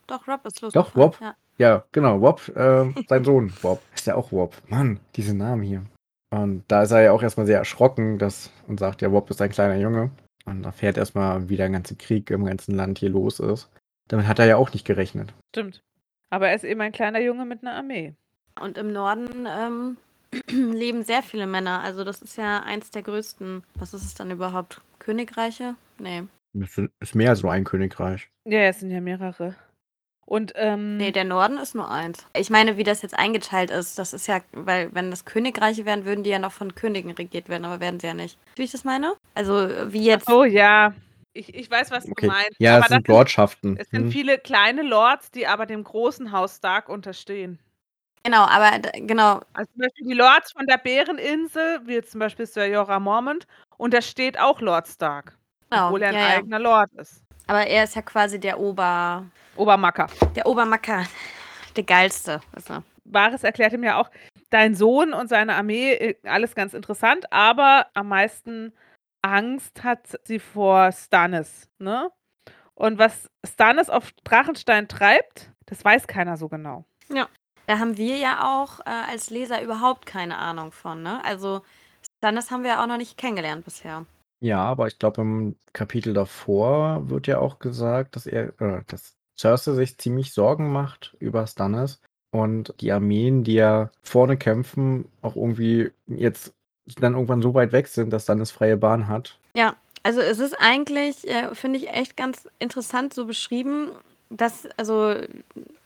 doch, 0.08 0.28
Rob 0.28 0.46
ist 0.46 0.62
los. 0.62 0.74
Doch, 0.74 0.96
Rob. 0.96 1.18
Ja. 1.22 1.36
Ja, 1.58 1.86
genau, 1.92 2.18
Rob, 2.18 2.42
äh, 2.56 2.92
sein 3.08 3.24
Sohn, 3.24 3.54
Rob. 3.64 3.82
Ist 3.94 4.08
ja 4.08 4.16
auch 4.16 4.32
Rob. 4.32 4.56
Mann, 4.68 5.00
diese 5.16 5.36
Namen 5.36 5.62
hier. 5.62 5.84
Und 6.32 6.64
da 6.68 6.82
ist 6.82 6.92
er 6.92 7.02
ja 7.02 7.12
auch 7.12 7.22
erstmal 7.22 7.46
sehr 7.46 7.60
erschrocken 7.60 8.18
dass, 8.18 8.52
und 8.68 8.80
sagt, 8.80 9.04
ja, 9.04 9.08
Rob 9.08 9.30
ist 9.30 9.42
ein 9.42 9.52
kleiner 9.52 9.78
Junge. 9.78 10.10
Und 10.46 10.66
erfährt 10.66 10.98
erstmal, 10.98 11.48
wie 11.48 11.56
der 11.56 11.70
ganze 11.70 11.96
Krieg 11.96 12.32
im 12.32 12.46
ganzen 12.46 12.76
Land 12.76 12.98
hier 12.98 13.12
los 13.12 13.40
ist. 13.40 13.70
Damit 14.08 14.28
hat 14.28 14.40
er 14.40 14.46
ja 14.46 14.58
auch 14.58 14.74
nicht 14.74 14.86
gerechnet. 14.86 15.34
Stimmt. 15.50 15.82
Aber 16.30 16.50
er 16.50 16.56
ist 16.56 16.64
eben 16.64 16.82
ein 16.82 16.92
kleiner 16.92 17.20
Junge 17.20 17.46
mit 17.46 17.62
einer 17.62 17.76
Armee. 17.76 18.14
Und 18.60 18.78
im 18.78 18.92
Norden 18.92 19.48
ähm, 19.48 19.98
leben 20.50 21.04
sehr 21.04 21.24
viele 21.24 21.48
Männer. 21.48 21.82
Also 21.82 22.04
das 22.04 22.22
ist 22.22 22.38
ja 22.38 22.62
eins 22.62 22.92
der 22.92 23.04
größten. 23.04 23.64
Was 23.76 23.94
ist 23.94 24.04
es 24.04 24.16
dann 24.16 24.32
überhaupt? 24.32 24.82
Königreiche? 25.00 25.76
Nee. 26.00 26.24
Das 26.54 26.80
ist 27.00 27.16
mehr 27.16 27.30
als 27.32 27.42
nur 27.44 27.52
ein 27.52 27.64
Königreich. 27.64 28.30
Ja, 28.46 28.62
es 28.62 28.80
sind 28.80 28.92
ja 28.92 29.02
mehrere. 29.02 29.56
Und 30.26 30.54
ähm, 30.56 30.98
Nee, 30.98 31.12
der 31.12 31.26
Norden 31.26 31.58
ist 31.58 31.76
nur 31.76 31.90
eins. 31.90 32.26
Ich 32.36 32.50
meine, 32.50 32.78
wie 32.78 32.84
das 32.84 33.02
jetzt 33.02 33.18
eingeteilt 33.18 33.72
ist, 33.72 34.00
das 34.00 34.14
ist 34.14 34.28
ja, 34.28 34.42
weil 34.54 34.90
wenn 34.94 35.10
das 35.12 35.26
Königreiche 35.26 35.86
wären, 35.86 36.06
würden 36.06 36.24
die 36.24 36.30
ja 36.30 36.40
noch 36.40 36.52
von 36.54 36.76
Königen 36.76 37.12
regiert 37.12 37.50
werden, 37.50 37.66
aber 37.66 37.80
werden 37.80 38.00
sie 38.00 38.08
ja 38.08 38.14
nicht. 38.14 38.38
Wie 38.56 38.64
ich 38.64 38.72
das 38.72 38.84
meine? 38.86 39.16
Also 39.34 39.68
wie 39.92 40.06
jetzt. 40.06 40.30
oh 40.30 40.44
ja, 40.46 40.94
ich, 41.34 41.54
ich 41.54 41.70
weiß, 41.70 41.92
was 41.92 42.06
Okay. 42.06 42.14
du 42.22 42.28
meinst. 42.28 42.56
Ja, 42.60 42.76
aber 42.76 42.86
es 42.86 42.90
sind 42.90 43.08
Lordschaften. 43.08 43.78
es 43.78 43.90
sind 43.90 44.04
Hm. 44.04 44.12
viele 44.12 44.38
kleine 44.38 44.82
Lords, 44.84 45.32
die 45.32 45.48
aber 45.48 45.66
dem 45.66 45.84
großen 45.84 46.32
Haus 46.32 46.58
Stark 46.58 46.90
unterstehen. 46.90 47.60
Genau, 48.24 48.46
aber 48.46 48.80
genau, 48.96 49.42
Also 49.54 49.70
zum 49.74 49.82
Beispiel 49.82 50.08
die 50.08 50.14
Lords 50.14 50.54
von 50.54 50.66
der 50.66 50.78
Bäreninsel, 50.78 51.82
wie 51.86 51.94
jetzt 51.96 52.12
zum 52.12 52.20
Beispiel 52.20 52.46
Sir 52.46 52.66
Jorah 52.68 53.00
Mormont, 53.00 53.48
untersteht 53.78 54.40
auch 54.40 54.62
Lord 54.62 54.88
Stark, 54.88 55.38
genau. 55.70 55.88
obwohl 55.88 56.04
er 56.04 56.10
ein 56.10 56.16
ja, 56.16 56.22
ja. 56.22 56.38
eigener 56.38 56.60
Lord 56.60 56.90
ist. 56.94 57.22
Aber 57.48 57.68
er 57.68 57.84
ist 57.84 57.96
ja 57.96 58.02
quasi 58.02 58.40
der 58.40 58.58
Ober, 58.60 59.26
Obermacker. 59.58 60.08
der 60.36 60.46
Obermacker, 60.46 61.06
der 61.76 61.84
geilste. 61.84 62.40
Ist 62.56 62.70
er. 62.70 62.84
Varys 63.04 63.44
erklärt 63.44 63.74
ihm 63.74 63.84
ja 63.84 63.98
auch, 64.00 64.10
dein 64.50 64.74
Sohn 64.76 65.14
und 65.14 65.28
seine 65.28 65.56
Armee, 65.56 65.92
äh, 65.92 66.16
alles 66.24 66.56
ganz 66.56 66.74
interessant, 66.74 67.26
aber 67.34 67.88
am 67.94 68.08
meisten 68.08 68.72
Angst 69.24 69.84
hat 69.84 70.20
sie 70.26 70.40
vor 70.40 70.92
Stannis, 70.92 71.70
ne? 71.80 72.12
Und 72.76 72.98
was 73.00 73.30
Stannis 73.46 73.90
auf 73.90 74.12
Drachenstein 74.24 74.88
treibt, 74.88 75.52
das 75.66 75.84
weiß 75.84 76.08
keiner 76.08 76.38
so 76.38 76.50
genau. 76.50 76.86
Da 77.66 77.80
haben 77.80 77.98
wir 77.98 78.18
ja 78.18 78.62
auch 78.62 78.80
äh, 78.82 79.12
als 79.12 79.30
Leser 79.30 79.62
überhaupt 79.62 80.06
keine 80.06 80.38
Ahnung 80.38 80.72
von, 80.72 81.02
ne? 81.02 81.24
Also 81.24 81.62
Stannis 82.18 82.52
haben 82.52 82.64
wir 82.64 82.72
ja 82.72 82.84
auch 82.84 82.88
noch 82.88 82.98
nicht 82.98 83.18
kennengelernt 83.18 83.64
bisher. 83.64 84.06
Ja, 84.42 84.62
aber 84.64 84.88
ich 84.88 85.00
glaube, 85.00 85.22
im 85.22 85.56
Kapitel 85.72 86.14
davor 86.14 87.10
wird 87.10 87.28
ja 87.28 87.40
auch 87.40 87.60
gesagt, 87.60 88.18
dass 88.18 88.26
er, 88.26 88.60
äh, 88.60 88.84
dass 88.88 89.16
Cersei 89.40 89.72
sich 89.74 89.98
ziemlich 89.98 90.34
Sorgen 90.34 90.72
macht 90.72 91.16
über 91.20 91.48
Stannis 91.48 92.02
und 92.32 92.74
die 92.82 92.92
Armeen, 92.92 93.44
die 93.46 93.54
ja 93.54 93.90
vorne 94.02 94.38
kämpfen, 94.38 95.06
auch 95.22 95.38
irgendwie 95.38 95.92
jetzt 96.08 96.54
dann 96.86 97.14
irgendwann 97.14 97.42
so 97.42 97.54
weit 97.54 97.72
weg 97.72 97.88
sind, 97.88 98.12
dass 98.12 98.24
Stannis 98.24 98.52
freie 98.52 98.78
Bahn 98.78 99.08
hat. 99.08 99.38
Also 100.04 100.20
es 100.20 100.40
ist 100.40 100.56
eigentlich, 100.60 101.28
äh, 101.28 101.56
finde 101.56 101.80
ich, 101.80 101.90
echt 101.90 102.18
ganz 102.18 102.50
interessant 102.60 103.14
so 103.14 103.26
beschrieben, 103.26 103.92
dass, 104.30 104.68
also 104.76 105.16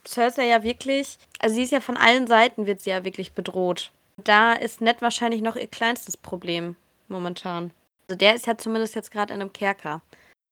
Cersei 0.06 0.48
ja 0.48 0.64
wirklich, 0.64 1.20
also 1.40 1.56
sie 1.56 1.64
ist 1.64 1.72
ja 1.72 1.82
von 1.82 1.98
allen 1.98 2.26
Seiten 2.26 2.66
wird 2.66 2.82
sie 2.82 2.90
ja 2.90 3.06
wirklich 3.06 3.34
bedroht. 3.34 3.92
Da 4.18 4.54
ist 4.54 4.82
Ned 4.82 5.04
wahrscheinlich 5.04 5.42
noch 5.42 5.56
ihr 5.56 5.68
kleinstes 5.68 6.18
Problem 6.18 6.76
momentan. 7.08 7.72
Also 8.08 8.18
der 8.18 8.34
ist 8.34 8.48
ja 8.48 8.58
zumindest 8.58 8.96
jetzt 8.96 9.12
gerade 9.12 9.34
in 9.34 9.42
einem 9.42 9.54
Kerker. 9.54 10.02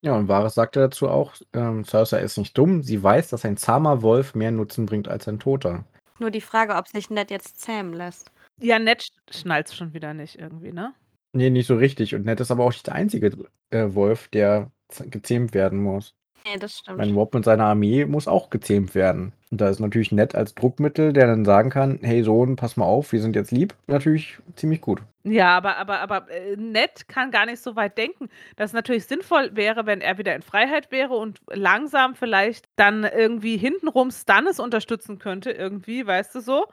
Ja, 0.02 0.16
und 0.16 0.28
Varys 0.28 0.54
sagte 0.54 0.82
dazu 0.82 1.10
auch, 1.10 1.34
ähm, 1.54 1.84
Cersei 1.84 2.22
ist 2.22 2.38
nicht 2.38 2.56
dumm, 2.56 2.84
sie 2.84 3.02
weiß, 3.02 3.30
dass 3.30 3.46
ein 3.46 3.58
zahmer 3.58 4.04
Wolf 4.04 4.36
mehr 4.36 4.52
Nutzen 4.52 4.86
bringt 4.86 5.08
als 5.08 5.28
ein 5.28 5.40
toter. 5.40 5.84
Nur 6.20 6.30
die 6.30 6.42
Frage, 6.42 6.76
ob 6.76 6.88
sich 6.88 7.10
Ned 7.10 7.32
jetzt 7.32 7.60
zähmen 7.60 7.94
lässt. 7.94 8.32
Ja, 8.60 8.80
Ned 8.80 9.06
schnallt 9.30 9.72
schon 9.72 9.94
wieder 9.94 10.13
nicht 10.13 10.39
irgendwie, 10.39 10.72
ne? 10.72 10.94
Nee, 11.34 11.50
nicht 11.50 11.68
so 11.68 11.76
richtig. 11.76 12.15
Und 12.15 12.26
Ned 12.26 12.39
ist 12.39 12.52
aber 12.52 12.63
auch 12.63 12.72
nicht 12.72 12.88
der 12.88 12.96
einzige 12.96 13.32
äh, 13.70 13.94
Wolf, 13.94 14.30
der 14.30 14.72
gezähmt 15.10 15.54
werden 15.54 15.80
muss. 15.80 16.15
Nee, 16.46 16.60
das 16.60 16.78
stimmt. 16.78 17.00
Mein 17.00 17.12
Mob 17.12 17.34
mit 17.34 17.44
seiner 17.44 17.65
Armee 17.65 18.06
muss 18.06 18.28
auch 18.28 18.52
gezähmt 18.52 18.94
werden. 18.94 19.34
Und 19.50 19.62
da 19.62 19.70
ist 19.70 19.80
natürlich 19.80 20.12
Ned 20.12 20.36
als 20.36 20.54
Druckmittel, 20.54 21.12
der 21.12 21.26
dann 21.26 21.44
sagen 21.44 21.72
kann, 21.72 22.00
hey 22.04 22.24
Sohn, 22.24 22.56
pass 22.56 22.78
mal 22.78 22.86
auf, 22.86 23.12
wir 23.12 23.22
sind 23.22 23.36
jetzt 23.36 23.52
lieb, 23.52 23.74
natürlich 23.88 24.38
ziemlich 24.56 24.80
gut. 24.80 25.02
Ja, 25.24 25.58
aber, 25.58 25.78
aber, 25.78 26.02
aber 26.02 26.30
äh, 26.30 26.56
Ned 26.56 27.08
kann 27.08 27.32
gar 27.32 27.48
nicht 27.48 27.62
so 27.63 27.76
weit 27.76 27.98
denken, 27.98 28.30
dass 28.58 28.70
es 28.70 28.74
natürlich 28.74 29.06
sinnvoll 29.06 29.50
wäre, 29.56 29.88
wenn 29.88 30.02
er 30.02 30.20
wieder 30.20 30.36
in 30.36 30.44
Freiheit 30.44 30.91
wäre 30.91 31.15
und 31.15 31.39
langsam 31.52 32.13
vielleicht 32.13 32.65
dann 32.76 33.06
irgendwie 33.06 33.58
hintenrum 33.58 34.12
Stannis 34.12 34.60
unterstützen 34.60 35.18
könnte, 35.18 35.50
irgendwie, 35.50 36.06
weißt 36.06 36.36
du 36.36 36.41
so. 36.41 36.68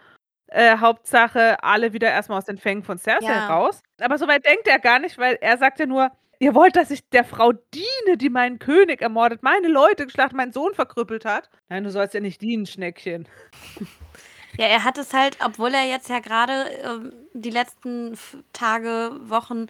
Äh, 0.55 0.79
Hauptsache, 0.79 1.63
alle 1.65 1.95
wieder 1.95 2.11
erstmal 2.11 2.37
aus 2.39 2.45
den 2.45 2.59
Fängen 2.59 2.83
von 2.83 2.99
Cersei 2.99 3.27
Ja. 3.27 3.47
raus. 3.47 3.83
Aber 4.01 4.19
so 4.19 4.29
weit 4.29 4.45
denkt 4.45 4.67
er 4.69 4.79
gar 4.79 4.99
nicht, 4.99 5.17
weil 5.17 5.39
er 5.41 5.57
sagt 5.57 5.81
ja 5.81 5.87
nur, 5.87 6.11
ihr 6.41 6.55
wollt, 6.55 6.77
dass 6.77 6.91
ich 6.91 7.09
der 7.09 7.25
Frau 7.25 7.53
diene, 7.53 8.19
die 8.19 8.29
meinen 8.29 8.59
König 8.59 9.01
ermordet, 9.01 9.43
meine 9.43 9.69
Leute 9.69 10.05
geschlachtet, 10.05 10.37
meinen 10.37 10.53
Sohn 10.53 10.75
verkrüppelt 10.75 11.25
hat. 11.25 11.49
Nein, 11.71 11.85
du 11.85 11.91
sollst 11.91 12.13
ja 12.13 12.21
nicht 12.21 12.43
dienen, 12.43 12.67
Schneckchen. 12.67 13.27
Ja, 14.59 14.67
er 14.67 14.85
hat 14.85 14.99
es 14.99 15.15
halt, 15.15 15.39
obwohl 15.43 15.73
er 15.73 15.87
jetzt 15.89 16.11
ja 16.11 16.19
gerade 16.19 16.67
ähm, 16.85 17.13
die 17.33 17.51
letzten 17.51 18.19
Tage, 18.53 19.13
Wochen 19.23 19.69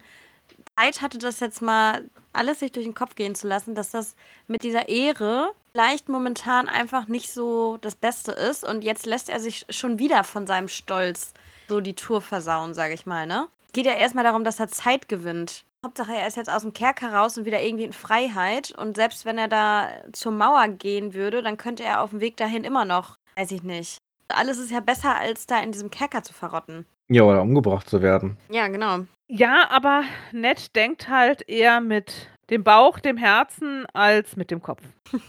Zeit 0.77 1.01
hatte, 1.01 1.17
das 1.17 1.39
jetzt 1.39 1.61
mal 1.61 2.09
alles 2.33 2.59
sich 2.59 2.73
durch 2.73 2.85
den 2.85 2.95
Kopf 2.95 3.15
gehen 3.15 3.35
zu 3.35 3.47
lassen, 3.47 3.75
dass 3.75 3.91
das 3.91 4.15
mit 4.47 4.63
dieser 4.63 4.89
Ehre 4.89 5.51
vielleicht 5.73 6.07
momentan 6.07 6.69
einfach 6.69 7.07
nicht 7.07 7.31
so 7.31 7.77
das 7.77 7.95
Beste 7.95 8.31
ist. 8.31 8.63
Und 8.63 8.83
jetzt 8.83 9.05
lässt 9.05 9.29
er 9.29 9.39
sich 9.39 9.65
schon 9.69 9.99
wieder 9.99 10.23
von 10.23 10.47
seinem 10.47 10.67
Stolz 10.67 11.33
so 11.67 11.81
die 11.81 11.95
Tour 11.95 12.21
versauen, 12.21 12.73
sage 12.73 12.93
ich 12.93 13.05
mal, 13.05 13.25
ne? 13.25 13.47
Geht 13.73 13.87
ja 13.87 13.93
erstmal 13.93 14.23
darum, 14.23 14.43
dass 14.43 14.59
er 14.59 14.67
Zeit 14.67 15.09
gewinnt. 15.09 15.63
Hauptsache, 15.83 16.15
er 16.15 16.27
ist 16.27 16.37
jetzt 16.37 16.49
aus 16.49 16.61
dem 16.61 16.73
Kerker 16.73 17.11
raus 17.11 17.37
und 17.37 17.45
wieder 17.45 17.61
irgendwie 17.61 17.85
in 17.85 17.93
Freiheit. 17.93 18.71
Und 18.71 18.95
selbst 18.95 19.25
wenn 19.25 19.37
er 19.37 19.47
da 19.47 19.89
zur 20.13 20.31
Mauer 20.31 20.67
gehen 20.67 21.13
würde, 21.13 21.41
dann 21.41 21.57
könnte 21.57 21.83
er 21.83 22.01
auf 22.01 22.11
dem 22.11 22.19
Weg 22.19 22.37
dahin 22.37 22.63
immer 22.63 22.85
noch, 22.85 23.17
weiß 23.35 23.51
ich 23.51 23.63
nicht. 23.63 23.97
Alles 24.27 24.59
ist 24.59 24.71
ja 24.71 24.79
besser, 24.79 25.15
als 25.15 25.47
da 25.47 25.59
in 25.59 25.71
diesem 25.71 25.89
Kerker 25.89 26.23
zu 26.23 26.33
verrotten. 26.33 26.85
Ja, 27.09 27.23
oder 27.23 27.41
umgebracht 27.41 27.89
zu 27.89 28.01
werden. 28.01 28.37
Ja, 28.49 28.67
genau. 28.67 28.99
Ja, 29.27 29.69
aber 29.69 30.03
Ned 30.31 30.75
denkt 30.75 31.09
halt 31.09 31.47
eher 31.49 31.81
mit 31.81 32.29
dem 32.49 32.63
Bauch, 32.63 32.99
dem 32.99 33.17
Herzen, 33.17 33.85
als 33.93 34.35
mit 34.35 34.51
dem 34.51 34.61
Kopf. 34.61 34.83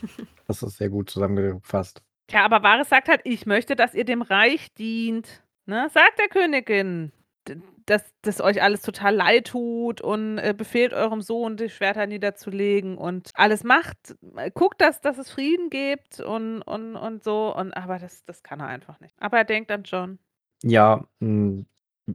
Das 0.46 0.62
ist 0.62 0.76
sehr 0.76 0.90
gut 0.90 1.08
zusammengefasst. 1.08 2.02
Tja, 2.26 2.44
aber 2.44 2.62
Varys 2.62 2.90
sagt 2.90 3.08
halt, 3.08 3.22
ich 3.24 3.46
möchte, 3.46 3.76
dass 3.76 3.94
ihr 3.94 4.04
dem 4.04 4.20
Reich 4.20 4.74
dient. 4.74 5.42
Ne? 5.64 5.88
Sagt 5.90 6.18
der 6.18 6.28
Königin, 6.28 7.12
dass 7.86 8.02
das 8.22 8.40
euch 8.40 8.62
alles 8.62 8.82
total 8.82 9.14
leid 9.14 9.48
tut 9.48 10.00
und 10.00 10.38
äh, 10.38 10.54
befehlt 10.56 10.92
eurem 10.92 11.20
Sohn, 11.20 11.56
die 11.56 11.68
Schwerter 11.68 12.06
niederzulegen 12.06 12.96
und 12.96 13.30
alles 13.34 13.64
macht. 13.64 13.96
Äh, 14.36 14.50
Guckt, 14.50 14.80
dass, 14.80 15.00
dass 15.00 15.18
es 15.18 15.30
Frieden 15.30 15.70
gibt 15.70 16.20
und, 16.20 16.62
und, 16.62 16.96
und 16.96 17.24
so. 17.24 17.54
Und, 17.54 17.72
aber 17.72 17.98
das, 17.98 18.24
das 18.24 18.42
kann 18.42 18.60
er 18.60 18.66
einfach 18.66 19.00
nicht. 19.00 19.14
Aber 19.20 19.38
er 19.38 19.44
denkt 19.44 19.70
an 19.70 19.84
John. 19.84 20.18
Ja, 20.62 21.06
mh, 21.20 21.64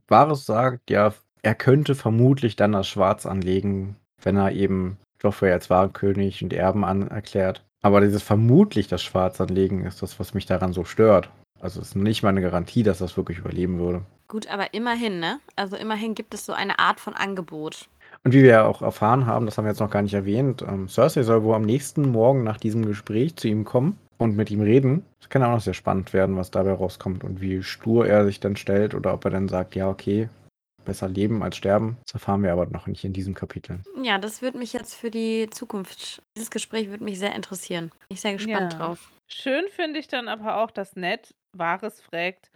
Varys 0.08 0.46
sagt, 0.46 0.90
ja, 0.90 1.14
er 1.42 1.56
könnte 1.56 1.96
vermutlich 1.96 2.56
dann 2.56 2.74
das 2.74 2.88
Schwarz 2.88 3.26
anlegen, 3.26 3.96
wenn 4.24 4.38
er 4.38 4.52
eben 4.52 4.98
Joffrey 5.22 5.52
als 5.52 5.70
wahren 5.70 5.94
König 5.94 6.44
und 6.44 6.54
Erben 6.54 6.86
anerklärt. 6.86 7.64
Aber 7.82 8.02
dieses 8.02 8.24
vermutlich 8.24 8.88
das 8.88 9.02
Schwarz 9.04 9.40
anlegen 9.40 9.86
ist 9.86 10.02
das, 10.02 10.20
was 10.20 10.34
mich 10.34 10.46
daran 10.46 10.74
so 10.74 10.84
stört. 10.84 11.30
Also 11.60 11.82
es 11.82 11.90
ist 11.90 11.96
nicht 11.96 12.24
mal 12.24 12.30
eine 12.30 12.42
Garantie, 12.42 12.84
dass 12.84 13.00
das 13.00 13.18
wirklich 13.18 13.40
überleben 13.40 13.80
würde. 13.80 14.02
Gut, 14.28 14.48
aber 14.48 14.74
immerhin, 14.74 15.20
ne? 15.20 15.40
Also 15.56 15.76
immerhin 15.76 16.16
gibt 16.16 16.34
es 16.34 16.46
so 16.46 16.54
eine 16.54 16.80
Art 16.80 17.00
von 17.00 17.14
Angebot. 17.14 17.90
Und 18.24 18.34
wie 18.34 18.44
wir 18.44 18.50
ja 18.50 18.66
auch 18.66 18.82
erfahren 18.82 19.26
haben, 19.26 19.46
das 19.46 19.58
haben 19.58 19.66
wir 19.66 19.72
jetzt 19.72 19.80
noch 19.80 19.90
gar 19.90 20.02
nicht 20.02 20.14
erwähnt, 20.14 20.64
ähm, 20.68 20.88
Cersei 20.88 21.24
soll 21.24 21.44
wohl 21.44 21.56
am 21.56 21.64
nächsten 21.64 22.12
Morgen 22.12 22.44
nach 22.44 22.58
diesem 22.58 22.86
Gespräch 22.86 23.36
zu 23.36 23.48
ihm 23.48 23.66
kommen 23.66 23.98
und 24.18 24.36
mit 24.36 24.52
ihm 24.52 24.62
reden. 24.62 25.04
Das 25.20 25.30
kann 25.30 25.44
auch 25.44 25.52
noch 25.52 25.62
sehr 25.62 25.74
spannend 25.74 26.14
werden, 26.14 26.36
was 26.36 26.52
dabei 26.52 26.74
rauskommt 26.74 27.24
und 27.24 27.42
wie 27.42 27.64
stur 27.64 28.08
er 28.08 28.26
sich 28.26 28.40
dann 28.40 28.56
stellt 28.56 28.94
oder 28.94 29.14
ob 29.14 29.26
er 29.26 29.32
dann 29.32 29.48
sagt, 29.48 29.76
ja, 29.76 29.90
okay, 29.90 30.30
besser 30.86 31.08
leben 31.08 31.44
als 31.44 31.58
sterben. 31.58 31.98
Das 32.06 32.14
erfahren 32.14 32.44
wir 32.44 32.52
aber 32.52 32.66
noch 32.68 32.88
nicht 32.88 33.04
in 33.04 33.14
diesem 33.14 33.34
Kapitel. 33.34 33.82
Ja, 34.02 34.18
das 34.18 34.42
würde 34.42 34.58
mich 34.58 34.74
jetzt 34.74 34.96
für 34.96 35.12
die 35.12 35.50
Zukunft, 35.50 36.22
dieses 36.36 36.50
Gespräch 36.52 36.90
würde 36.90 37.04
mich 37.04 37.20
sehr 37.20 37.36
interessieren. 37.36 37.90
Bin 37.90 38.16
Ich 38.16 38.22
sehr 38.22 38.34
gespannt 38.34 38.74
Ja. 38.74 38.80
drauf. 38.80 39.12
Schön 39.28 39.66
finde 39.70 40.00
ich 40.00 40.08
dann 40.08 40.28
aber 40.28 40.58
auch, 40.64 40.72
dass 40.72 40.96
Ned 40.96 41.36
Varys 41.56 42.02
fragt, 42.02 42.50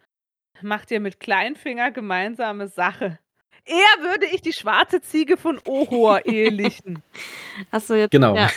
macht 0.62 0.92
ihr 0.92 1.00
mit 1.00 1.20
Kleinfinger 1.20 1.92
gemeinsame 1.92 2.68
Sache? 2.68 3.20
Eher 3.66 4.10
würde 4.10 4.26
ich 4.26 4.42
die 4.42 4.52
schwarze 4.52 5.02
Ziege 5.02 5.38
von 5.38 5.60
Ohor 5.66 6.26
ehelichen. 6.26 7.02
Achso, 7.72 7.96
jetzt. 7.96 8.12
Genau. 8.12 8.36
Ja. 8.36 8.50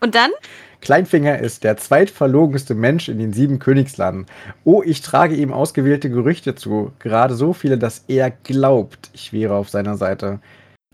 Und 0.00 0.14
dann? 0.14 0.30
Kleinfinger 0.80 1.40
ist 1.40 1.64
der 1.64 1.76
zweitverlogenste 1.76 2.76
Mensch 2.76 3.08
in 3.08 3.18
den 3.18 3.32
sieben 3.32 3.58
Königslanden. 3.58 4.26
Oh, 4.62 4.82
ich 4.84 5.00
trage 5.00 5.34
ihm 5.34 5.52
ausgewählte 5.52 6.08
Gerüchte 6.08 6.54
zu. 6.54 6.92
Gerade 7.00 7.34
so 7.34 7.52
viele, 7.52 7.78
dass 7.78 8.04
er 8.06 8.30
glaubt, 8.30 9.10
ich 9.12 9.32
wäre 9.32 9.54
auf 9.54 9.70
seiner 9.70 9.96
Seite. 9.96 10.38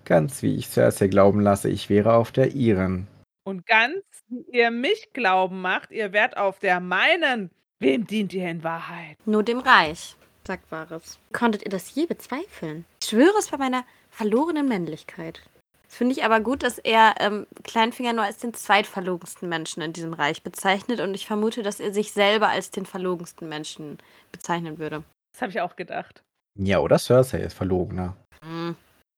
Ganz 0.06 0.42
wie 0.42 0.56
ich 0.56 0.68
Cersei 0.68 1.08
glauben 1.08 1.40
lasse, 1.40 1.68
ich 1.68 1.90
wäre 1.90 2.14
auf 2.14 2.32
der 2.32 2.52
ihren. 2.54 3.06
Und 3.44 3.66
ganz 3.66 4.02
wie 4.28 4.44
ihr 4.52 4.70
mich 4.70 5.12
glauben 5.12 5.60
macht, 5.60 5.90
ihr 5.90 6.12
werdet 6.12 6.38
auf 6.38 6.58
der 6.60 6.80
meinen. 6.80 7.50
Wem 7.78 8.06
dient 8.06 8.32
ihr 8.32 8.48
in 8.48 8.64
Wahrheit? 8.64 9.18
Nur 9.26 9.42
dem 9.42 9.58
Reich, 9.58 10.16
sagt 10.46 10.70
Varys. 10.70 11.18
Konntet 11.32 11.62
ihr 11.64 11.70
das 11.70 11.94
je 11.94 12.06
bezweifeln? 12.06 12.86
Ich 13.04 13.10
schwöre 13.10 13.36
es 13.38 13.48
bei 13.48 13.58
meiner 13.58 13.84
verlorenen 14.08 14.66
Männlichkeit. 14.66 15.42
Das 15.82 15.96
finde 15.96 16.14
ich 16.14 16.24
aber 16.24 16.40
gut, 16.40 16.62
dass 16.62 16.78
er 16.78 17.16
ähm, 17.20 17.46
Kleinfinger 17.62 18.14
nur 18.14 18.24
als 18.24 18.38
den 18.38 18.54
zweitverlogensten 18.54 19.46
Menschen 19.46 19.82
in 19.82 19.92
diesem 19.92 20.14
Reich 20.14 20.42
bezeichnet 20.42 21.00
und 21.00 21.12
ich 21.12 21.26
vermute, 21.26 21.62
dass 21.62 21.80
er 21.80 21.92
sich 21.92 22.12
selber 22.12 22.48
als 22.48 22.70
den 22.70 22.86
verlogensten 22.86 23.46
Menschen 23.46 23.98
bezeichnen 24.32 24.78
würde. 24.78 25.04
Das 25.34 25.42
habe 25.42 25.52
ich 25.52 25.60
auch 25.60 25.76
gedacht. 25.76 26.24
Ja, 26.58 26.78
oder 26.78 26.98
Cersei 26.98 27.40
ist 27.40 27.52
verlogener. 27.52 28.16
Hm, 28.42 28.74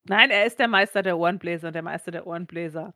Nein, 0.09 0.30
er 0.32 0.47
ist 0.47 0.59
der 0.59 0.66
Meister 0.66 1.05
der 1.05 1.16
Ohrenbläser, 1.16 1.70
der 1.70 1.82
Meister 1.82 2.11
der 2.11 2.26
Ohrenbläser. 2.26 2.93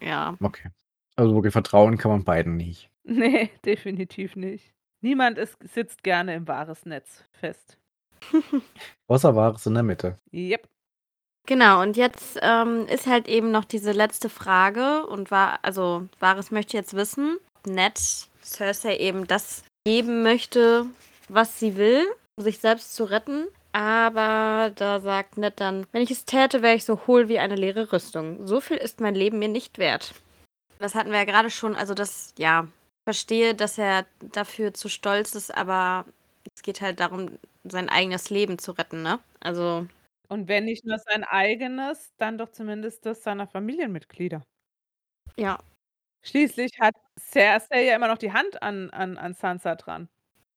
ja. 0.00 0.36
Okay. 0.40 0.70
Also 1.16 1.34
wirklich 1.34 1.52
vertrauen 1.52 1.98
kann 1.98 2.12
man 2.12 2.22
beiden 2.22 2.56
nicht. 2.56 2.88
Nee, 3.02 3.50
definitiv 3.64 4.36
nicht. 4.36 4.72
Niemand 5.00 5.36
ist, 5.36 5.56
sitzt 5.68 6.04
gerne 6.04 6.36
im 6.36 6.46
wahres 6.46 6.86
Netz 6.86 7.24
fest. 7.32 7.76
Außer 9.08 9.34
Wahres 9.34 9.66
in 9.66 9.74
der 9.74 9.82
Mitte. 9.82 10.18
Yep. 10.32 10.68
Genau, 11.46 11.80
und 11.80 11.96
jetzt 11.96 12.38
ähm, 12.42 12.86
ist 12.88 13.06
halt 13.06 13.26
eben 13.26 13.50
noch 13.50 13.64
diese 13.64 13.92
letzte 13.92 14.28
Frage 14.28 15.06
und 15.06 15.30
war, 15.30 15.60
also 15.62 16.06
Varys 16.20 16.50
möchte 16.50 16.76
jetzt 16.76 16.94
wissen, 16.94 17.38
ob 17.56 17.72
Ned 17.72 17.98
Cersei 18.42 18.98
eben 18.98 19.26
das 19.26 19.64
geben 19.86 20.22
möchte, 20.22 20.84
was 21.30 21.58
sie 21.58 21.76
will, 21.76 22.04
um 22.36 22.44
sich 22.44 22.58
selbst 22.58 22.94
zu 22.94 23.04
retten. 23.04 23.46
Aber 23.72 24.72
da 24.74 25.00
sagt 25.00 25.38
Ned 25.38 25.54
dann, 25.56 25.86
wenn 25.92 26.02
ich 26.02 26.10
es 26.10 26.26
täte, 26.26 26.60
wäre 26.60 26.76
ich 26.76 26.84
so 26.84 27.06
hohl 27.06 27.28
wie 27.28 27.38
eine 27.38 27.54
leere 27.54 27.92
Rüstung. 27.92 28.46
So 28.46 28.60
viel 28.60 28.76
ist 28.76 29.00
mein 29.00 29.14
Leben 29.14 29.38
mir 29.38 29.48
nicht 29.48 29.78
wert. 29.78 30.12
Das 30.78 30.94
hatten 30.94 31.10
wir 31.10 31.18
ja 31.18 31.24
gerade 31.24 31.48
schon, 31.48 31.74
also 31.74 31.94
das, 31.94 32.34
ja, 32.38 32.62
ich 32.64 33.04
verstehe, 33.04 33.54
dass 33.54 33.78
er 33.78 34.04
dafür 34.20 34.74
zu 34.74 34.90
stolz 34.90 35.34
ist, 35.34 35.56
aber 35.56 36.04
es 36.54 36.62
geht 36.62 36.80
halt 36.80 37.00
darum, 37.00 37.38
sein 37.64 37.88
eigenes 37.88 38.30
Leben 38.30 38.58
zu 38.58 38.72
retten, 38.72 39.02
ne? 39.02 39.20
Also, 39.40 39.86
Und 40.28 40.48
wenn 40.48 40.64
nicht 40.64 40.84
nur 40.86 40.98
sein 40.98 41.22
eigenes, 41.24 42.14
dann 42.16 42.38
doch 42.38 42.48
zumindest 42.50 43.04
das 43.06 43.22
seiner 43.22 43.46
Familienmitglieder. 43.46 44.42
ja. 45.36 45.58
Schließlich 46.22 46.78
hat 46.80 46.94
Cersei 47.18 47.84
ja 47.86 47.96
immer 47.96 48.06
noch 48.08 48.18
die 48.18 48.32
Hand 48.32 48.62
an, 48.62 48.90
an, 48.90 49.18
an 49.18 49.34
Sansa 49.34 49.74
dran. 49.76 50.08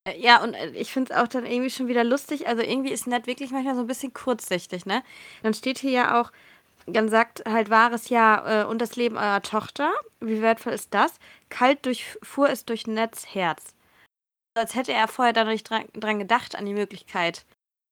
Äh, 0.05 0.19
Ja, 0.19 0.41
und 0.43 0.53
äh, 0.53 0.69
ich 0.71 0.91
finde 0.91 1.13
es 1.13 1.19
auch 1.19 1.27
dann 1.27 1.45
irgendwie 1.45 1.69
schon 1.69 1.87
wieder 1.87 2.03
lustig. 2.03 2.47
Also 2.47 2.61
irgendwie 2.63 2.91
ist 2.91 3.07
Ned 3.07 3.27
wirklich 3.27 3.51
manchmal 3.51 3.75
so 3.75 3.81
ein 3.81 3.87
bisschen 3.87 4.13
kurzsichtig, 4.13 4.85
ne? 4.85 5.03
Dann 5.43 5.53
steht 5.53 5.79
hier 5.79 5.91
ja 5.91 6.21
auch, 6.21 6.31
dann 6.87 7.09
sagt 7.09 7.43
halt 7.47 7.69
wahres 7.69 8.09
Ja, 8.09 8.63
äh, 8.63 8.65
und 8.65 8.81
das 8.81 8.95
Leben 8.95 9.17
eurer 9.17 9.41
Tochter. 9.41 9.91
Wie 10.19 10.41
wertvoll 10.41 10.73
ist 10.73 10.93
das? 10.93 11.15
Kalt 11.49 11.85
durchfuhr 11.85 12.49
es 12.49 12.65
durch 12.65 12.87
Neds 12.87 13.33
Herz. 13.35 13.75
Als 14.55 14.75
hätte 14.75 14.93
er 14.93 15.07
vorher 15.07 15.33
da 15.33 15.43
nicht 15.45 15.69
dran, 15.69 15.85
dran 15.93 16.19
gedacht, 16.19 16.55
an 16.57 16.65
die 16.65 16.73
Möglichkeit. 16.73 17.45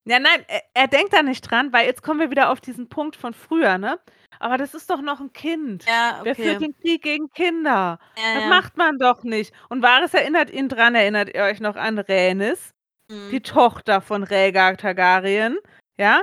Ja, 0.05 0.19
nein, 0.19 0.43
er, 0.47 0.61
er 0.73 0.87
denkt 0.87 1.13
da 1.13 1.21
nicht 1.23 1.41
dran, 1.41 1.71
weil 1.71 1.85
jetzt 1.85 2.01
kommen 2.03 2.19
wir 2.19 2.31
wieder 2.31 2.49
auf 2.51 2.61
diesen 2.61 2.89
Punkt 2.89 3.15
von 3.15 3.33
früher, 3.33 3.77
ne? 3.77 3.99
Aber 4.39 4.57
das 4.57 4.73
ist 4.73 4.89
doch 4.89 5.01
noch 5.01 5.19
ein 5.19 5.33
Kind. 5.33 5.85
Ja, 5.85 6.21
Wer 6.23 6.35
führt 6.35 6.61
den 6.61 6.75
Krieg 6.79 7.01
gegen 7.03 7.29
Kinder? 7.31 7.99
Ja, 8.17 8.33
Das 8.35 8.43
ja. 8.43 8.49
macht 8.49 8.77
man 8.77 8.97
doch 8.97 9.23
nicht. 9.23 9.53
Und 9.69 9.81
Varys 9.83 10.13
erinnert 10.13 10.49
ihn 10.49 10.69
dran, 10.69 10.95
erinnert 10.95 11.29
ihr 11.33 11.43
euch 11.43 11.59
noch 11.59 11.75
an 11.75 11.99
Rhaenys, 11.99 12.73
Mhm. 13.11 13.29
die 13.31 13.41
Tochter 13.41 14.01
von 14.01 14.23
Rhaegar 14.23 14.77
Targaryen, 14.77 15.57
ja? 15.97 16.21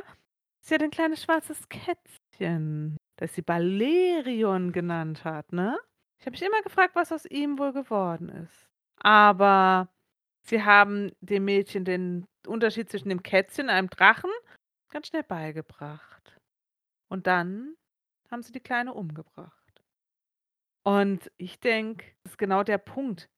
Sie 0.62 0.74
hat 0.74 0.82
ein 0.82 0.90
kleines 0.90 1.22
schwarzes 1.22 1.68
Kätzchen, 1.68 2.96
das 3.16 3.34
sie 3.34 3.42
Balerion 3.42 4.72
genannt 4.72 5.24
hat, 5.24 5.52
ne? 5.52 5.78
Ich 6.18 6.26
habe 6.26 6.32
mich 6.32 6.42
immer 6.42 6.62
gefragt, 6.62 6.94
was 6.94 7.12
aus 7.12 7.26
ihm 7.26 7.58
wohl 7.58 7.72
geworden 7.72 8.28
ist. 8.30 8.66
Aber 9.00 9.88
sie 10.48 10.62
haben 10.64 11.12
dem 11.20 11.44
Mädchen 11.44 11.84
den 11.84 12.26
Unterschied 12.46 12.90
zwischen 12.90 13.08
dem 13.08 13.22
Kätzchen 13.22 13.66
und 13.66 13.70
einem 13.70 13.90
Drachen 13.90 14.30
ganz 14.90 15.08
schnell 15.08 15.22
beigebracht. 15.24 16.36
Und 17.08 17.26
dann 17.26 17.74
haben 18.30 18.42
sie 18.42 18.52
die 18.52 18.60
Kleine 18.60 18.94
umgebracht. 18.94 19.52
Und 20.84 21.30
ich 21.36 21.58
denke, 21.60 22.04
das 22.22 22.32
ist 22.32 22.38
genau 22.38 22.62
der 22.62 22.78
Punkt. 22.78 23.28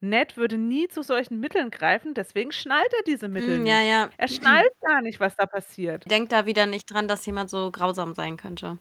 Ned 0.00 0.36
würde 0.36 0.58
nie 0.58 0.86
zu 0.88 1.02
solchen 1.02 1.40
Mitteln 1.40 1.70
greifen, 1.70 2.14
deswegen 2.14 2.52
schnallt 2.52 2.92
er 2.92 3.02
diese 3.04 3.28
Mittel 3.28 3.58
Mhm, 3.58 3.64
nicht. 3.64 3.72
ja, 3.72 3.82
ja. 3.82 4.10
Er 4.16 4.28
schnallt 4.28 4.70
gar 4.80 5.02
nicht, 5.02 5.18
was 5.18 5.34
da 5.36 5.46
passiert. 5.46 6.08
Denkt 6.08 6.30
da 6.30 6.46
wieder 6.46 6.66
nicht 6.66 6.92
dran, 6.92 7.08
dass 7.08 7.26
jemand 7.26 7.50
so 7.50 7.70
grausam 7.72 8.14
sein 8.14 8.36
könnte. 8.36 8.78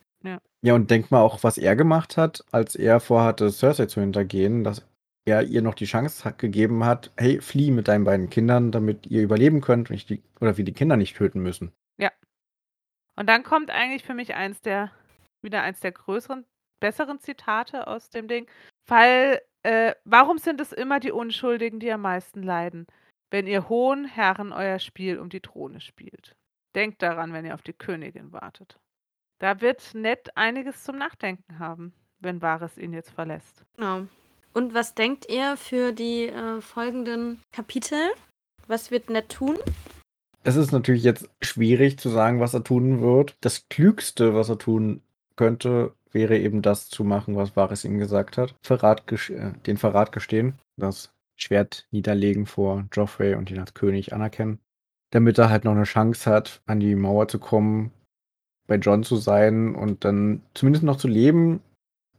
Ja, 0.63 0.73
und 0.73 0.89
denk 0.91 1.09
mal 1.11 1.21
auch, 1.21 1.43
was 1.43 1.57
er 1.57 1.75
gemacht 1.75 2.17
hat, 2.17 2.43
als 2.51 2.75
er 2.75 2.99
vorhatte, 2.99 3.51
Cersei 3.51 3.85
zu 3.85 4.01
hintergehen, 4.01 4.63
dass 4.63 4.83
er 5.27 5.43
ihr 5.43 5.61
noch 5.61 5.75
die 5.75 5.85
Chance 5.85 6.33
gegeben 6.37 6.83
hat, 6.83 7.11
hey, 7.17 7.41
flieh 7.41 7.71
mit 7.71 7.87
deinen 7.87 8.05
beiden 8.05 8.29
Kindern, 8.29 8.71
damit 8.71 9.07
ihr 9.07 9.21
überleben 9.21 9.61
könnt 9.61 9.89
und 9.89 9.95
ich 9.95 10.05
die, 10.05 10.23
oder 10.39 10.57
wir 10.57 10.65
die 10.65 10.73
Kinder 10.73 10.97
nicht 10.97 11.15
töten 11.15 11.41
müssen. 11.41 11.71
Und 13.17 13.27
dann 13.27 13.43
kommt 13.43 13.71
eigentlich 13.71 14.03
für 14.03 14.13
mich 14.13 14.35
eins 14.35 14.61
der, 14.61 14.91
wieder 15.41 15.63
eins 15.63 15.81
der 15.81 15.91
größeren, 15.91 16.45
besseren 16.79 17.19
Zitate 17.19 17.87
aus 17.87 18.09
dem 18.09 18.27
Ding. 18.27 18.47
Weil, 18.85 19.41
äh, 19.63 19.95
warum 20.05 20.37
sind 20.37 20.61
es 20.61 20.71
immer 20.71 20.99
die 20.99 21.11
Unschuldigen, 21.11 21.79
die 21.79 21.91
am 21.91 22.01
meisten 22.01 22.43
leiden, 22.43 22.87
wenn 23.31 23.47
ihr 23.47 23.67
hohen 23.67 24.05
Herren 24.05 24.53
euer 24.53 24.79
Spiel 24.79 25.19
um 25.19 25.29
die 25.29 25.41
Throne 25.41 25.81
spielt? 25.81 26.37
Denkt 26.75 27.01
daran, 27.01 27.33
wenn 27.33 27.43
ihr 27.43 27.55
auf 27.55 27.63
die 27.63 27.73
Königin 27.73 28.31
wartet. 28.31 28.79
Da 29.39 29.61
wird 29.61 29.93
Ned 29.95 30.37
einiges 30.37 30.83
zum 30.83 30.97
Nachdenken 30.97 31.59
haben, 31.59 31.93
wenn 32.19 32.41
Varys 32.41 32.77
ihn 32.77 32.93
jetzt 32.93 33.11
verlässt. 33.11 33.65
Genau. 33.75 34.07
Und 34.57 34.73
was 34.73 34.95
denkt 34.95 35.27
ihr 35.29 35.55
für 35.55 35.91
die 35.91 36.29
äh, 36.29 36.61
folgenden 36.61 37.39
Kapitel? 37.51 37.99
Was 38.65 38.89
wird 38.89 39.07
Ned 39.11 39.29
tun? 39.29 39.55
Es 40.43 40.55
ist 40.55 40.71
natürlich 40.71 41.03
jetzt 41.03 41.29
schwierig 41.43 41.99
zu 41.99 42.09
sagen, 42.09 42.39
was 42.39 42.55
er 42.55 42.63
tun 42.63 42.99
wird. 42.99 43.35
Das 43.41 43.69
Klügste, 43.69 44.33
was 44.33 44.49
er 44.49 44.57
tun 44.57 45.01
könnte, 45.35 45.93
wäre 46.11 46.39
eben 46.39 46.63
das 46.63 46.89
zu 46.89 47.03
machen, 47.03 47.35
was 47.35 47.55
Varys 47.55 47.85
ihm 47.85 47.99
gesagt 47.99 48.39
hat. 48.39 48.55
Verrat 48.63 49.03
äh, 49.11 49.51
den 49.67 49.77
Verrat 49.77 50.11
gestehen, 50.11 50.55
das 50.75 51.13
Schwert 51.35 51.85
niederlegen 51.91 52.47
vor 52.47 52.87
Joffrey 52.91 53.35
und 53.35 53.51
ihn 53.51 53.59
als 53.59 53.75
König 53.75 54.11
anerkennen. 54.11 54.57
Damit 55.11 55.37
er 55.37 55.51
halt 55.51 55.65
noch 55.65 55.73
eine 55.73 55.83
Chance 55.83 56.31
hat, 56.31 56.63
an 56.65 56.79
die 56.79 56.95
Mauer 56.95 57.27
zu 57.27 57.37
kommen, 57.37 57.91
bei 58.65 58.77
John 58.77 59.03
zu 59.03 59.17
sein 59.17 59.75
und 59.75 60.03
dann 60.03 60.41
zumindest 60.55 60.83
noch 60.83 60.97
zu 60.97 61.07
leben 61.07 61.61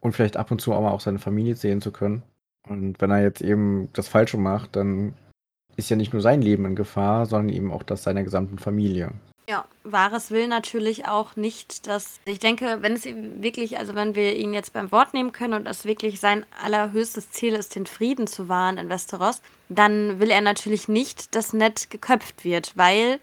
und 0.01 0.13
vielleicht 0.13 0.37
ab 0.37 0.51
und 0.51 0.61
zu 0.61 0.71
mal 0.71 0.91
auch 0.91 1.01
seine 1.01 1.19
Familie 1.19 1.57
sehen 1.57 1.81
zu 1.81 1.93
können. 1.93 2.23
Und 2.69 3.01
wenn 3.01 3.11
er 3.11 3.23
jetzt 3.23 3.41
eben 3.41 3.89
das 3.93 4.09
Falsche 4.09 4.37
macht, 4.37 4.77
dann 4.77 5.15
ist 5.77 5.91
ja 5.91 5.97
nicht 5.97 6.13
nur 6.13 6.23
sein 6.23 6.43
Leben 6.43 6.65
in 6.65 6.77
Gefahr, 6.77 7.27
sondern 7.27 7.55
eben 7.55 7.73
auch 7.73 7.83
das 7.83 8.03
seiner 8.03 8.25
gesamten 8.25 8.59
Familie. 8.59 9.13
Ja, 9.49 9.65
Varys 9.83 10.31
will 10.31 10.47
natürlich 10.47 11.07
auch 11.07 11.35
nicht, 11.35 11.87
dass. 11.87 12.21
Ich 12.27 12.39
denke, 12.39 12.83
wenn 12.83 12.93
es 12.93 13.07
ihm 13.07 13.43
wirklich, 13.43 13.79
also 13.79 13.95
wenn 13.95 14.15
wir 14.15 14.37
ihn 14.37 14.53
jetzt 14.53 14.75
beim 14.75 14.93
Wort 14.93 15.15
nehmen 15.15 15.33
können 15.33 15.55
und 15.55 15.67
es 15.67 15.87
wirklich 15.87 16.21
sein 16.21 16.45
allerhöchstes 16.63 17.31
Ziel 17.31 17.55
ist, 17.55 17.75
den 17.75 17.87
Frieden 17.87 18.27
zu 18.27 18.51
wahren 18.51 18.77
in 18.77 18.91
Westeros, 18.91 19.41
dann 19.71 20.21
will 20.21 20.31
er 20.31 20.43
natürlich 20.43 20.89
nicht, 20.89 21.35
dass 21.35 21.55
Ned 21.55 21.89
geköpft 21.89 22.45
wird, 22.45 22.77
weil 22.77 23.21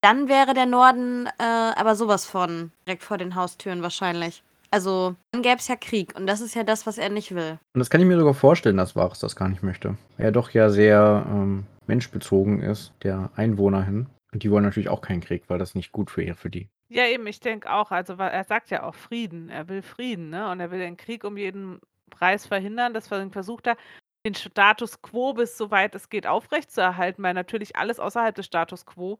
dann 0.00 0.28
wäre 0.28 0.54
der 0.54 0.66
Norden 0.66 1.26
äh, 1.26 1.42
aber 1.42 1.96
sowas 1.96 2.26
von 2.26 2.70
direkt 2.86 3.02
vor 3.02 3.18
den 3.18 3.34
Haustüren 3.34 3.82
wahrscheinlich. 3.82 4.44
Also 4.70 5.16
dann 5.32 5.42
gäbe 5.42 5.56
es 5.56 5.68
ja 5.68 5.76
Krieg 5.76 6.14
und 6.16 6.26
das 6.26 6.40
ist 6.40 6.54
ja 6.54 6.62
das, 6.62 6.86
was 6.86 6.98
er 6.98 7.08
nicht 7.08 7.34
will. 7.34 7.58
Und 7.74 7.80
das 7.80 7.90
kann 7.90 8.00
ich 8.00 8.06
mir 8.06 8.18
sogar 8.18 8.34
vorstellen, 8.34 8.76
dass 8.76 8.94
Varys 8.94 9.18
das 9.18 9.34
gar 9.34 9.48
nicht 9.48 9.62
möchte. 9.62 9.96
Weil 10.16 10.26
er 10.26 10.32
doch 10.32 10.50
ja 10.50 10.70
sehr 10.70 11.26
ähm, 11.28 11.66
menschbezogen 11.86 12.62
ist, 12.62 12.92
der 13.02 13.30
Einwohner 13.34 13.84
hin. 13.84 14.06
Und 14.32 14.44
die 14.44 14.50
wollen 14.50 14.64
natürlich 14.64 14.88
auch 14.88 15.00
keinen 15.00 15.20
Krieg, 15.20 15.42
weil 15.48 15.58
das 15.58 15.74
nicht 15.74 15.90
gut 15.90 16.16
wäre 16.16 16.36
für 16.36 16.50
die. 16.50 16.68
Ja, 16.88 17.06
eben, 17.06 17.26
ich 17.26 17.40
denke 17.40 17.70
auch. 17.70 17.90
Also, 17.90 18.14
er 18.14 18.44
sagt 18.44 18.70
ja 18.70 18.84
auch 18.84 18.94
Frieden. 18.94 19.48
Er 19.48 19.68
will 19.68 19.82
Frieden, 19.82 20.30
ne? 20.30 20.50
Und 20.50 20.60
er 20.60 20.70
will 20.70 20.78
den 20.78 20.96
Krieg 20.96 21.24
um 21.24 21.36
jeden 21.36 21.80
Preis 22.10 22.46
verhindern. 22.46 22.94
Deswegen 22.94 23.32
versucht 23.32 23.66
er, 23.66 23.76
den 24.24 24.34
Status 24.34 25.00
quo 25.02 25.32
bis 25.32 25.56
soweit 25.56 25.94
es 25.94 26.08
geht 26.08 26.26
aufrechtzuerhalten, 26.26 27.24
weil 27.24 27.34
natürlich 27.34 27.76
alles 27.76 27.98
außerhalb 27.98 28.34
des 28.34 28.46
Status 28.46 28.84
quo 28.86 29.18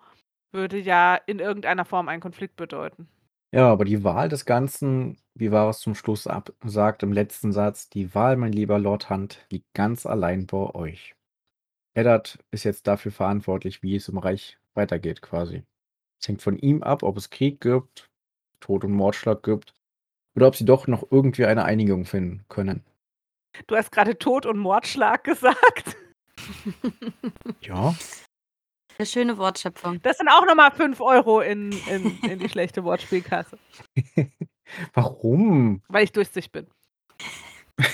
würde 0.52 0.78
ja 0.78 1.14
in 1.26 1.38
irgendeiner 1.38 1.84
Form 1.84 2.08
einen 2.08 2.20
Konflikt 2.20 2.56
bedeuten. 2.56 3.08
Ja, 3.52 3.68
aber 3.68 3.84
die 3.84 4.04
Wahl 4.04 4.28
des 4.28 4.44
Ganzen, 4.44 5.18
wie 5.34 5.50
Varys 5.50 5.80
zum 5.80 5.96
Schluss 5.96 6.26
ab 6.28 6.52
sagt 6.64 7.02
im 7.02 7.12
letzten 7.12 7.52
Satz, 7.52 7.88
die 7.88 8.14
Wahl, 8.14 8.36
mein 8.36 8.52
lieber 8.52 8.78
Lord 8.78 9.10
Hunt, 9.10 9.44
liegt 9.50 9.72
ganz 9.74 10.06
allein 10.06 10.46
bei 10.46 10.72
euch. 10.74 11.16
Eddard 11.94 12.38
ist 12.52 12.64
jetzt 12.64 12.86
dafür 12.86 13.10
verantwortlich, 13.10 13.82
wie 13.82 13.96
es 13.96 14.08
im 14.08 14.18
Reich 14.18 14.58
weitergeht, 14.74 15.20
quasi. 15.20 15.64
Es 16.20 16.28
hängt 16.28 16.42
von 16.42 16.56
ihm 16.56 16.84
ab, 16.84 17.02
ob 17.02 17.16
es 17.16 17.30
Krieg 17.30 17.60
gibt, 17.60 18.08
Tod 18.60 18.84
und 18.84 18.92
Mordschlag 18.92 19.42
gibt, 19.42 19.74
oder 20.36 20.46
ob 20.46 20.54
sie 20.54 20.64
doch 20.64 20.86
noch 20.86 21.10
irgendwie 21.10 21.46
eine 21.46 21.64
Einigung 21.64 22.04
finden 22.04 22.44
können. 22.48 22.84
Du 23.66 23.74
hast 23.74 23.90
gerade 23.90 24.16
Tod 24.16 24.46
und 24.46 24.58
Mordschlag 24.58 25.24
gesagt. 25.24 25.96
Ja, 27.60 27.94
Eine 29.00 29.06
schöne 29.06 29.38
Wortschöpfung. 29.38 30.02
Das 30.02 30.18
sind 30.18 30.28
auch 30.28 30.44
nochmal 30.44 30.70
5 30.72 31.00
Euro 31.00 31.40
in, 31.40 31.72
in, 31.88 32.18
in 32.20 32.38
die 32.38 32.50
schlechte 32.50 32.84
Wortspielkasse, 32.84 33.58
warum? 34.92 35.82
weil 35.88 36.04
ich 36.04 36.12
durstig 36.12 36.52
bin. 36.52 36.66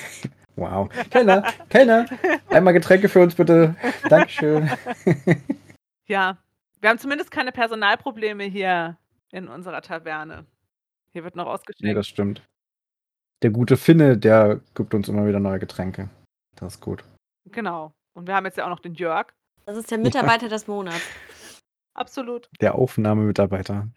Wow. 0.57 0.89
Kellner, 1.11 1.43
Kellner, 1.69 2.07
einmal 2.49 2.73
Getränke 2.73 3.09
für 3.11 3.21
uns 3.21 3.35
bitte. 3.37 3.77
Dankeschön. 4.09 4.69
Ja, 6.09 6.39
wir 6.81 6.91
haben 6.91 6.99
zumindest 6.99 7.31
keine 7.31 7.53
Personalprobleme 7.53 8.45
hier 8.45 8.97
in 9.31 9.47
unserer 9.49 9.83
Taverne. 9.83 10.47
Hier 11.13 11.23
wird 11.25 11.37
noch 11.37 11.45
Nee, 11.45 11.51
ausgeschenkt. 11.51 11.97
das 11.97 12.07
stimmt. 12.09 12.43
Der 13.43 13.51
gute 13.51 13.77
Finne, 13.77 14.17
der 14.19 14.61
gibt 14.75 14.95
uns 14.95 15.09
immer 15.09 15.27
wieder 15.27 15.41
neue 15.41 15.59
Getränke. 15.61 16.09
Das 16.57 16.75
ist 16.77 16.81
gut. 16.81 17.05
Genau. 17.53 17.93
Und 18.15 18.27
wir 18.27 18.35
haben 18.35 18.47
jetzt 18.47 18.57
ja 18.57 18.65
auch 18.65 18.71
noch 18.71 18.81
den 18.81 18.95
Jörg. 18.95 19.33
Das 19.67 19.77
ist 19.77 19.91
der 19.91 19.99
Mitarbeiter 19.99 20.49
des 20.49 20.67
Monats. 20.69 21.01
absolut. 21.95 22.49
Der 22.61 22.75
Aufnahmemitarbeiter. 22.77 23.89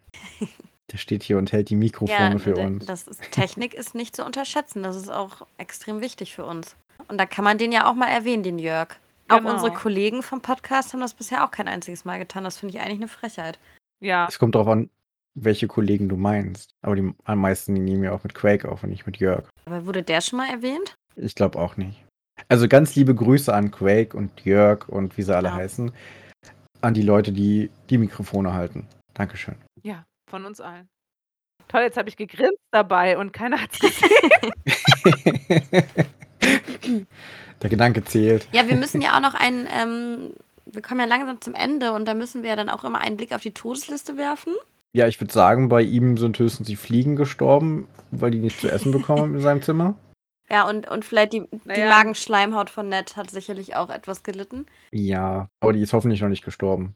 Der 0.92 0.98
steht 0.98 1.22
hier 1.24 1.38
und 1.38 1.52
hält 1.52 1.70
die 1.70 1.76
Mikrofone 1.76 2.40
für 2.40 2.54
d- 2.54 2.66
uns. 2.66 2.86
Das 2.86 3.08
ist, 3.08 3.22
Technik 3.32 3.74
ist 3.76 3.94
nicht 3.94 4.16
zu 4.16 4.26
unterschätzen. 4.26 4.82
Das 4.82 4.96
ist 4.96 5.10
auch 5.12 5.46
extrem 5.58 6.02
wichtig 6.02 6.34
für 6.34 6.46
uns. 6.46 6.76
Und 7.08 7.20
da 7.20 7.26
kann 7.28 7.44
man 7.44 7.58
den 7.60 7.72
ja 7.72 7.88
auch 7.90 7.94
mal 7.94 8.08
erwähnen, 8.08 8.42
den 8.44 8.58
Jörg. 8.60 8.90
Auch 9.28 9.38
Genau. 9.38 9.54
unsere 9.54 9.72
Kollegen 9.72 10.24
vom 10.24 10.42
Podcast 10.42 10.92
haben 10.94 11.02
das 11.02 11.14
bisher 11.14 11.46
auch 11.46 11.52
kein 11.52 11.68
einziges 11.68 12.04
Mal 12.06 12.18
getan. 12.18 12.44
Das 12.44 12.58
finde 12.58 12.76
ich 12.76 12.82
eigentlich 12.82 12.98
eine 12.98 13.08
Frechheit. 13.08 13.60
Ja, 14.00 14.26
Es 14.28 14.40
kommt 14.40 14.56
darauf 14.56 14.68
an, 14.70 14.90
welche 15.36 15.68
Kollegen 15.68 16.10
du 16.10 16.16
meinst. 16.18 16.72
Aber 16.82 16.96
die 16.96 17.14
am 17.26 17.40
meisten 17.40 17.76
die 17.76 17.82
nehmen 17.82 18.04
ja 18.04 18.12
auch 18.14 18.24
mit 18.24 18.34
Quake 18.34 18.68
auf 18.68 18.82
und 18.84 18.90
nicht 18.90 19.06
mit 19.06 19.18
Jörg. 19.18 19.48
Aber 19.66 19.86
wurde 19.86 20.02
der 20.02 20.22
schon 20.22 20.38
mal 20.38 20.50
erwähnt? 20.50 20.96
Ich 21.16 21.36
glaube 21.36 21.60
auch 21.60 21.78
nicht. 21.78 22.04
Also 22.48 22.68
ganz 22.68 22.96
liebe 22.96 23.14
Grüße 23.14 23.54
an 23.54 23.72
Quake 23.72 24.16
und 24.16 24.42
Jörg 24.46 24.88
und 24.90 25.18
wie 25.18 25.22
sie 25.24 25.36
alle 25.36 25.50
Ja. 25.50 25.56
heißen. 25.56 25.92
An 26.82 26.94
die 26.94 27.02
Leute, 27.02 27.32
die 27.32 27.70
die 27.90 27.98
Mikrofone 27.98 28.54
halten. 28.54 28.88
Dankeschön. 29.14 29.56
ja, 29.84 30.06
von 30.30 30.46
uns 30.46 30.62
allen. 30.62 30.88
Toll, 31.68 31.82
jetzt 31.82 31.98
habe 31.98 32.08
ich 32.10 32.16
gegrinst 32.18 32.58
dabei 32.72 33.18
und 33.18 33.34
keiner 33.34 33.62
hat 33.62 33.70
es 33.74 33.80
gesehen. 33.80 34.52
Der 37.62 37.70
Gedanke 37.70 38.04
zählt. 38.06 38.48
Ja, 38.54 38.68
wir 38.68 38.76
müssen 38.78 39.02
ja 39.02 39.18
auch 39.18 39.22
noch 39.22 39.34
einen, 39.34 39.68
ähm, 39.72 40.32
wir 40.66 40.82
kommen 40.82 41.02
ja 41.02 41.06
langsam 41.06 41.42
zum 41.42 41.54
Ende 41.56 41.92
und 41.92 42.06
da 42.08 42.14
müssen 42.14 42.42
wir 42.44 42.52
ja 42.52 42.56
dann 42.56 42.70
auch 42.70 42.84
immer 42.86 43.02
einen 43.02 43.18
Blick 43.18 43.34
auf 43.34 43.42
die 43.42 43.52
Todesliste 43.54 44.16
werfen. 44.18 44.54
Ja, 44.94 45.08
ich 45.08 45.20
würde 45.20 45.34
sagen, 45.34 45.70
bei 45.70 45.82
ihm 45.82 46.18
sind 46.18 46.40
höchstens 46.40 46.68
die 46.68 46.76
Fliegen 46.78 47.16
gestorben, 47.16 47.88
weil 48.12 48.32
die 48.32 48.40
nicht 48.40 48.60
zu 48.60 48.72
essen 48.72 48.92
bekommen 48.92 49.36
in 49.36 49.42
seinem 49.42 49.62
Zimmer. 49.62 49.96
Ja, 50.52 50.68
und, 50.68 50.88
und 50.88 51.06
vielleicht 51.06 51.34
die, 51.34 51.42
die 51.42 51.60
Naja. 51.66 51.90
Magenschleimhaut 51.90 52.70
von 52.70 52.90
Ned 52.90 53.16
hat 53.16 53.30
sicherlich 53.30 53.76
auch 53.76 53.90
etwas 53.90 54.24
gelitten. 54.24 54.66
Ja, 54.92 55.48
aber 55.62 55.74
die 55.74 55.82
ist 55.82 55.94
hoffentlich 55.94 56.22
noch 56.22 56.30
nicht 56.30 56.44
gestorben. 56.44 56.96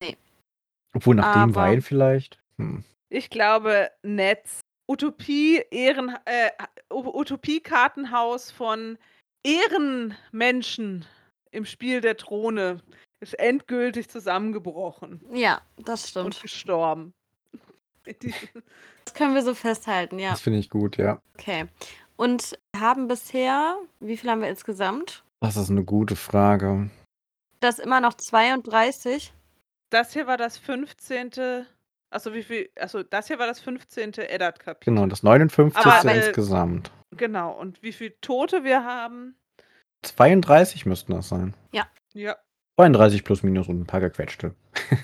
Nee. 0.00 0.16
Obwohl 0.94 1.16
nach 1.16 1.32
dem 1.32 1.42
Aber- 1.50 1.54
Wein 1.56 1.82
vielleicht. 1.82 2.38
Hm. 2.58 2.84
Ich 3.12 3.28
glaube, 3.28 3.90
Netz, 4.04 4.60
Utopie, 4.88 5.64
Ehren, 5.72 6.16
äh, 6.26 6.50
U- 6.92 7.18
Utopie-Kartenhaus 7.20 8.52
von 8.52 8.98
Ehrenmenschen 9.44 11.04
im 11.50 11.64
Spiel 11.64 12.00
der 12.00 12.16
Throne 12.16 12.80
ist 13.20 13.34
endgültig 13.38 14.08
zusammengebrochen 14.08 15.20
Ja, 15.32 15.60
das 15.76 16.04
und 16.16 16.34
stimmt. 16.34 16.42
gestorben. 16.42 17.12
Mit 18.06 18.22
diesem- 18.22 18.48
Das 19.04 19.14
können 19.14 19.34
wir 19.34 19.42
so 19.42 19.54
festhalten, 19.54 20.18
ja. 20.20 20.30
Das 20.30 20.40
finde 20.40 20.58
ich 20.60 20.70
gut, 20.70 20.96
ja. 20.96 21.20
Okay. 21.36 21.66
Und 22.20 22.58
haben 22.76 23.08
bisher, 23.08 23.78
wie 23.98 24.18
viel 24.18 24.28
haben 24.30 24.42
wir 24.42 24.50
insgesamt? 24.50 25.24
Das 25.40 25.56
ist 25.56 25.70
eine 25.70 25.84
gute 25.84 26.16
Frage. 26.16 26.90
Das 27.60 27.78
immer 27.78 28.02
noch 28.02 28.12
32. 28.12 29.32
Das 29.88 30.12
hier 30.12 30.26
war 30.26 30.36
das 30.36 30.58
15. 30.58 31.64
Achso, 32.10 32.34
wie 32.34 32.42
viel? 32.42 32.68
Achso, 32.78 33.02
das 33.02 33.28
hier 33.28 33.38
war 33.38 33.46
das 33.46 33.60
15. 33.60 34.18
Eddard-Kapitel. 34.18 34.94
Genau, 34.94 35.06
das 35.06 35.22
59. 35.22 35.82
Aber, 35.82 36.12
äh, 36.12 36.26
insgesamt. 36.26 36.90
Genau. 37.16 37.58
Und 37.58 37.82
wie 37.82 37.92
viele 37.94 38.20
Tote 38.20 38.64
wir 38.64 38.84
haben? 38.84 39.34
32 40.02 40.84
müssten 40.84 41.14
das 41.14 41.30
sein. 41.30 41.54
Ja. 41.72 42.36
32 42.76 43.24
plus 43.24 43.42
minus 43.42 43.66
und 43.68 43.80
ein 43.80 43.86
paar 43.86 44.00
gequetschte. 44.00 44.54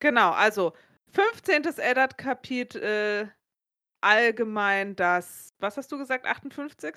Genau, 0.00 0.30
also 0.30 0.74
15. 1.12 1.64
Eddard-Kapitel, 1.78 2.82
äh, 2.82 3.26
allgemein 4.00 4.96
das, 4.96 5.50
was 5.58 5.76
hast 5.76 5.90
du 5.92 5.98
gesagt, 5.98 6.26
58. 6.26 6.94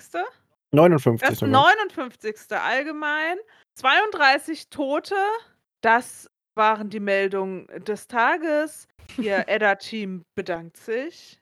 59 0.72 1.28
Das 1.28 1.38
sogar. 1.38 1.76
59. 1.76 2.52
allgemein, 2.52 3.36
32 3.74 4.68
Tote, 4.70 5.14
das 5.82 6.30
waren 6.54 6.88
die 6.90 7.00
Meldungen 7.00 7.66
des 7.84 8.06
Tages. 8.06 8.88
Ihr 9.18 9.44
Eddard-Team 9.48 10.24
bedankt 10.34 10.76
sich. 10.76 11.40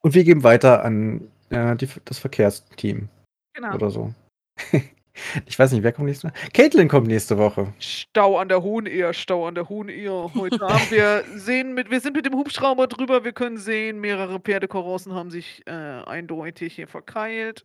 Und 0.00 0.14
wir 0.14 0.24
geben 0.24 0.42
weiter 0.44 0.84
an 0.84 1.30
äh, 1.50 1.76
die, 1.76 1.88
das 2.04 2.18
Verkehrsteam 2.18 3.08
Genau. 3.54 3.74
oder 3.74 3.90
so. 3.90 4.14
ich 5.46 5.58
weiß 5.58 5.72
nicht, 5.72 5.82
wer 5.82 5.92
kommt 5.92 6.08
nächste 6.08 6.28
Woche? 6.28 6.34
Caitlin 6.52 6.88
kommt 6.88 7.06
nächste 7.06 7.38
Woche. 7.38 7.72
Stau 7.78 8.38
an 8.38 8.48
der 8.48 8.62
Hohenehe, 8.62 9.12
Stau 9.14 9.46
an 9.46 9.54
der 9.54 9.68
Hohenehe. 9.68 10.30
Heute 10.34 10.60
haben 10.60 10.90
wir 10.90 11.24
sehen 11.36 11.74
mit, 11.74 11.90
wir 11.90 12.00
sind 12.00 12.16
mit 12.16 12.26
dem 12.26 12.34
Hubschrauber 12.34 12.86
drüber, 12.86 13.24
wir 13.24 13.32
können 13.32 13.58
sehen, 13.58 14.00
mehrere 14.00 14.40
Pferdekorossen 14.40 15.14
haben 15.14 15.30
sich 15.30 15.62
äh, 15.66 15.72
eindeutig 15.72 16.74
hier 16.74 16.88
verkeilt. 16.88 17.64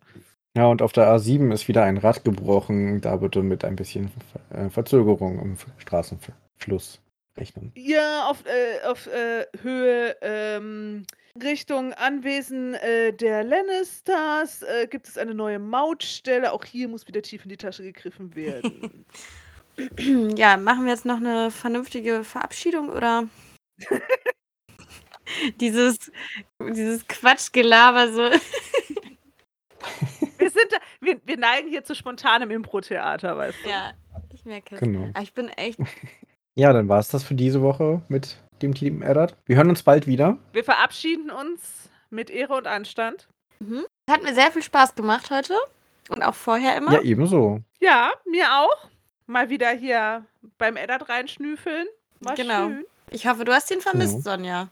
Ja, 0.56 0.68
und 0.68 0.82
auf 0.82 0.93
der 0.93 1.08
A7 1.08 1.51
ist 1.51 1.68
wieder 1.68 1.84
ein 1.84 1.97
Rad 1.97 2.24
gebrochen. 2.24 3.01
Da 3.01 3.16
bitte 3.16 3.41
mit 3.41 3.66
ein 3.66 3.76
bisschen 3.76 4.12
äh, 4.51 4.70
Verzögerung 4.70 5.39
im 5.39 5.58
Straßenfluss 5.78 7.01
rechnen. 7.38 7.72
Ja, 7.76 8.28
auf, 8.30 8.43
äh, 8.45 8.88
auf 8.88 9.08
äh, 9.08 9.45
Höhe 9.64 10.16
ähm, 10.22 11.06
Richtung 11.42 11.94
Anwesen 11.94 12.76
äh, 12.76 13.12
der 13.12 13.44
Lannisters 13.44 14.62
äh, 14.62 14.88
gibt 14.88 15.08
es 15.08 15.18
eine 15.18 15.34
neue 15.34 15.58
Mautstelle. 15.58 16.54
Auch 16.54 16.64
hier 16.64 16.88
muss 16.88 17.08
wieder 17.08 17.24
tief 17.24 17.44
in 17.44 17.50
die 17.50 17.58
Tasche 17.58 17.84
gegriffen 17.84 18.36
werden. 18.36 19.06
Ja, 20.36 20.56
machen 20.56 20.86
wir 20.86 20.92
jetzt 20.92 21.04
noch 21.04 21.18
eine 21.18 21.50
vernünftige 21.50 22.24
Verabschiedung 22.24 22.90
oder? 22.90 23.28
dieses, 25.60 26.12
dieses 26.62 27.08
Quatschgelaber 27.08 28.12
so. 28.12 28.22
wir, 30.38 30.50
sind 30.52 30.72
da, 30.72 30.78
wir, 31.02 31.20
wir 31.26 31.38
neigen 31.38 31.70
hier 31.70 31.84
zu 31.84 31.96
spontanem 31.96 32.52
Impro-Theater, 32.52 33.36
weißt 33.36 33.66
du? 33.66 33.70
ja, 33.70 33.94
ich 34.32 34.46
merke 34.46 34.76
es. 34.76 34.82
Genau. 34.82 35.10
Aber 35.14 35.24
ich 35.24 35.34
bin 35.34 35.50
echt. 35.50 35.80
Ja, 36.56 36.72
dann 36.72 36.88
war 36.88 37.00
es 37.00 37.08
das 37.08 37.24
für 37.24 37.34
diese 37.34 37.64
Woche 37.64 38.04
mit 38.10 38.38
dem 38.64 38.74
Team 38.74 39.01
Eddard. 39.01 39.36
Wir 39.45 39.57
hören 39.57 39.70
uns 39.70 39.84
bald 39.84 40.07
wieder. 40.07 40.38
Wir 40.53 40.64
verabschieden 40.64 41.30
uns 41.30 41.89
mit 42.09 42.30
Ehre 42.30 42.55
und 42.55 42.68
Anstand. 42.68 43.28
Mhm. 43.59 43.86
Hat 44.09 44.24
mir 44.24 44.34
sehr 44.34 44.51
viel 44.51 44.64
Spaß 44.64 44.95
gemacht 44.95 45.30
heute. 45.30 45.55
Und 46.09 46.22
auch 46.24 46.34
vorher 46.36 46.76
immer. 46.76 46.93
Ja, 46.93 47.01
ebenso. 47.01 47.61
Ja, 47.80 48.11
mir 48.26 48.45
auch. 48.57 48.89
Mal 49.26 49.49
wieder 49.49 49.70
hier 49.70 50.26
beim 50.57 50.76
Eddard 50.76 51.07
reinschnüffeln. 51.09 51.88
War 52.20 52.36
Genau. 52.36 52.68
schön. 52.68 52.86
Ich 53.11 53.28
hoffe, 53.28 53.45
du 53.45 53.53
hast 53.53 53.70
ihn 53.72 53.80
vermisst, 53.82 54.24
Genau. 54.24 54.24
Sonja. 54.38 54.68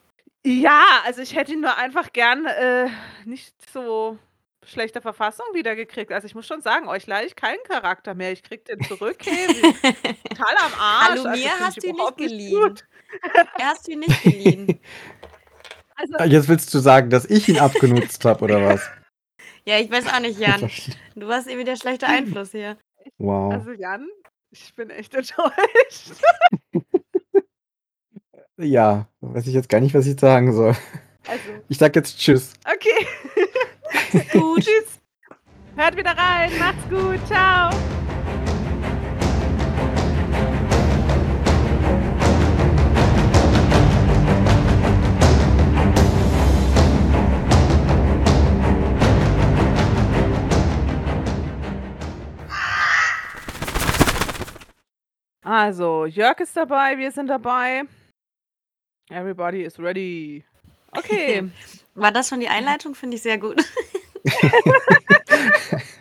Ja, 0.45 0.83
also 1.05 1.21
ich 1.21 1.35
hätte 1.35 1.53
ihn 1.53 1.61
nur 1.61 1.77
einfach 1.77 2.11
gern 2.13 2.45
äh, 2.47 2.87
nicht 3.25 3.53
so 3.71 4.17
schlechter 4.66 5.01
Verfassung 5.01 5.45
wiedergekriegt. 5.53 6.12
Also 6.12 6.26
ich 6.28 6.36
muss 6.36 6.45
schon 6.47 6.62
sagen, 6.62 6.88
euch 6.88 7.07
leih 7.07 7.26
ich 7.26 7.36
keinen 7.36 7.64
Charakter 7.64 8.14
mehr. 8.14 8.32
Ich 8.32 8.43
krieg 8.43 8.64
den 8.66 8.82
zurück. 8.88 9.18
Hey, 9.24 9.47
total 10.30 10.55
am 10.57 10.74
Arsch. 10.80 11.09
Hallo, 11.09 11.24
Also 11.30 11.41
mir 11.43 11.59
hast 11.59 11.82
du 11.84 11.88
ihn 11.88 11.95
überhaupt 11.95 12.20
nicht 12.20 12.30
geliehen. 12.30 12.76
Er 13.57 13.66
hast 13.68 13.88
du 13.88 13.91
ihn 13.91 13.99
nicht 13.99 14.24
geliehen. 14.24 14.80
Also, 15.93 16.14
Ah, 16.18 16.26
Jetzt 16.26 16.47
willst 16.47 16.74
du 16.74 16.80
sagen, 16.80 17.12
dass 17.12 17.26
ich 17.26 17.47
ihn 17.47 17.59
abgenutzt 17.59 18.26
habe, 18.26 18.43
oder 18.45 18.64
was? 18.66 18.82
ja, 19.66 19.78
ich 19.78 19.91
weiß 19.91 20.07
auch 20.12 20.20
nicht, 20.20 20.39
Jan. 20.39 20.68
Du 21.16 21.28
warst 21.28 21.47
irgendwie 21.47 21.66
der 21.66 21.76
schlechte 21.76 22.07
Einfluss 22.07 22.51
hier. 22.51 22.76
Wow. 23.20 23.53
also 23.53 23.72
Jan, 23.74 24.07
ich 24.49 24.74
bin 24.74 24.89
echt 24.89 25.14
enttäuscht. 25.14 26.14
Ja, 28.57 29.07
weiß 29.22 29.45
ich 29.45 29.53
jetzt 29.53 29.70
gar 29.70 29.80
nicht, 29.80 29.93
was 29.93 30.07
ich 30.07 30.20
sagen 30.20 30.53
soll. 30.53 30.76
Also, 31.28 31.43
Ich 31.70 31.78
sag 31.78 31.95
jetzt 31.95 32.18
Tschüss. 32.18 32.53
okay. 32.66 33.07
Gut. 34.31 34.63
Tschüss. 34.63 34.99
Hört 35.75 35.97
wieder 35.97 36.17
rein. 36.17 36.51
Macht's 36.59 36.89
gut. 36.89 37.25
Ciao. 37.27 37.71
Also, 55.43 56.05
Jörg 56.05 56.39
ist 56.39 56.55
dabei, 56.55 56.97
wir 56.97 57.11
sind 57.11 57.27
dabei. 57.27 57.83
Everybody 59.09 59.63
is 59.63 59.77
ready. 59.77 60.45
Okay. 60.95 61.49
War 61.95 62.11
das 62.11 62.29
schon 62.29 62.39
die 62.39 62.49
Einleitung? 62.49 62.95
Finde 62.95 63.17
ich 63.17 63.23
sehr 63.23 63.37
gut. 63.37 63.63